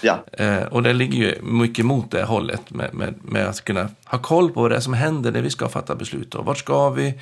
Ja. 0.02 0.24
Eh, 0.34 0.64
och 0.64 0.84
det 0.84 0.94
ligger 0.94 1.18
ju 1.18 1.42
mycket 1.42 1.86
mot 1.86 2.12
det 2.12 2.24
hållet 2.24 2.72
med, 2.72 2.94
med, 2.94 3.14
med 3.22 3.48
att 3.48 3.64
kunna 3.64 3.90
ha 4.06 4.18
koll 4.18 4.52
på 4.52 4.62
vad 4.62 4.72
det 4.72 4.76
är 4.78 4.80
som 4.80 4.94
händer 4.94 5.32
när 5.32 5.42
vi 5.42 5.50
ska 5.50 5.70
fatta 5.70 5.96
beslut. 5.96 6.36
Och 6.36 6.46
vart 6.46 6.58
ska 6.58 6.90
vi? 6.90 7.14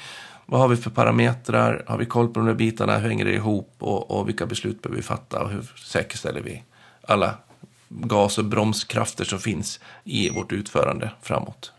Vad 0.45 0.61
har 0.61 0.67
vi 0.67 0.75
för 0.77 0.89
parametrar? 0.89 1.83
Har 1.87 1.97
vi 1.97 2.05
koll 2.05 2.27
på 2.27 2.39
de 2.39 2.45
där 2.45 2.53
bitarna? 2.53 2.97
Hur 2.97 3.09
hänger 3.09 3.25
det 3.25 3.33
ihop? 3.33 3.75
Och, 3.79 4.11
och 4.11 4.27
vilka 4.27 4.45
beslut 4.45 4.81
behöver 4.81 4.97
vi 4.97 5.03
fatta? 5.03 5.43
Och 5.43 5.49
hur 5.49 5.71
säkerställer 5.85 6.41
vi 6.41 6.63
alla 7.07 7.35
gas 7.89 8.37
och 8.37 8.45
bromskrafter 8.45 9.25
som 9.25 9.39
finns 9.39 9.79
i 10.03 10.29
vårt 10.29 10.51
utförande 10.51 11.11
framåt? 11.21 11.71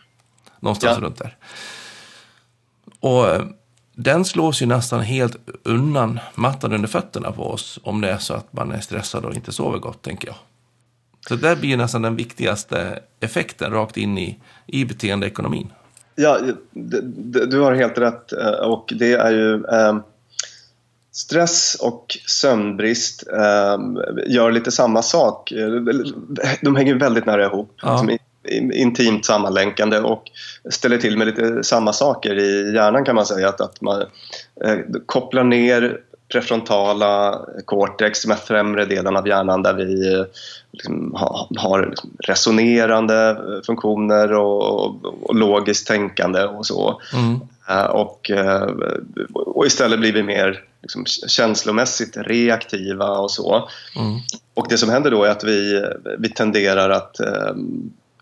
Någonstans 0.60 0.98
Ja. 0.98 1.04
runt 1.06 1.16
där. 1.18 1.36
Och 3.00 3.28
eh, 3.28 3.44
den 3.92 4.24
slås 4.24 4.62
ju 4.62 4.66
nästan 4.66 5.00
helt 5.00 5.36
undan 5.62 6.20
mattan 6.34 6.72
under 6.72 6.88
fötterna 6.88 7.32
på 7.32 7.50
oss 7.50 7.78
om 7.82 8.00
det 8.00 8.10
är 8.10 8.18
så 8.18 8.34
att 8.34 8.52
man 8.52 8.72
är 8.72 8.80
stressad 8.80 9.24
och 9.24 9.34
inte 9.34 9.52
sover 9.52 9.78
gott, 9.78 10.02
tänker 10.02 10.28
jag. 10.28 10.36
Så 11.28 11.36
det 11.36 11.56
blir 11.56 11.76
nästan 11.76 12.02
den 12.02 12.16
viktigaste 12.16 13.02
effekten 13.20 13.72
rakt 13.72 13.96
in 13.96 14.18
i, 14.18 14.38
i 14.66 14.84
beteendeekonomin. 14.84 15.72
Ja, 16.16 16.38
du 17.46 17.60
har 17.60 17.74
helt 17.74 17.98
rätt. 17.98 18.32
eh, 18.32 18.48
Och 18.48 18.92
det 18.98 19.12
är 19.12 19.30
ju 19.30 19.54
eh, 19.54 19.96
stress 21.12 21.76
och 21.80 22.18
sömnbrist 22.26 23.24
eh, 23.32 23.78
gör 24.26 24.50
lite 24.52 24.70
samma 24.70 25.02
sak. 25.02 25.52
De 26.62 26.76
hänger 26.76 26.94
väldigt 26.94 27.26
nära 27.26 27.44
ihop. 27.44 27.74
Ja. 27.82 27.92
Liksom 28.02 28.18
intimt 28.72 29.24
sammanlänkande 29.24 29.98
och 29.98 30.22
ställer 30.70 30.98
till 30.98 31.18
med 31.18 31.26
lite 31.26 31.64
samma 31.64 31.92
saker 31.92 32.38
i 32.38 32.74
hjärnan 32.74 33.04
kan 33.04 33.14
man 33.14 33.26
säga. 33.26 33.48
Att, 33.48 33.60
att 33.60 33.80
man 33.80 34.00
eh, 34.64 34.78
kopplar 35.06 35.44
ner 35.44 36.00
prefrontala 36.32 37.40
cortex, 37.64 38.22
de 38.22 38.30
här 38.30 38.38
främre 38.38 38.84
delarna 38.84 39.18
av 39.18 39.28
hjärnan 39.28 39.62
där 39.62 39.74
vi 39.74 40.14
eh, 40.14 40.24
liksom 40.72 41.14
ha, 41.14 41.48
har 41.56 41.86
liksom 41.86 42.10
resonerande 42.18 43.36
funktioner 43.66 44.32
och, 44.32 44.84
och, 44.84 45.04
och 45.22 45.34
logiskt 45.34 45.86
tänkande 45.86 46.44
och 46.44 46.66
så. 46.66 47.00
Mm. 47.14 47.40
Eh, 47.68 47.84
Och, 47.84 48.30
eh, 48.30 48.68
och 49.34 49.66
istället 49.66 50.00
blir 50.00 50.12
vi 50.12 50.22
mer 50.22 50.62
liksom, 50.82 51.04
känslomässigt 51.06 52.16
reaktiva 52.16 53.10
och 53.18 53.30
så. 53.30 53.68
Mm. 53.96 54.18
Och 54.54 54.66
det 54.68 54.78
som 54.78 54.90
händer 54.90 55.10
då 55.10 55.24
är 55.24 55.30
att 55.30 55.44
vi, 55.44 55.84
vi 56.18 56.28
tenderar 56.28 56.90
att 56.90 57.20
eh, 57.20 57.54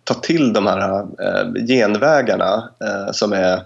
ta 0.04 0.14
till 0.14 0.52
de 0.52 0.66
här 0.66 1.00
eh, 1.00 1.66
genvägarna 1.68 2.70
eh, 2.80 3.12
som 3.12 3.32
är 3.32 3.62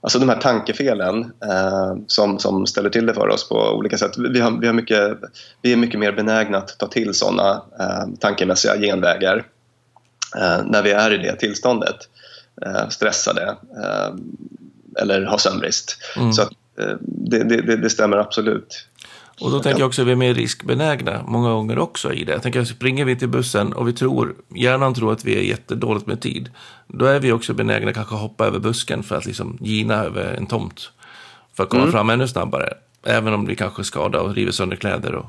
Alltså 0.00 0.18
de 0.18 0.28
här 0.28 0.40
tankefelen 0.40 1.32
eh, 1.44 1.96
som, 2.06 2.38
som 2.38 2.66
ställer 2.66 2.90
till 2.90 3.06
det 3.06 3.14
för 3.14 3.28
oss 3.28 3.48
på 3.48 3.54
olika 3.56 3.98
sätt. 3.98 4.18
Vi, 4.18 4.40
har, 4.40 4.50
vi, 4.60 4.66
har 4.66 4.74
mycket, 4.74 5.18
vi 5.62 5.72
är 5.72 5.76
mycket 5.76 6.00
mer 6.00 6.12
benägna 6.12 6.58
att 6.58 6.78
ta 6.78 6.86
till 6.86 7.14
sådana 7.14 7.62
eh, 7.80 8.04
tankemässiga 8.20 8.76
genvägar 8.78 9.36
eh, 10.36 10.64
när 10.66 10.82
vi 10.82 10.90
är 10.90 11.10
i 11.14 11.18
det 11.18 11.36
tillståndet. 11.36 11.96
Eh, 12.66 12.88
stressade 12.88 13.56
eh, 13.82 14.14
eller 15.02 15.22
har 15.22 15.38
sömnbrist. 15.38 15.96
Mm. 16.16 16.32
Så 16.32 16.42
att, 16.42 16.50
eh, 16.80 16.96
det, 17.00 17.44
det, 17.44 17.62
det- 17.62 17.76
det 17.76 17.90
stämmer 17.90 18.16
absolut. 18.16 18.86
Och 19.40 19.50
då 19.50 19.60
tänker 19.60 19.80
jag 19.80 19.86
också 19.86 20.02
att 20.02 20.08
vi 20.08 20.12
är 20.12 20.16
mer 20.16 20.34
riskbenägna 20.34 21.22
många 21.26 21.50
gånger 21.50 21.78
också 21.78 22.12
i 22.12 22.24
det. 22.24 22.32
Jag 22.32 22.42
tänker, 22.42 22.64
springer 22.64 23.04
vi 23.04 23.16
till 23.16 23.28
bussen 23.28 23.72
och 23.72 23.88
vi 23.88 23.92
tror, 23.92 24.34
hjärnan 24.54 24.94
tror 24.94 25.12
att 25.12 25.24
vi 25.24 25.38
är 25.38 25.42
jättedåligt 25.42 26.06
med 26.06 26.20
tid. 26.20 26.50
Då 26.86 27.04
är 27.04 27.20
vi 27.20 27.32
också 27.32 27.54
benägna 27.54 27.92
kanske 27.92 28.14
att 28.14 28.20
hoppa 28.20 28.46
över 28.46 28.58
busken 28.58 29.02
för 29.02 29.16
att 29.16 29.26
liksom 29.26 29.58
gina 29.60 29.94
över 29.94 30.34
en 30.34 30.46
tomt. 30.46 30.90
För 31.56 31.62
att 31.62 31.68
komma 31.70 31.82
Mm. 31.82 31.92
fram 31.92 32.10
ännu 32.10 32.28
snabbare. 32.28 32.72
Även 33.06 33.34
om 33.34 33.46
vi 33.46 33.56
kanske 33.56 33.84
skadar 33.84 34.20
och 34.20 34.34
river 34.34 34.52
sönder 34.52 34.76
kläder 34.76 35.14
och 35.14 35.26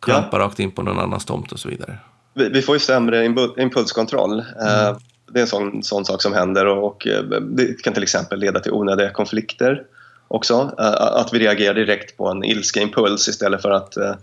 klampar 0.00 0.38
rakt 0.38 0.60
in 0.60 0.70
på 0.70 0.82
någon 0.82 0.98
annans 0.98 1.24
tomt 1.24 1.52
och 1.52 1.58
så 1.58 1.68
vidare. 1.68 1.98
Vi, 2.34 2.48
vi 2.48 2.62
får 2.62 2.74
ju 2.74 2.78
sämre 2.78 3.26
impu- 3.28 3.60
impulskontroll. 3.60 4.38
Eh, 4.38 4.96
Det 5.32 5.38
är 5.38 5.42
en 5.42 5.46
sån, 5.46 5.82
sån 5.82 6.04
sak 6.04 6.22
som 6.22 6.32
händer 6.32 6.66
och, 6.66 6.86
och 6.86 7.06
eh, 7.06 7.22
det 7.40 7.82
kan 7.82 7.92
till 7.94 8.02
exempel 8.02 8.38
leda 8.38 8.60
till 8.60 8.72
onödiga 8.72 9.10
konflikter 9.10 9.82
också. 10.28 10.74
Eh, 10.78 10.92
Att 10.92 11.32
vi 11.32 11.38
reagerar 11.38 11.74
direkt 11.74 12.16
på 12.16 12.28
en 12.28 12.44
ilskeimpuls 12.44 13.28
istället 13.28 13.62
för 13.62 13.70
att 13.70 13.96
eh, 13.96 14.14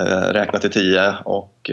eh, 0.00 0.32
räkna 0.32 0.58
till 0.58 0.70
tio 0.70 1.14
och 1.24 1.70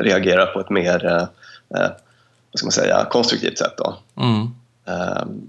reagera 0.00 0.46
på 0.46 0.60
ett 0.60 0.70
mer 0.70 1.28
vad 1.68 2.58
ska 2.58 2.66
man 2.66 2.72
säga, 2.72 3.06
konstruktivt 3.10 3.58
sätt. 3.58 3.74
Då. 3.76 3.96
Mm. 4.16 4.54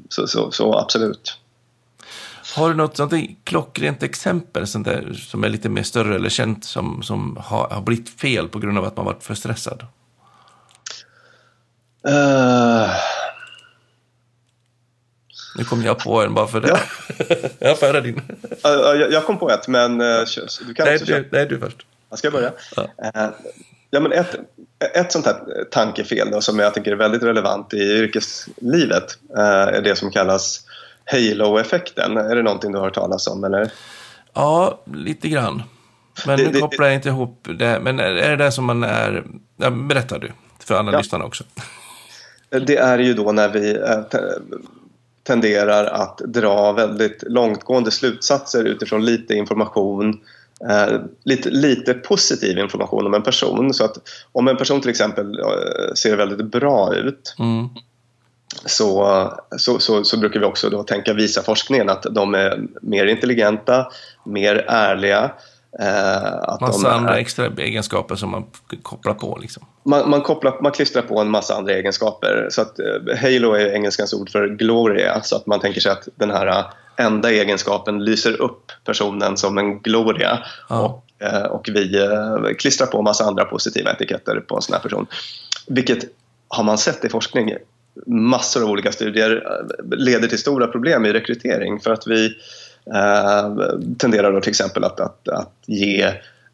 Så, 0.09 0.27
så, 0.27 0.51
så 0.51 0.77
absolut. 0.77 1.37
Har 2.55 2.69
du 2.69 2.75
något 2.75 2.97
sånt 2.97 3.13
klockrent 3.43 4.03
exempel 4.03 4.67
sånt 4.67 4.85
där, 4.85 5.13
som 5.13 5.43
är 5.43 5.49
lite 5.49 5.69
mer 5.69 5.83
större 5.83 6.15
eller 6.15 6.29
känt 6.29 6.65
som, 6.65 7.03
som 7.03 7.37
har, 7.43 7.69
har 7.69 7.81
blivit 7.81 8.09
fel 8.09 8.47
på 8.47 8.59
grund 8.59 8.77
av 8.77 8.85
att 8.85 8.97
man 8.97 9.05
varit 9.05 9.23
för 9.23 9.35
stressad? 9.35 9.85
Eh, 12.07 12.89
Nu 15.57 15.63
kom 15.63 15.83
jag 15.83 15.99
på 15.99 16.21
en 16.21 16.33
bara 16.33 16.47
för 16.47 16.61
det. 16.61 16.67
Ja. 16.67 17.35
jag 17.59 17.75
höra 17.77 18.01
din. 18.01 18.21
jag, 18.63 19.11
jag 19.11 19.25
kom 19.25 19.39
på 19.39 19.49
ett, 19.51 19.67
men 19.67 20.01
eh, 20.01 20.19
du 20.67 20.73
kan 20.73 20.85
Nej 20.85 20.95
också 20.95 21.05
köra. 21.05 21.23
nej, 21.31 21.45
du 21.45 21.59
först. 21.59 21.85
Jag 22.09 22.19
ska 22.19 22.31
börja. 22.31 22.51
Ja. 22.75 22.83
Eh, 23.15 23.29
Ja, 23.89 23.99
men 23.99 24.11
ett, 24.11 24.35
ett 24.95 25.11
sånt 25.11 25.25
här 25.25 25.35
tankefel 25.71 26.31
då, 26.31 26.41
som 26.41 26.59
jag 26.59 26.73
tycker 26.73 26.91
är 26.91 26.95
väldigt 26.95 27.23
relevant 27.23 27.73
i 27.73 27.77
yrkeslivet 27.77 29.17
eh, 29.37 29.43
är 29.43 29.81
det 29.81 29.95
som 29.95 30.11
kallas 30.11 30.61
halo-effekten. 31.05 32.17
Är 32.17 32.35
det 32.35 32.41
någonting 32.43 32.71
du 32.71 32.77
har 32.77 32.85
hört 32.85 32.93
talas 32.95 33.27
om? 33.27 33.43
Eller? 33.43 33.71
Ja, 34.33 34.81
lite 34.93 35.29
grann. 35.29 35.63
Men 36.27 36.37
Det- 36.37 36.51
nu 36.51 36.59
kopplar 36.59 36.85
jag 36.85 36.95
inte 36.95 37.09
ihop 37.09 37.47
det. 37.59 37.79
Men 37.81 37.99
är 37.99 38.13
det 38.13 38.35
det 38.35 38.51
som 38.51 38.65
man 38.65 38.83
är... 38.83 39.23
Ja, 39.57 39.69
berättar 39.69 40.19
du 40.19 40.31
för 40.59 40.75
alla 40.75 40.91
Ja. 40.91 40.97
lyssnarna 40.97 41.25
också. 41.25 41.43
Det 42.49 42.77
är 42.77 42.99
ju 42.99 43.13
då 43.13 43.31
när 43.31 43.49
vi 43.49 43.77
tenderar 45.27 45.85
att 45.85 46.17
dra 46.17 46.71
väldigt 46.71 47.23
långtgående 47.27 47.91
slutsatser 47.91 48.63
utifrån 48.63 49.05
lite 49.05 49.33
information 49.33 50.19
eh, 50.69 50.99
lite, 51.23 51.49
lite 51.49 51.93
positiv 51.93 52.57
information 52.57 53.05
om 53.05 53.13
en 53.13 53.23
person. 53.23 53.73
Så 53.73 53.85
att 53.85 53.97
om 54.31 54.47
en 54.47 54.57
person 54.57 54.81
till 54.81 54.89
exempel 54.89 55.39
ser 55.95 56.15
väldigt 56.15 56.51
bra 56.51 56.95
ut 56.95 57.35
Mm. 57.39 57.69
så, 58.65 59.07
så, 59.57 59.79
så, 59.79 60.03
så 60.03 60.17
brukar 60.17 60.39
vi 60.39 60.45
också 60.45 60.69
då 60.69 60.83
tänka 60.83 61.13
visa 61.13 61.41
forskningen 61.41 61.89
att 61.89 62.03
de 62.11 62.35
är 62.35 62.63
mer 62.81 63.05
intelligenta, 63.05 63.87
mer 64.25 64.65
ärliga. 64.67 65.31
Eh, 65.79 66.57
Massa 66.61 66.91
andra 66.91 67.15
är, 67.15 67.19
extra 67.19 67.45
egenskaper 67.57 68.15
som 68.15 68.29
man 68.29 68.43
kopplar 68.81 69.13
på 69.13 69.37
liksom. 69.41 69.65
man, 69.83 70.09
man, 70.09 70.21
kopplar, 70.21 70.61
man 70.61 70.71
klistrar 70.71 71.01
på 71.01 71.19
en 71.19 71.29
massa 71.29 71.55
andra 71.55 71.73
egenskaper. 71.73 72.47
Så 72.51 72.61
att, 72.61 72.79
eh, 72.79 73.17
halo 73.21 73.53
är 73.53 73.73
engelskans 73.73 74.13
ord 74.13 74.29
för 74.29 74.47
gloria. 74.47 75.21
Så 75.21 75.35
att 75.35 75.45
man 75.45 75.59
tänker 75.59 75.81
sig 75.81 75.91
att 75.91 76.07
den 76.15 76.31
här 76.31 76.47
eh, 76.47 76.65
enda 77.05 77.31
egenskapen 77.31 78.05
lyser 78.05 78.41
upp 78.41 78.71
personen 78.83 79.37
som 79.37 79.57
en 79.57 79.79
gloria. 79.79 80.39
Ja. 80.69 80.79
Och, 80.79 81.25
eh, 81.25 81.43
och 81.43 81.69
vi 81.73 81.97
eh, 81.97 82.55
klistrar 82.57 82.87
på 82.87 82.97
en 82.97 83.03
massa 83.03 83.23
andra 83.23 83.45
positiva 83.45 83.91
etiketter 83.91 84.39
på 84.39 84.55
en 84.55 84.61
sån 84.61 84.73
här 84.73 84.81
person. 84.81 85.07
Vilket 85.67 86.03
har 86.47 86.63
man 86.63 86.77
sett 86.77 87.05
i 87.05 87.09
forskning 87.09 87.53
massor 88.05 88.63
av 88.63 88.69
olika 88.69 88.91
studier 88.91 89.43
eh, 89.45 89.97
leder 89.97 90.27
till 90.27 90.39
stora 90.39 90.67
problem 90.67 91.05
i 91.05 91.13
rekrytering 91.13 91.79
för 91.79 91.91
att 91.91 92.07
vi 92.07 92.35
tenderar 93.97 94.31
då 94.31 94.41
till 94.41 94.49
exempel 94.49 94.83
att, 94.83 94.99
att, 94.99 95.27
att 95.27 95.53
ge 95.65 96.01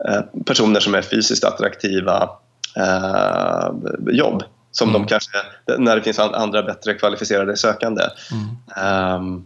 eh, 0.10 0.22
personer 0.46 0.80
som 0.80 0.96
är 0.96 1.02
fysiskt 1.02 1.44
attraktiva 1.44 2.30
eh, 2.78 3.70
jobb 4.12 4.44
som 4.72 4.90
Mm. 4.90 5.02
de 5.02 5.08
kanske, 5.08 5.32
när 5.78 5.96
det 5.96 6.02
finns 6.02 6.20
an- 6.20 6.34
andra 6.34 6.64
bättre 6.64 6.94
kvalificerade 6.94 7.58
sökande. 7.58 8.04
Ehm, 8.78 9.46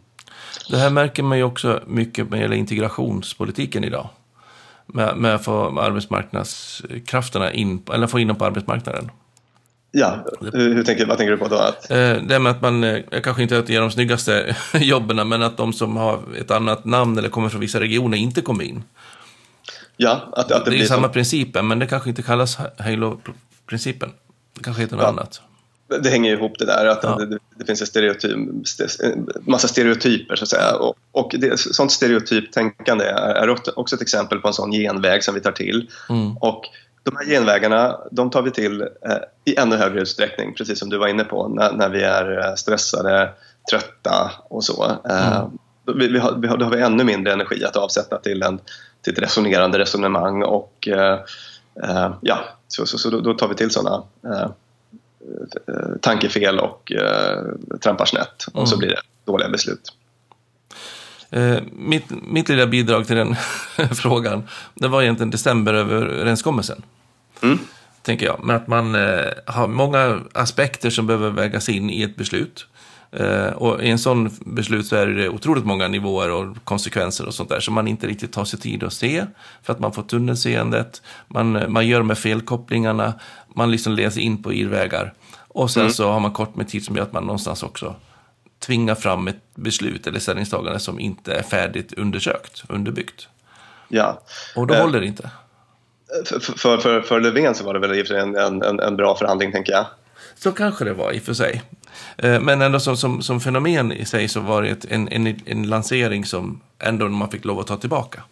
Det 0.69 0.77
här 0.77 0.89
märker 0.89 1.23
man 1.23 1.37
ju 1.37 1.43
också 1.43 1.79
mycket 1.87 2.29
när 2.29 2.37
det 2.37 2.41
gäller 2.41 2.55
integrationspolitiken 2.55 3.83
idag. 3.83 4.09
Med, 4.87 5.17
med 5.17 5.35
att 5.35 5.43
få 5.45 5.79
arbetsmarknadskrafterna 5.79 7.51
in, 7.51 7.83
eller 7.93 8.07
få 8.07 8.19
in 8.19 8.27
dem 8.27 8.37
på 8.37 8.45
arbetsmarknaden. 8.45 9.11
Ja, 9.97 10.25
hur, 10.41 10.73
hur 10.75 10.83
tänker, 10.83 11.05
vad 11.05 11.17
tänker 11.17 11.31
du 11.31 11.37
på 11.37 11.47
då? 11.47 11.55
Att, 11.55 11.91
Eh, 11.91 12.13
det 12.23 12.39
med 12.39 12.51
att 12.51 12.61
man, 12.61 12.83
eh, 12.83 13.01
kanske 13.23 13.43
inte 13.43 13.57
att 13.59 13.69
ge 13.69 13.79
de 13.79 13.91
snyggaste 13.91 14.55
jobben, 14.73 15.29
men 15.29 15.41
att 15.43 15.57
de 15.57 15.73
som 15.73 15.97
har 15.97 16.19
ett 16.39 16.51
annat 16.51 16.85
namn 16.85 17.17
eller 17.17 17.29
kommer 17.29 17.49
från 17.49 17.61
vissa 17.61 17.79
regioner 17.79 18.17
inte 18.17 18.41
kommer 18.41 18.63
in. 18.63 18.83
ja, 19.97 20.29
att, 20.31 20.51
att 20.51 20.65
Det, 20.65 20.71
det, 20.71 20.81
är 20.81 20.85
samma 20.85 21.03
som, 21.07 21.11
principen, 21.13 21.67
men 21.67 21.79
det 21.79 21.87
kanske 21.87 22.09
inte 22.09 22.21
kallas 22.21 22.57
Halo-principen. 22.77 24.09
Det 24.53 24.63
kanske 24.63 24.81
heter 24.81 24.95
något 24.95 25.03
Ja. 25.03 25.09
annat. 25.09 25.41
det 26.03 26.09
hänger 26.09 26.29
ju 26.31 26.35
ihop 26.37 26.59
det 26.59 26.65
där. 26.65 26.85
Att 26.85 26.99
Ja. 27.03 27.15
det, 27.15 27.37
det 27.59 27.65
finns 27.65 27.81
en 27.81 27.87
stereotyp, 27.87 28.37
st- 28.63 29.07
massa 29.41 29.67
stereotyper 29.67 30.35
så 30.35 30.43
att 30.43 30.49
säga. 30.49 30.75
Och, 30.75 30.95
och 31.11 31.35
det, 31.37 31.59
sånt 31.59 31.91
stereotyptänkande 31.91 33.05
är, 33.05 33.35
är 33.35 33.79
också 33.79 33.95
ett 33.95 34.01
exempel 34.01 34.39
på 34.39 34.47
en 34.47 34.53
sån 34.53 34.71
genväg 34.71 35.23
som 35.23 35.33
vi 35.35 35.41
tar 35.41 35.51
till. 35.51 35.89
Mm. 36.09 36.37
Och 36.37 36.65
de 37.05 37.15
här 37.15 37.25
genvägarna 37.25 37.99
de 38.11 38.29
tar 38.29 38.41
vi 38.41 38.51
till 38.51 38.81
eh, 38.81 39.17
i 39.45 39.55
ännu 39.55 39.75
högre 39.75 40.01
utsträckning, 40.01 40.53
precis 40.53 40.79
som 40.79 40.89
du 40.89 40.97
var 40.97 41.07
inne 41.07 41.23
på, 41.23 41.47
när, 41.47 41.71
när 41.73 41.89
vi 41.89 42.03
är 42.03 42.39
eh, 42.39 42.55
stressade, 42.55 43.29
trötta 43.71 44.31
och 44.49 44.63
så. 44.63 44.97
Eh, 45.09 45.43
Mm. 45.87 45.99
vi, 45.99 46.07
vi, 46.07 46.19
har, 46.19 46.35
vi 46.35 46.47
har, 46.47 46.57
då 46.57 46.65
har 46.65 46.71
vi 46.71 46.81
ännu 46.81 47.03
mindre 47.03 47.33
energi 47.33 47.65
att 47.65 47.75
avsätta 47.75 48.17
till, 48.17 48.43
en, 48.43 48.59
till 49.01 49.13
ett 49.13 49.19
resonerande 49.19 49.79
resonemang 49.79 50.43
och 50.43 50.87
eh, 50.87 51.19
eh, 51.83 52.13
ja, 52.21 52.39
så, 52.67 52.85
så, 52.85 52.97
så 52.97 53.09
då, 53.09 53.21
då, 53.21 53.33
tar 53.33 53.47
vi 53.47 53.55
till 53.55 53.71
sådana 53.71 54.03
eh, 54.23 54.49
tankefel 56.01 56.59
och 56.59 56.91
trampar 57.83 58.05
snett 58.05 58.45
och 58.47 58.55
mm. 58.55 58.67
så 58.67 58.77
blir 58.77 58.89
det 58.89 59.01
dåliga 59.25 59.49
beslut. 59.49 59.93
Eh, 61.29 61.57
mitt, 61.71 62.05
mitt 62.09 62.49
lilla 62.49 62.67
bidrag 62.67 63.07
till 63.07 63.15
den 63.15 63.35
frågan, 63.95 64.47
det 64.73 64.87
var 64.87 65.01
egentligen 65.01 65.31
decemberöverenskommelsen. 65.31 66.81
Mm. 67.41 67.59
Tänker 68.01 68.25
jag. 68.25 68.39
Men 68.43 68.55
att 68.55 68.67
man 68.67 68.95
eh, 68.95 69.25
har 69.45 69.67
många 69.67 70.19
aspekter 70.33 70.89
som 70.89 71.07
behöver 71.07 71.29
vägas 71.29 71.69
in 71.69 71.89
i 71.89 72.01
ett 72.01 72.15
beslut. 72.15 72.67
Eh, 73.11 73.47
och 73.47 73.83
i 73.83 73.89
en 73.89 73.99
sån 73.99 74.31
beslut 74.39 74.85
så 74.87 74.95
är 74.95 75.07
det 75.07 75.29
otroligt 75.29 75.65
många 75.65 75.87
nivåer 75.87 76.31
och 76.31 76.55
konsekvenser 76.63 77.27
och 77.27 77.33
sånt 77.33 77.49
där 77.49 77.59
som 77.59 77.73
man 77.73 77.87
inte 77.87 78.07
riktigt 78.07 78.33
tar 78.33 78.45
sig 78.45 78.59
tid 78.59 78.83
att 78.83 78.93
se 78.93 79.25
för 79.63 79.73
att 79.73 79.79
man 79.79 79.93
får 79.93 80.03
tunnelseendet, 80.03 81.01
man, 81.27 81.71
man 81.71 81.87
gör 81.87 82.03
här 82.03 82.15
felkopplingarna, 82.15 83.13
man 83.55 83.71
liksom 83.71 83.93
läser 83.93 84.21
in 84.21 84.43
på 84.43 84.53
irrvägar. 84.53 85.13
Och 85.47 85.71
sen 85.71 85.81
mm. 85.81 85.93
så 85.93 86.11
har 86.11 86.19
man 86.19 86.31
kort 86.31 86.55
med 86.55 86.67
tid 86.69 86.85
som 86.85 86.95
gör 86.95 87.03
att 87.03 87.13
man 87.13 87.23
någonstans 87.23 87.63
också 87.63 87.95
tvingar 88.59 88.95
fram 88.95 89.27
ett 89.27 89.41
beslut 89.55 90.07
eller 90.07 90.19
ställningstagande 90.19 90.79
som 90.79 90.99
inte 90.99 91.33
är 91.33 91.43
färdigt 91.43 91.93
undersökt, 91.93 92.63
underbyggt. 92.69 93.27
Ja. 93.87 94.21
Och 94.55 94.67
då 94.67 94.73
eh, 94.73 94.81
håller 94.81 94.99
det 94.99 95.07
inte. 95.07 95.29
För, 96.25 96.77
för, 96.77 97.01
för, 97.01 97.19
Löfven 97.19 97.55
så 97.55 97.63
var 97.63 97.73
det 97.73 97.79
väl 97.79 98.11
en, 98.11 98.63
en, 98.63 98.79
en 98.79 98.95
bra 98.95 99.15
förhandling, 99.15 99.51
tänker 99.51 99.71
jag. 99.71 99.85
Så 100.35 100.51
kanske 100.51 100.85
det 100.85 100.93
var 100.93 101.11
i 101.11 101.19
och 101.19 101.23
för 101.23 101.33
sig. 101.33 101.63
Eh, 102.17 102.39
men 102.39 102.61
ändå 102.61 102.79
som, 102.79 102.97
som, 102.97 103.21
som 103.21 103.41
fenomen 103.41 103.91
i 103.91 104.05
sig 104.05 104.27
så 104.27 104.39
var 104.39 104.61
det 104.61 104.85
en, 104.91 105.07
en, 105.07 105.41
en 105.45 105.69
lansering 105.69 106.25
som 106.25 106.61
ändå 106.79 107.09
man 107.09 107.29
fick 107.29 107.45
lov 107.45 107.59
att 107.59 107.67
ta 107.67 107.77
tillbaka. 107.77 108.23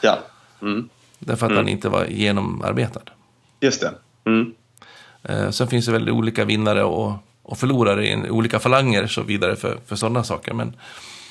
Ja. 0.00 0.18
Mm. 0.62 0.88
Därför 1.18 1.46
att 1.46 1.52
mm. 1.52 1.64
den 1.64 1.72
inte 1.72 1.88
var 1.88 2.04
genomarbetad. 2.04 3.00
Just 3.60 3.80
det. 3.80 3.92
Mm. 4.24 4.54
Eh, 5.22 5.50
sen 5.50 5.68
finns 5.68 5.86
det 5.86 5.92
väl 5.92 6.10
olika 6.10 6.44
vinnare 6.44 6.84
och, 6.84 7.12
och 7.42 7.58
förlorare 7.58 8.08
i 8.08 8.30
olika 8.30 8.58
falanger 8.58 9.06
så 9.06 9.22
vidare 9.22 9.56
för, 9.56 9.78
för 9.86 9.96
sådana 9.96 10.24
saker. 10.24 10.52
Men, 10.52 10.76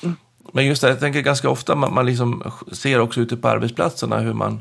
mm. 0.02 0.16
men 0.52 0.66
just 0.66 0.82
det, 0.82 0.88
jag 0.88 1.00
tänker 1.00 1.20
ganska 1.20 1.50
ofta 1.50 1.74
man, 1.74 1.94
man 1.94 2.06
liksom 2.06 2.52
ser 2.72 3.00
också 3.00 3.20
ute 3.20 3.36
på 3.36 3.48
arbetsplatserna 3.48 4.18
hur 4.18 4.32
man 4.32 4.60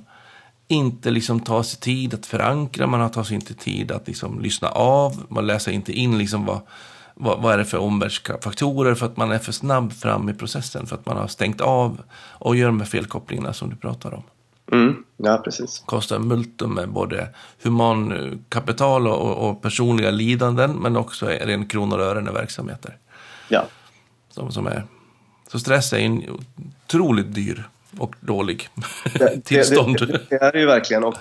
inte 0.68 1.11
liksom 1.11 1.39
tar 1.39 1.64
sig 1.64 1.80
tid 1.80 2.14
att 2.14 2.26
förankra, 2.26 2.88
man 2.88 3.11
tar 3.11 3.24
sig 3.24 3.36
inte 3.36 3.53
tid 3.53 3.91
att 3.91 4.07
liksom 4.07 4.41
lyssna 4.41 4.70
av, 4.70 5.24
man 5.30 5.47
läser 5.47 5.72
inte 5.72 5.93
in 5.93 6.18
liksom 6.18 6.45
vad, 6.45 6.61
vad, 7.14 7.41
vad 7.41 7.53
är 7.53 7.57
det 7.57 7.66
för 7.66 7.78
omvärldsfaktorer 7.78 8.95
för 8.95 9.05
att 9.05 9.18
man 9.18 9.32
är 9.32 9.39
för 9.39 9.51
snabb 9.51 9.93
fram 9.93 10.30
i 10.30 10.34
processen, 10.34 10.86
för 10.86 10.95
att 10.95 11.05
man 11.05 11.18
har 11.18 11.28
stängt 11.28 11.61
av 11.61 12.01
och 12.16 12.55
gör 12.55 12.68
de 12.68 12.80
här 12.80 12.88
felkopplingarna 12.88 13.53
som 13.53 13.70
du 13.70 13.76
pratar 13.76 14.14
om. 14.14 14.24
Mm, 14.72 15.03
ja, 15.18 15.38
precis. 15.38 15.84
Kostar 15.86 16.20
multum 16.20 16.74
med 16.74 16.89
både 16.89 17.30
humankapital 17.64 19.07
och, 19.07 19.49
och 19.49 19.61
personliga 19.61 20.11
lidanden, 20.11 20.72
men 20.72 20.97
också 20.97 21.26
ren 21.26 21.68
kronor 21.68 21.99
och 21.99 22.05
ören 22.05 22.28
i 22.28 22.32
verksamheter. 22.32 22.97
Ja. 23.49 23.66
Som, 24.30 24.51
som 24.51 24.68
är, 24.68 24.84
så 25.51 25.59
stress 25.59 25.93
är 25.93 25.97
en 25.97 26.24
otroligt 26.86 27.34
dyr 27.34 27.70
och 27.97 28.15
dålig 28.19 28.69
det, 29.13 29.43
tillstånd. 29.45 29.97
Det, 29.99 30.05
det, 30.05 30.19
det, 30.29 30.35
är 30.35 30.51
det 30.51 30.59
ju 30.59 30.65
verkligen. 30.65 31.03
Och 31.03 31.15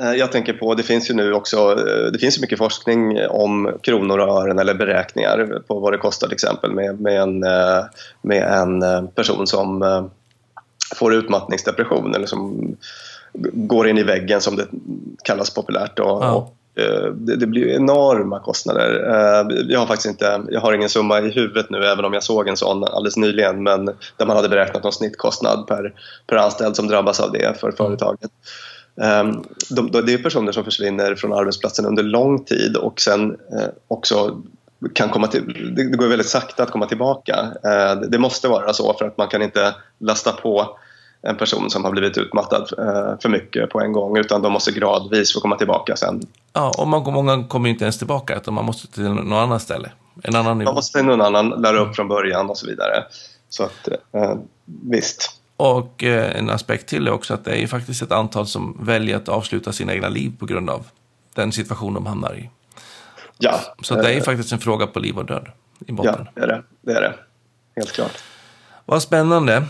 eh, 0.00 0.12
jag 0.12 0.32
tänker 0.32 0.52
på, 0.52 0.74
det 0.74 0.82
finns 0.82 1.10
ju 1.10 1.14
nu 1.14 1.32
också, 1.32 1.56
eh, 1.56 2.12
det 2.12 2.18
finns 2.18 2.40
mycket 2.40 2.58
forskning 2.58 3.26
om 3.28 3.78
kronor 3.82 4.18
och 4.18 4.42
ören 4.42 4.58
eller 4.58 4.74
beräkningar 4.74 5.62
på 5.66 5.80
vad 5.80 5.92
det 5.92 5.98
kostar 5.98 6.26
till 6.26 6.34
exempel 6.34 6.72
med, 6.72 7.00
med, 7.00 7.22
en, 7.22 7.44
eh, 7.44 7.84
med 8.22 8.42
en 8.42 9.08
person 9.08 9.46
som 9.46 10.10
får 10.96 11.14
utmattningsdepression 11.14 12.14
eller 12.14 12.26
som 12.26 12.76
går 13.52 13.88
in 13.88 13.98
i 13.98 14.02
väggen 14.02 14.40
som 14.40 14.56
det 14.56 14.66
kallas 15.24 15.54
populärt. 15.54 15.98
Och, 15.98 16.06
ja. 16.06 16.32
och 16.32 16.56
Eh, 16.74 17.12
det, 17.14 17.36
det, 17.36 17.46
blir 17.46 17.68
enorma 17.68 18.40
kostnader. 18.40 19.04
Eh, 19.08 19.56
jag 19.68 19.78
har 19.78 19.86
faktiskt 19.86 20.08
inte, 20.08 20.42
jag 20.50 20.60
har 20.60 20.72
ingen 20.72 20.88
summa 20.88 21.20
i 21.20 21.30
huvudet 21.30 21.70
nu 21.70 21.84
även 21.84 22.04
om 22.04 22.12
jag 22.12 22.22
såg 22.22 22.48
en 22.48 22.56
sån 22.56 22.84
alldeles 22.84 23.16
nyligen 23.16 23.62
men 23.62 23.84
där 24.16 24.26
man 24.26 24.36
hade 24.36 24.48
beräknat 24.48 24.82
någon 24.82 24.92
snittkostnad 24.92 25.66
per, 25.66 25.94
per 26.26 26.36
anställd 26.36 26.76
som 26.76 26.88
drabbas 26.88 27.20
av 27.20 27.32
det 27.32 27.60
för 27.60 27.72
företaget. 27.72 28.30
Ehm, 29.00 29.42
de, 29.70 29.90
de, 29.90 30.06
det 30.06 30.14
är 30.14 30.18
personer 30.18 30.52
som 30.52 30.64
försvinner 30.64 31.14
från 31.14 31.32
arbetsplatsen 31.32 31.86
under 31.86 32.02
lång 32.02 32.44
tid 32.44 32.76
och 32.76 33.00
sen 33.00 33.30
eh, 33.30 33.68
också 33.88 34.42
kan 34.94 35.08
komma 35.08 35.26
till, 35.26 35.74
det 35.76 35.84
går 35.84 36.08
väldigt 36.08 36.28
sakta 36.28 36.62
att 36.62 36.70
komma 36.70 36.86
tillbaka. 36.86 37.36
Det 38.08 38.18
måste 38.18 38.48
vara 38.48 38.72
så 38.72 38.94
för 38.98 39.04
att 39.04 39.18
man 39.18 39.28
kan 39.28 39.42
inte 39.42 39.74
lasta 39.98 40.32
på 40.32 40.78
en 41.22 41.36
person 41.36 41.70
som 41.70 41.84
har 41.84 41.90
blivit 41.90 42.18
utmattad 42.18 42.68
eh, 42.78 43.18
för 43.22 43.28
mycket 43.28 43.70
på 43.70 43.80
en 43.80 43.92
gång 43.92 44.16
utan 44.16 44.42
de 44.42 44.52
måste 44.52 44.72
gradvis 44.72 45.32
få 45.32 45.40
komma 45.40 45.56
tillbaka 45.56 45.96
sen. 45.96 46.22
Ja, 46.52 46.72
och 46.78 46.88
man, 46.88 47.12
många 47.12 47.44
kommer 47.44 47.68
inte 47.68 47.84
ens 47.84 47.98
tillbaka 47.98 48.36
utan 48.36 48.54
man 48.54 48.64
måste 48.64 48.92
till 48.92 49.08
något 49.08 49.42
annat 49.42 49.62
ställe. 49.62 49.92
En 50.22 50.36
annan 50.36 50.58
nivå. 50.58 50.68
Man 50.68 50.74
måste 50.74 50.98
till 50.98 51.06
någon 51.06 51.20
annan, 51.20 51.48
lära 51.48 51.78
upp 51.78 51.96
från 51.96 52.08
början 52.08 52.50
och 52.50 52.58
så 52.58 52.66
vidare. 52.66 53.04
Så 53.48 53.64
att, 53.64 53.88
eh, 54.12 54.34
visst. 54.64 55.30
Och 55.56 56.04
eh, 56.04 56.36
en 56.36 56.50
aspekt 56.50 56.88
till 56.88 57.06
är 57.06 57.12
också 57.12 57.34
att 57.34 57.44
det 57.44 57.62
är 57.62 57.66
faktiskt 57.66 58.02
ett 58.02 58.12
antal 58.12 58.46
som 58.46 58.78
väljer 58.80 59.16
att 59.16 59.28
avsluta 59.28 59.72
sina 59.72 59.94
egna 59.94 60.08
liv 60.08 60.32
på 60.38 60.46
grund 60.46 60.70
av 60.70 60.86
den 61.34 61.52
situation 61.52 61.94
de 61.94 62.06
hamnar 62.06 62.34
i. 62.34 62.50
Ja. 63.38 63.60
Så 63.82 63.94
det 63.94 64.14
är 64.14 64.20
faktiskt 64.20 64.52
en 64.52 64.58
fråga 64.58 64.86
på 64.86 65.00
liv 65.00 65.18
och 65.18 65.24
död 65.24 65.48
i 65.86 65.92
botten. 65.92 66.14
Ja, 66.24 66.30
det 66.34 66.40
är 66.40 66.46
det. 66.46 66.62
det, 66.80 66.92
är 66.92 67.00
det. 67.00 67.14
Helt 67.76 67.92
klart. 67.92 68.18
Vad 68.86 69.02
spännande. 69.02 69.62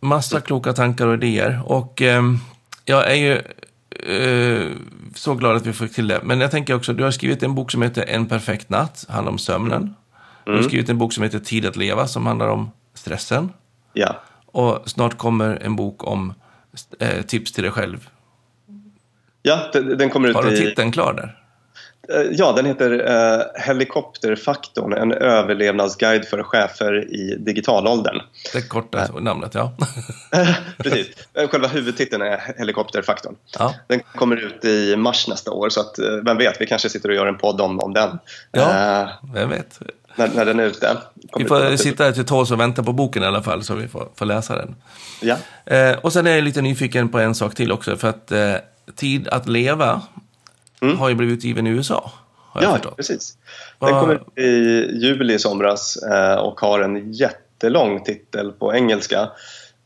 Massa 0.00 0.40
kloka 0.40 0.72
tankar 0.72 1.06
och 1.06 1.14
idéer. 1.14 1.62
Och 1.64 2.02
eh, 2.02 2.22
jag 2.84 3.10
är 3.10 3.14
ju 3.14 3.32
eh, 4.16 4.72
så 5.14 5.34
glad 5.34 5.56
att 5.56 5.66
vi 5.66 5.72
får 5.72 5.86
till 5.86 6.08
det. 6.08 6.20
Men 6.22 6.40
jag 6.40 6.50
tänker 6.50 6.74
också, 6.74 6.92
du 6.92 7.04
har 7.04 7.10
skrivit 7.10 7.42
en 7.42 7.54
bok 7.54 7.70
som 7.70 7.82
heter 7.82 8.04
En 8.08 8.26
perfekt 8.26 8.70
natt, 8.70 9.06
handlar 9.08 9.32
om 9.32 9.38
sömnen. 9.38 9.82
Mm. 9.82 9.94
Du 10.44 10.52
har 10.52 10.62
skrivit 10.62 10.88
en 10.88 10.98
bok 10.98 11.12
som 11.12 11.22
heter 11.22 11.38
Tid 11.38 11.66
att 11.66 11.76
leva, 11.76 12.06
som 12.06 12.26
handlar 12.26 12.48
om 12.48 12.70
stressen. 12.94 13.52
Ja. 13.92 14.16
Och 14.46 14.90
snart 14.90 15.18
kommer 15.18 15.58
en 15.62 15.76
bok 15.76 16.04
om 16.04 16.34
eh, 16.98 17.22
tips 17.22 17.52
till 17.52 17.62
dig 17.62 17.72
själv. 17.72 18.08
Ja, 19.42 19.70
den, 19.72 19.98
den 19.98 20.10
kommer 20.10 20.28
ut 20.28 20.34
i... 20.34 20.36
Har 20.36 20.44
du 20.44 20.56
titeln 20.56 20.92
klar 20.92 21.12
där? 21.12 21.38
Eh, 22.12 22.22
ja, 22.30 22.52
den 22.52 22.66
heter 22.66 22.90
uh, 22.92 23.42
Helikopterfaktorn, 23.54 24.92
en 24.92 25.12
överlevnadsguide 25.12 26.24
för 26.24 26.42
chefer 26.42 27.14
i 27.14 27.36
digitalåldern. 27.38 28.20
Det 28.52 28.68
korta 28.68 29.08
uh, 29.14 29.20
namnet, 29.20 29.54
ja. 29.54 29.72
Precis. 30.76 31.06
Själva 31.50 31.68
huvudtiteln 31.68 32.22
är 32.22 32.54
Helikopterfaktorn. 32.58 33.36
Ja. 33.58 33.74
Den 33.86 34.00
kommer 34.00 34.36
ut 34.36 34.64
i 34.64 34.96
mars 34.96 35.28
nästa 35.28 35.50
år, 35.50 35.68
så 35.68 35.80
att, 35.80 35.98
vem 36.24 36.36
vet, 36.36 36.60
vi 36.60 36.66
kanske 36.66 36.88
sitter 36.88 37.08
och 37.08 37.14
gör 37.14 37.26
en 37.26 37.38
podd 37.38 37.60
om, 37.60 37.80
om 37.80 37.94
den. 37.94 38.18
Ja, 38.52 39.08
vem 39.34 39.48
vet. 39.48 39.80
När, 40.16 40.28
när 40.28 40.44
den 40.44 40.60
är 40.60 40.64
ute. 40.64 40.96
vi 41.36 41.44
får 41.44 41.66
ut 41.66 41.80
sitta 41.80 42.04
här 42.04 42.12
till 42.12 42.24
tåls 42.24 42.50
och 42.50 42.60
vänta 42.60 42.82
på 42.82 42.92
boken 42.92 43.22
i 43.22 43.26
alla 43.26 43.42
fall, 43.42 43.64
så 43.64 43.74
vi 43.74 43.88
får, 43.88 44.08
får 44.14 44.26
läsa 44.26 44.56
den. 44.56 44.74
Ja. 45.20 45.36
och 46.02 46.12
sen 46.12 46.26
är 46.26 46.30
jag 46.30 46.44
lite 46.44 46.62
nyfiken 46.62 47.08
på 47.08 47.18
en 47.18 47.34
sak 47.34 47.54
till 47.54 47.72
också, 47.72 47.96
för 47.96 48.08
att 48.08 48.32
Tid 48.96 49.28
att 49.28 49.48
leva 49.48 50.02
mm. 50.80 50.98
har 50.98 51.08
ju 51.08 51.14
blivit 51.14 51.38
utgiven 51.38 51.66
i 51.66 51.70
USA. 51.70 52.12
ja, 52.54 52.72
förstått. 52.72 52.96
precis. 52.96 53.36
Den 53.78 54.00
kom 54.00 54.10
ut 54.10 54.38
i 54.38 54.48
juli 54.92 55.34
i 55.34 55.38
somras 55.38 55.96
eh, 55.96 56.34
och 56.34 56.60
har 56.60 56.80
en 56.80 57.12
jättelång 57.12 58.04
titel 58.04 58.52
på 58.52 58.74
engelska. 58.74 59.28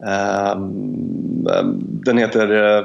Ehm, 0.06 1.44
den 2.04 2.18
heter 2.18 2.76
eh, 2.78 2.84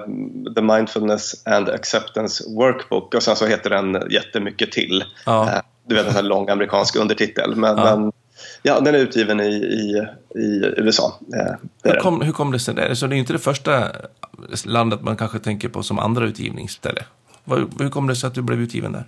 The 0.55 0.61
Mindfulness 0.61 1.47
and 1.47 1.69
Acceptance 1.69 2.43
Workbook 2.49 3.13
och 3.13 3.23
sen 3.23 3.35
så 3.35 3.45
heter 3.45 3.69
den 3.69 4.03
jättemycket 4.09 4.71
till. 4.71 5.03
Ja. 5.25 5.49
Eh, 5.49 5.59
du 5.87 5.95
vet 5.95 6.05
en 6.05 6.13
sån 6.13 6.23
här 6.23 6.29
lång 6.29 6.49
amerikansk 6.49 6.95
undertitel. 6.95 7.55
Men, 7.55 7.77
ja. 7.77 7.97
men 7.97 8.11
ja, 8.61 8.79
den 8.79 8.95
är 8.95 8.99
utgiven 8.99 9.39
i, 9.39 9.53
i, 9.53 10.07
i 10.39 10.73
USA. 10.77 11.19
Hur 11.83 11.99
kom, 11.99 12.21
hur 12.21 12.31
kom 12.31 12.51
det 12.51 12.59
sig? 12.59 12.75
Där? 12.75 12.93
Så 12.93 13.07
det 13.07 13.15
är 13.15 13.17
inte 13.17 13.33
det 13.33 13.39
första 13.39 13.83
landet 14.65 15.01
man 15.01 15.17
kanske 15.17 15.39
tänker 15.39 15.69
på 15.69 15.83
som 15.83 15.99
andra 15.99 16.25
utgivningsställe? 16.25 17.03
Hur 17.79 17.89
kom 17.89 18.07
det 18.07 18.15
sig 18.15 18.27
att 18.27 18.33
du 18.33 18.41
blev 18.41 18.61
utgiven 18.61 18.91
där? 18.91 19.05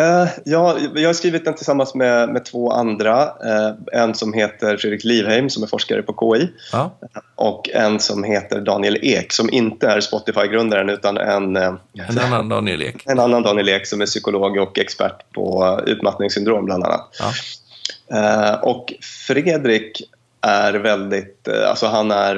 Uh, 0.00 0.28
ja, 0.44 0.78
jag 0.94 1.08
har 1.08 1.12
skrivit 1.12 1.44
den 1.44 1.54
tillsammans 1.54 1.94
med, 1.94 2.28
med 2.28 2.44
två 2.44 2.70
andra. 2.70 3.24
Uh, 3.24 3.74
en 3.92 4.14
som 4.14 4.32
heter 4.32 4.76
Fredrik 4.76 5.04
Livheim 5.04 5.50
som 5.50 5.62
är 5.62 5.66
forskare 5.66 6.02
på 6.02 6.36
KI 6.36 6.48
ja. 6.72 6.94
och 7.34 7.70
en 7.70 8.00
som 8.00 8.24
heter 8.24 8.60
Daniel 8.60 8.98
Ek 9.02 9.32
som 9.32 9.50
inte 9.50 9.86
är 9.86 10.00
Spotify-grundaren 10.00 10.88
utan 10.88 11.16
en, 11.16 11.56
en 11.56 11.78
annan 12.18 12.48
Daniel 12.48 12.82
Ek. 12.82 13.02
En 13.06 13.18
annan 13.18 13.42
Daniel 13.42 13.68
Ek 13.68 13.86
som 13.86 14.00
är 14.00 14.06
psykolog 14.06 14.56
och 14.56 14.78
expert 14.78 15.32
på 15.32 15.80
utmattningssyndrom 15.86 16.64
bland 16.64 16.84
annat. 16.84 17.16
Ja. 17.18 18.56
och 18.56 18.92
Fredrik 19.26 20.02
är 20.40 20.72
väldigt, 20.72 21.48
alltså 21.48 21.86
han 21.86 22.10
är, 22.10 22.36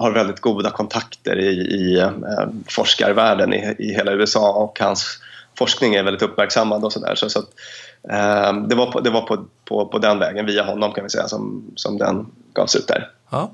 har 0.00 0.12
väldigt 0.12 0.40
goda 0.40 0.70
kontakter 0.70 1.38
i, 1.38 1.50
i 1.50 2.10
forskarvärlden 2.68 3.54
i, 3.54 3.76
i 3.78 3.94
hela 3.94 4.12
USA 4.12 4.52
och 4.52 4.80
hans 4.80 5.20
forskning 5.58 5.94
är 5.94 6.02
väldigt 6.02 6.22
uppmärksammad 6.22 6.84
och 6.84 6.92
sådär. 6.92 7.14
Så, 7.14 7.30
så 7.30 7.38
att, 7.38 7.48
eh, 8.10 8.52
det 8.68 8.74
var, 8.74 8.92
på, 8.92 9.00
det 9.00 9.10
var 9.10 9.22
på, 9.22 9.44
på, 9.64 9.86
på 9.86 9.98
den 9.98 10.18
vägen, 10.18 10.46
via 10.46 10.64
honom 10.64 10.92
kan 10.92 11.04
vi 11.04 11.10
säga, 11.10 11.28
som, 11.28 11.72
som 11.76 11.98
den 11.98 12.26
gavs 12.52 12.76
ut 12.76 12.88
där. 12.88 13.10
Ja, 13.30 13.50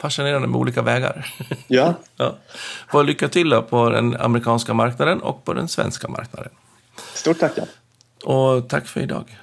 fascinerande 0.00 0.48
med 0.48 0.60
olika 0.60 0.82
vägar. 0.82 1.34
Ja. 1.68 1.94
ja. 2.92 3.02
Lycka 3.02 3.28
till 3.28 3.48
då 3.48 3.62
på 3.62 3.90
den 3.90 4.16
amerikanska 4.16 4.74
marknaden 4.74 5.20
och 5.20 5.44
på 5.44 5.52
den 5.52 5.68
svenska 5.68 6.08
marknaden. 6.08 6.52
Stort 7.14 7.38
tack. 7.38 7.52
Ja. 7.56 7.64
Och 8.24 8.68
tack 8.68 8.86
för 8.86 9.00
idag. 9.00 9.38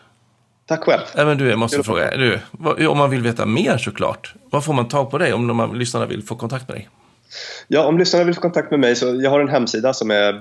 Tack 0.69 0.83
själv. 0.83 1.01
Även 1.15 1.37
du, 1.37 1.49
jag 1.49 1.59
måste 1.59 1.83
fråga, 1.83 2.17
du, 2.17 2.39
om 2.87 2.97
man 2.97 3.09
vill 3.09 3.21
veta 3.21 3.45
mer 3.45 3.77
såklart, 3.77 4.33
vad 4.49 4.65
får 4.65 4.73
man 4.73 4.87
tag 4.87 5.11
på 5.11 5.17
dig 5.17 5.33
om 5.33 5.47
de 5.47 5.75
lyssnarna 5.75 6.05
vill 6.05 6.23
få 6.23 6.35
kontakt 6.35 6.67
med 6.67 6.77
dig? 6.77 6.89
Ja, 7.67 7.85
om 7.85 7.97
lyssnarna 7.97 8.25
vill 8.25 8.35
få 8.35 8.41
kontakt 8.41 8.71
med 8.71 8.79
mig 8.79 8.95
så 8.95 9.19
jag 9.23 9.29
har 9.29 9.39
en 9.39 9.49
hemsida 9.49 9.93
som 9.93 10.11
är 10.11 10.33
eh, 10.33 10.39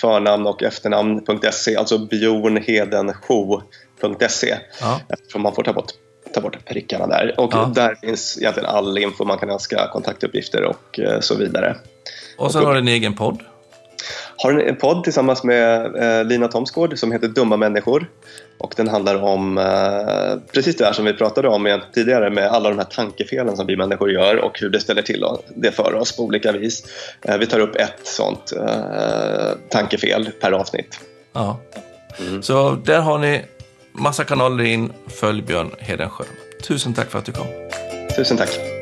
förnamn 0.00 0.46
och 0.46 0.62
efternamn.se, 0.62 1.76
alltså 1.76 1.98
bjornhedensjo.se. 1.98 4.58
Ja. 4.80 5.00
Eftersom 5.08 5.42
man 5.42 5.54
får 5.54 5.62
ta 5.62 5.72
bort, 5.72 5.90
ta 6.34 6.40
bort 6.40 6.64
prickarna 6.64 7.06
där. 7.06 7.40
Och 7.40 7.54
ja. 7.54 7.72
där 7.74 7.94
finns 7.94 8.38
egentligen 8.38 8.68
all 8.68 8.98
info 8.98 9.24
man 9.24 9.38
kan 9.38 9.50
önska, 9.50 9.88
kontaktuppgifter 9.92 10.64
och 10.64 10.98
eh, 10.98 11.20
så 11.20 11.34
vidare. 11.34 11.76
Och 12.38 12.52
sen 12.52 12.60
och, 12.60 12.66
har 12.66 12.74
du 12.74 12.80
en 12.80 12.88
egen 12.88 13.14
podd? 13.14 13.42
Har 14.36 14.52
en 14.52 14.76
podd 14.76 15.04
tillsammans 15.04 15.44
med 15.44 15.96
eh, 15.96 16.24
Lina 16.24 16.48
Thomsgård 16.48 16.98
som 16.98 17.12
heter 17.12 17.28
Dumma 17.28 17.56
människor. 17.56 18.10
Och 18.58 18.74
den 18.76 18.88
handlar 18.88 19.22
om 19.22 19.58
eh, 19.58 20.52
precis 20.52 20.76
det 20.76 20.84
här 20.84 20.92
som 20.92 21.04
vi 21.04 21.12
pratade 21.12 21.48
om 21.48 21.80
tidigare 21.94 22.30
med 22.30 22.46
alla 22.46 22.68
de 22.68 22.78
här 22.78 22.84
tankefelen 22.84 23.56
som 23.56 23.66
vi 23.66 23.76
människor 23.76 24.12
gör 24.12 24.36
och 24.36 24.60
hur 24.60 24.70
det 24.70 24.80
ställer 24.80 25.02
till 25.02 25.24
det 25.54 25.72
för 25.72 25.94
oss 25.94 26.16
på 26.16 26.22
olika 26.22 26.52
vis. 26.52 26.84
Eh, 27.22 27.38
vi 27.38 27.46
tar 27.46 27.60
upp 27.60 27.76
ett 27.76 28.00
sånt 28.02 28.52
tankefel 29.70 30.30
per 30.40 30.52
avsnitt. 30.52 31.00
Ja. 31.32 31.60
Mm. 32.20 32.42
Så 32.42 32.70
där 32.84 33.00
har 33.00 33.18
ni 33.18 33.44
massa 33.92 34.24
kanaler 34.24 34.64
in. 34.64 34.92
Följ 35.06 35.42
Björn 35.42 35.70
Hedensjö. 35.78 36.24
Tusen 36.68 36.94
tack 36.94 37.10
för 37.10 37.18
att 37.18 37.24
du 37.24 37.32
kom. 37.32 37.46
Tusen 38.16 38.36
tack. 38.36 38.77